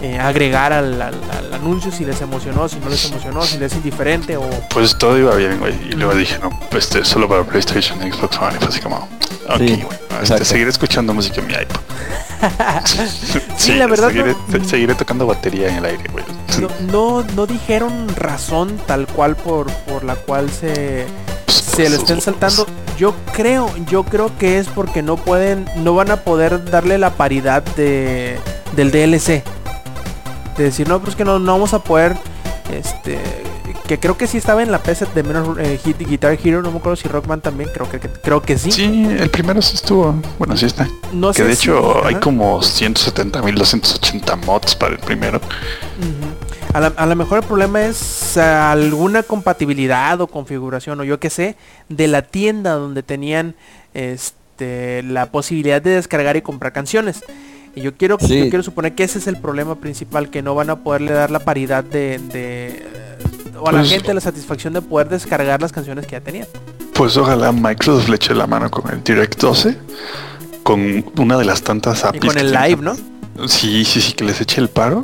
[0.01, 3.71] eh, agregar al, al- al anuncio, si les emocionó, si no les emocionó, si les
[3.71, 4.49] es indiferente o...
[4.69, 5.73] Pues todo iba bien, güey.
[5.89, 8.55] Y luego dije, no, pues este, solo para PlayStation y Xbox One.
[8.55, 8.97] Y fue así como,
[9.49, 9.83] ok, Sí,
[10.23, 11.79] este, seguiré escuchando música en mi iPod.
[13.57, 16.23] Sí, la verdad Seguiré, no- se- seguiré tocando batería en el aire, güey.
[16.59, 21.05] No, no, no dijeron razón tal cual por, por la cual se,
[21.47, 22.67] se lo estén saltando.
[22.97, 27.11] Yo creo, yo creo que es porque no pueden, no van a poder darle la
[27.11, 28.37] paridad de
[28.75, 29.41] del DLC.
[30.57, 32.15] De decir, no, pues que no, no vamos a poder,
[32.71, 33.19] este,
[33.87, 36.71] que creo que sí estaba en la PC de menos eh, Hit Guitar Hero, no
[36.71, 38.71] me acuerdo si Rockman también, creo que, creo que sí.
[38.71, 40.15] Sí, el primero sí estuvo.
[40.39, 40.87] Bueno, sí está.
[41.11, 45.41] No que sé de si- hecho hay como 170.280 mods para el primero.
[46.73, 51.29] A la- a lo mejor el problema es alguna compatibilidad o configuración o yo qué
[51.29, 51.55] sé
[51.89, 53.55] de la tienda donde tenían
[53.93, 57.23] este la posibilidad de descargar y comprar canciones.
[57.75, 58.37] Y yo quiero, Sí.
[58.39, 61.29] yo quiero suponer que ese es el problema principal, que no van a poderle dar
[61.31, 65.61] la paridad de, de, eh, o a la Pues- gente la satisfacción de poder descargar
[65.61, 66.47] las canciones que ya tenían.
[66.93, 69.77] Pues ojalá Microsoft le eche la mano con el Direct 12.
[70.63, 72.21] Con una de las tantas Y APIs.
[72.25, 72.95] con el live, ¿no?
[73.47, 75.03] Sí, sí, sí, que les eche el paro.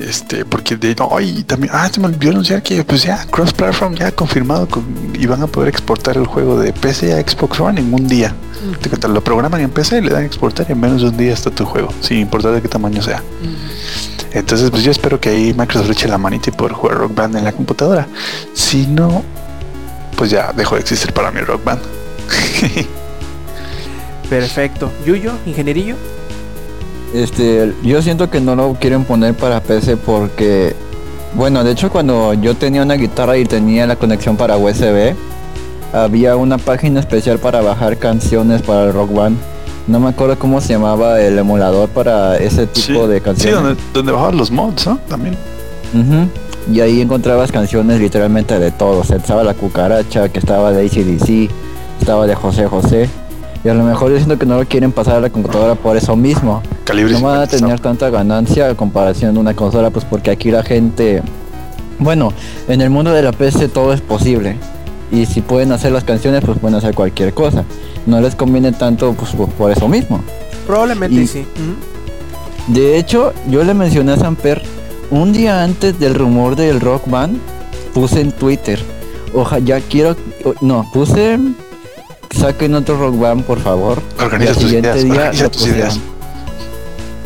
[0.00, 3.52] Este, porque de no, y también, ah, se me olvidó anunciar que pues ya, cross
[3.52, 4.84] platform ya confirmado con,
[5.18, 8.34] y van a poder exportar el juego de PC a Xbox One en un día.
[8.80, 11.08] Te cuento, lo programan en PC y le dan a exportar y en menos de
[11.08, 13.22] un día está tu juego, sin importar de qué tamaño sea.
[14.32, 17.14] Entonces, pues yo espero que ahí Microsoft le eche la manita y poder jugar Rock
[17.14, 18.06] Band en la computadora.
[18.54, 19.22] Si no,
[20.16, 21.82] pues ya dejó de existir para mi Rock Band.
[24.30, 24.90] Perfecto.
[25.04, 25.96] Yuyo, ingenierillo.
[27.12, 30.74] Este, yo siento que no lo quieren poner para PC porque,
[31.34, 35.14] bueno, de hecho cuando yo tenía una guitarra y tenía la conexión para USB,
[35.92, 39.38] había una página especial para bajar canciones para el Rock Band.
[39.86, 43.62] No me acuerdo cómo se llamaba el emulador para ese tipo de sí, canciones.
[43.62, 44.98] donde, donde bajaban los mods, ¿no?
[45.08, 45.36] También.
[46.72, 49.10] Y ahí encontrabas canciones literalmente de todos.
[49.10, 51.50] Estaba la cucaracha, que estaba de ACDC,
[52.00, 53.08] estaba de José José.
[53.64, 55.96] Y a lo mejor yo siento que no lo quieren pasar a la computadora por
[55.96, 56.62] eso mismo.
[56.84, 60.30] Calibre No van a 50, tener tanta ganancia a comparación de una consola, pues porque
[60.30, 61.22] aquí la gente...
[61.98, 62.32] Bueno,
[62.68, 64.56] en el mundo de la PC todo es posible.
[65.12, 67.64] Y si pueden hacer las canciones, pues pueden hacer cualquier cosa.
[68.06, 70.20] No les conviene tanto pues, por- por eso mismo.
[70.66, 71.44] Probablemente Y- sí.
[72.68, 74.62] De hecho, yo le mencioné a Samper
[75.10, 77.38] un día antes del rumor del Rock Band,
[77.92, 78.80] puse en Twitter,
[79.34, 80.16] oja, ya quiero,
[80.62, 81.38] no, puse,
[82.34, 84.00] saquen otro Rock Band por favor.
[84.18, 85.98] Organiza tus ideas, día organiza tus ideas.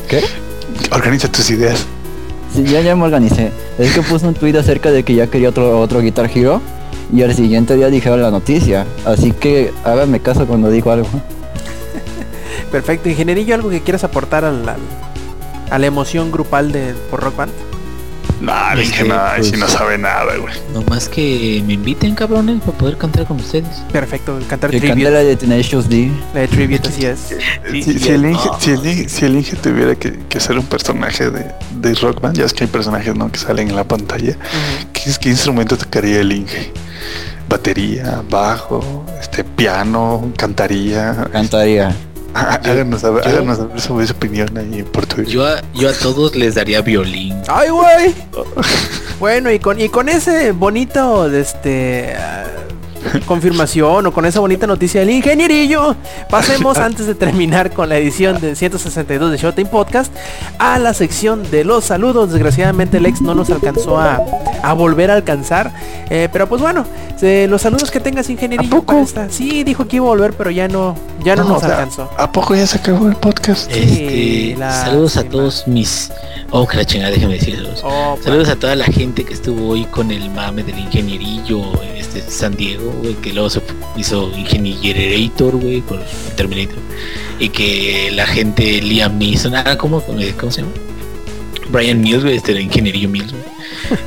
[0.08, 0.22] ¿Qué?
[0.90, 1.84] Organiza tus ideas.
[2.54, 3.52] Sí, ya, ya me organicé.
[3.78, 6.60] Es que puse un tweet acerca de que ya quería otro, otro Guitar Hero.
[7.14, 8.84] Y al siguiente día dijeron la noticia.
[9.04, 11.08] Así que háganme caso cuando digo algo.
[12.70, 14.76] Perfecto, ingenierillo, algo que quieras aportar al, al-
[15.70, 17.52] a la emoción grupal de por Rock Band.
[18.40, 20.54] No, dije nada, pues- si no sabe nada, güey.
[20.74, 23.68] Nomás que me inviten, cabrones, para poder cantar con ustedes.
[23.90, 26.10] Perfecto, cantar Que cante la de Tenacious D.
[26.34, 27.18] La de tribute, así es.
[27.70, 30.58] Si, sí, si el Inge, si, el Inge, si el Inge tuviera que, que ser
[30.58, 31.46] un personaje de,
[31.80, 33.30] de Rock Band, ya es que hay personajes ¿no?
[33.32, 34.88] que salen en la pantalla, Ujú.
[34.92, 36.72] ¿qué, qué instrumento tocaría el Inge?
[37.48, 41.28] Batería, bajo, este piano, cantaría.
[41.32, 41.94] Cantaría.
[42.34, 45.32] Ah, háganos, saber, yo- háganos saber sobre su opinión ahí por Twitter.
[45.32, 47.34] Yo a, yo a todos les daría violín.
[47.48, 48.14] ¡Ay, güey!
[49.18, 52.14] Bueno, y con, y con ese bonito, de este...
[53.26, 55.96] confirmación o con esa bonita noticia del ingenierillo,
[56.30, 60.12] pasemos antes de terminar con la edición de 162 de Showtime Podcast
[60.58, 62.32] a la sección de los saludos.
[62.32, 64.20] Desgraciadamente el ex no nos alcanzó a,
[64.62, 65.72] a volver a alcanzar,
[66.10, 66.84] eh, pero pues bueno,
[67.22, 68.68] eh, los saludos que tengas ingenierillo.
[68.76, 68.86] ¿A poco?
[68.86, 71.58] para esta- Sí, dijo que iba a volver, pero ya no, ya no, No, nos
[71.58, 72.10] o sea, alcanzó.
[72.18, 73.70] ¿A poco ya se acabó el podcast?
[73.70, 76.10] Este, la- saludos a todos mis.
[76.50, 77.80] Oh, que la chingada, déjenme decirlos.
[77.84, 81.96] Oh, Saludos a toda la gente que estuvo hoy con el mame del ingenierillo en
[82.28, 83.60] San Diego, güey, que luego se
[83.96, 86.00] hizo Ingenierator, güey, con
[86.36, 86.78] Terminator.
[87.38, 90.20] Y que la gente Liam Neeson, ah, ¿cómo, cómo
[90.52, 90.72] se llama?
[91.68, 93.44] Brian Mills, güey, este era Ingenierillo Mills, güey.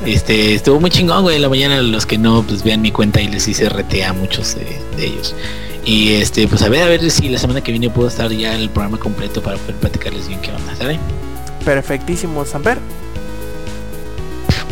[0.14, 3.20] Este, estuvo muy chingón, güey, en la mañana los que no, pues vean mi cuenta
[3.20, 4.66] y les hice RT a muchos de,
[4.96, 5.34] de ellos.
[5.84, 8.54] Y este, pues a ver, a ver si la semana que viene puedo estar ya
[8.54, 10.98] el programa completo para poder platicarles bien qué onda, ¿sale?
[11.64, 12.78] perfectísimo, Samper.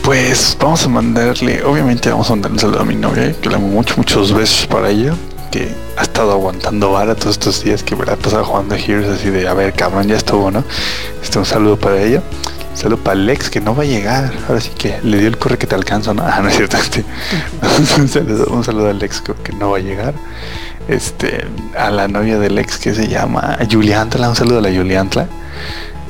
[0.08, 3.56] Pues vamos a mandarle, obviamente vamos a mandar un saludo a mi novia, que le
[3.56, 5.14] amo mucho, muchos besos para ella,
[5.50, 9.46] que ha estado aguantando vara todos estos días que ha pasado jugando Heroes así de,
[9.46, 10.64] a ver, cabrón, ya estuvo, ¿no?
[11.22, 12.22] Este, un saludo para ella.
[12.70, 14.32] Un saludo para Alex, que no va a llegar.
[14.48, 16.22] Ahora sí que le dio el corre que te alcanza, ¿no?
[16.26, 16.78] Ah, no es cierto.
[16.78, 17.04] Este,
[18.00, 20.14] un, saludo, un saludo a creo que no va a llegar.
[20.88, 25.28] Este, a la novia del ex que se llama Juliantla, un saludo a la Juliantla.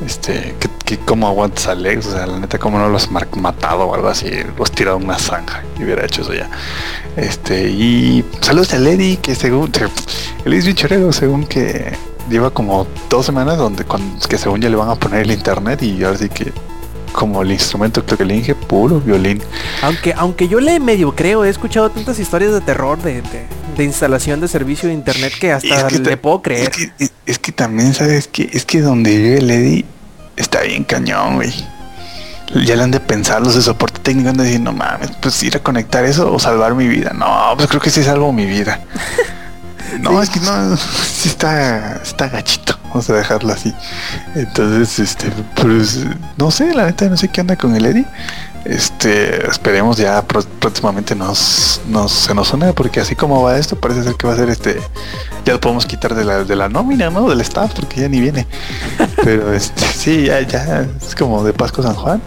[0.06, 3.10] Este, que, que cómo aguantas a Alex, o sea, la neta, cómo no lo has
[3.10, 6.48] matado o algo así, lo has tirado una zanja y hubiera hecho eso ya.
[7.14, 9.70] Este, y saludos a Lady, que según,
[10.46, 11.92] él es bien según que
[12.30, 14.00] lleva como dos semanas donde, con,
[14.30, 16.54] que según ya le van a poner el internet y ahora sí que,
[17.12, 19.42] como el instrumento que le dije, puro violín.
[19.82, 23.84] Aunque, aunque yo le medio creo, he escuchado tantas historias de terror de, de- de
[23.84, 26.70] instalación de servicio de internet que hasta Es que le puedo creer.
[26.70, 29.84] Es que, es que también, ¿sabes que Es que donde vive Lady
[30.38, 31.52] está bien cañón, güey.
[32.64, 35.42] Ya le han de pensar los de soporte técnico, han de decir, no mames, pues
[35.42, 37.12] ir a conectar eso o salvar mi vida.
[37.14, 38.80] No, pues creo que sí salvo mi vida.
[40.00, 43.74] No, es que no, sí está, está gachito, vamos a dejarlo así.
[44.34, 46.04] Entonces, este, pues,
[46.36, 48.06] no sé, la neta, no sé qué anda con el Eddie.
[48.64, 54.02] Este, esperemos ya próximamente nos, nos se nos une, porque así como va esto, parece
[54.02, 54.78] ser que va a ser este,
[55.44, 57.28] ya lo podemos quitar de la, de la nómina, ¿no?
[57.30, 58.46] Del staff, porque ya ni viene.
[59.24, 62.22] Pero este, sí, ya, ya es como de Pascua San Juan.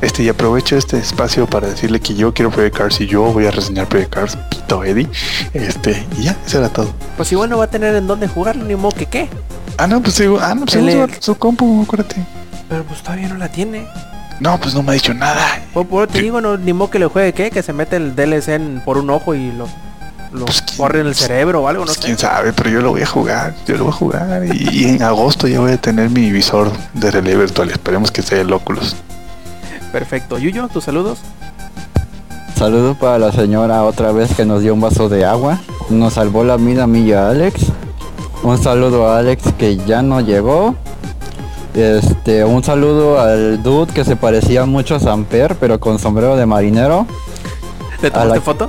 [0.00, 3.46] Este, y aprovecho este espacio para decirle que yo quiero Project Cars y yo voy
[3.46, 5.08] a reseñar Project Cars, Pito Eddie.
[5.54, 6.92] Este, y ya, eso era todo.
[7.16, 9.28] Pues igual no va a tener en dónde jugar, ni modo que qué.
[9.78, 12.16] Ah, no, pues sí, ah, no, pues su compu, acuérdate.
[12.68, 13.86] Pero pues todavía no la tiene.
[14.40, 15.44] No, pues no me ha dicho nada.
[15.72, 18.14] Por, por te digo, no, ni modo que le juegue qué, que se mete el
[18.16, 19.66] DLC en- por un ojo y lo,
[20.32, 22.04] lo Pues, ¿quién- corre en el cerebro o algo, no Pues sé.
[22.04, 24.84] quién sabe, pero yo lo voy a jugar, yo lo voy a jugar y, y
[24.88, 27.70] en agosto ya voy a tener mi visor de realidad virtual.
[27.70, 28.96] Esperemos que sea el Oculus.
[29.92, 30.38] Perfecto.
[30.38, 31.18] Yuyo, tus saludos.
[32.58, 35.60] Saludos para la señora otra vez que nos dio un vaso de agua.
[35.90, 37.60] Nos salvó la vida a mí y a Alex.
[38.42, 40.74] Un saludo a Alex que ya no llegó.
[41.74, 46.46] Este, un saludo al dude que se parecía mucho a Samper, pero con sombrero de
[46.46, 47.06] marinero.
[48.00, 48.68] ¿Le tomaste la- foto?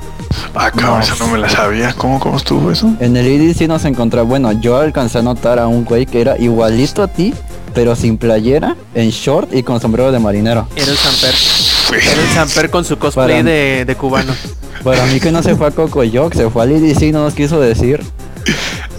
[0.54, 1.00] Ah, cabrón, No.
[1.00, 1.92] eso no me la sabía.
[1.94, 2.90] ¿Cómo, cómo estuvo eso?
[3.00, 6.20] En el ID sí nos encontramos, bueno, yo alcancé a notar a un güey que
[6.20, 7.32] era igualito a ti,
[7.74, 10.66] pero sin playera, en short y con sombrero de marinero.
[10.74, 11.34] Era el Samper.
[12.02, 14.32] Era el Samper con su cosplay Para- de, de cubano.
[14.82, 17.34] Para mí que no se fue a Cocoyoc, se fue al IDC y no nos
[17.34, 18.02] quiso decir.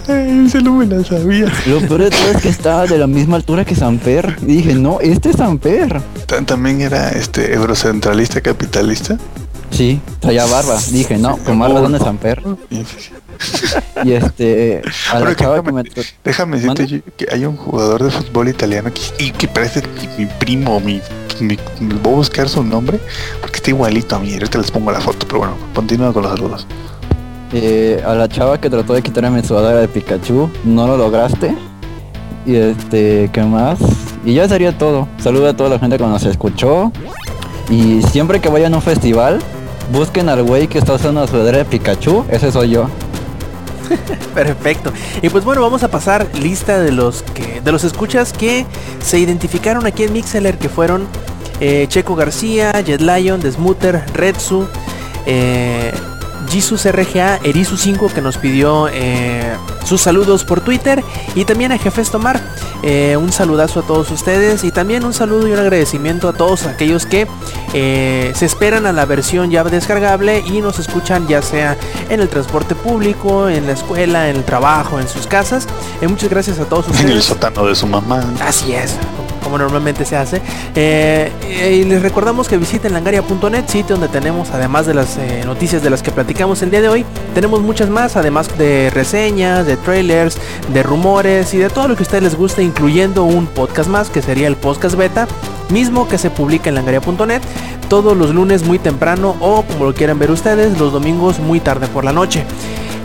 [0.08, 1.46] Ese no me la sabía.
[1.66, 4.36] Lo peor de todo es que estaba de la misma altura que Samper.
[4.42, 6.00] Y dije, no, este es Samper.
[6.26, 9.16] Ta- También era este eurocentralista capitalista.
[9.70, 10.78] Sí, traía barba.
[10.90, 12.42] Dije, no, con razón es Samper.
[14.04, 16.04] Y- este, a la que chava que déjame- me...
[16.24, 20.30] Déjame decirte que hay un jugador de fútbol italiano que, y que parece mi, mi
[20.38, 21.00] primo, mi,
[21.40, 23.00] mi, mi- Voy a buscar su nombre
[23.40, 24.32] porque está igualito a mí.
[24.34, 26.66] Ahorita les pongo la foto, pero bueno, continúa con los saludos.
[27.52, 31.54] Eh, a la chava que trató de quitarme mi sudadera de Pikachu, no lo lograste.
[32.46, 33.78] Y este, ¿qué más?
[34.24, 35.08] Y ya sería todo.
[35.18, 36.92] Saludo a toda la gente que nos escuchó.
[37.68, 39.38] Y siempre que vayan a un festival,
[39.92, 42.24] busquen al güey que está usando la sudadera de Pikachu.
[42.30, 42.88] Ese soy yo.
[44.34, 44.92] Perfecto.
[45.22, 48.66] Y pues bueno, vamos a pasar lista de los que de los escuchas que
[49.02, 51.06] se identificaron aquí en Mixeler que fueron
[51.60, 54.66] eh, Checo García, Jet Lion, Desmuter, Redsu,
[55.26, 55.92] eh,
[56.48, 59.52] Jesus RGA, Erisu 5 que nos pidió eh,
[59.84, 61.02] sus saludos por Twitter
[61.34, 62.40] y también a Jefes Tomar.
[62.82, 66.64] eh, un saludazo a todos ustedes y también un saludo y un agradecimiento a todos
[66.66, 67.26] aquellos que
[67.74, 71.76] eh, se esperan a la versión ya descargable y nos escuchan ya sea
[72.08, 75.66] en el transporte público, en la escuela, en el trabajo, en sus casas.
[76.08, 77.24] Muchas gracias a todos En el ustedes.
[77.26, 78.24] sótano de su mamá.
[78.42, 78.96] Así es,
[79.50, 80.40] como normalmente se hace.
[80.76, 81.32] Eh,
[81.72, 85.90] y les recordamos que visiten langaria.net, sitio donde tenemos, además de las eh, noticias de
[85.90, 87.04] las que platicamos el día de hoy,
[87.34, 90.38] tenemos muchas más, además de reseñas, de trailers,
[90.72, 94.08] de rumores y de todo lo que a ustedes les guste, incluyendo un podcast más,
[94.08, 95.26] que sería el podcast beta,
[95.68, 97.42] mismo que se publica en langaria.net
[97.88, 101.88] todos los lunes muy temprano o como lo quieran ver ustedes, los domingos muy tarde
[101.88, 102.44] por la noche.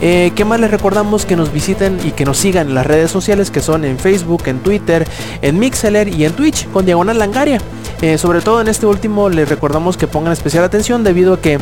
[0.00, 3.10] Eh, ¿Qué más les recordamos que nos visiten y que nos sigan en las redes
[3.10, 5.06] sociales que son en Facebook, en Twitter,
[5.42, 7.60] en Mixeler y en Twitch con Diagonal Langaria?
[8.02, 11.58] Eh, sobre todo en este último les recordamos que pongan especial atención debido a que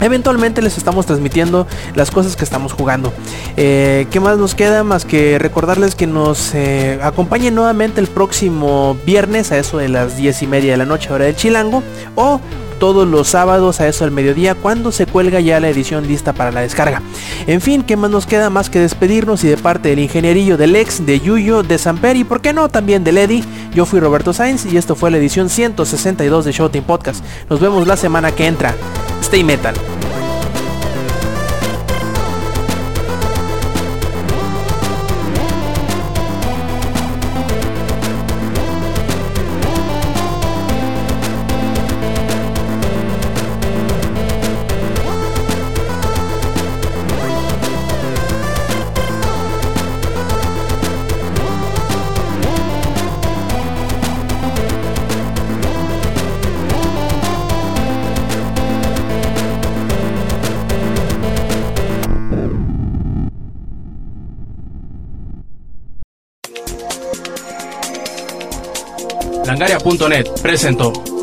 [0.00, 3.12] Eventualmente les estamos transmitiendo las cosas que estamos jugando.
[3.56, 4.84] Eh, ¿Qué más nos queda?
[4.84, 10.16] Más que recordarles que nos eh, acompañen nuevamente el próximo viernes a eso de las
[10.16, 11.82] 10 y media de la noche, hora del Chilango.
[12.14, 12.40] O
[12.78, 16.52] todos los sábados a eso del mediodía cuando se cuelga ya la edición lista para
[16.52, 17.02] la descarga.
[17.46, 20.76] En fin, ¿qué más nos queda más que despedirnos y de parte del ingenierillo del
[20.76, 23.44] ex, de Yuyo, de Samper y por qué no también de Lady?
[23.74, 27.24] Yo fui Roberto Sainz y esto fue la edición 162 de Showtime Podcast.
[27.48, 28.74] Nos vemos la semana que entra.
[29.20, 29.74] Stay metal.
[69.88, 71.17] Langaria.net presentó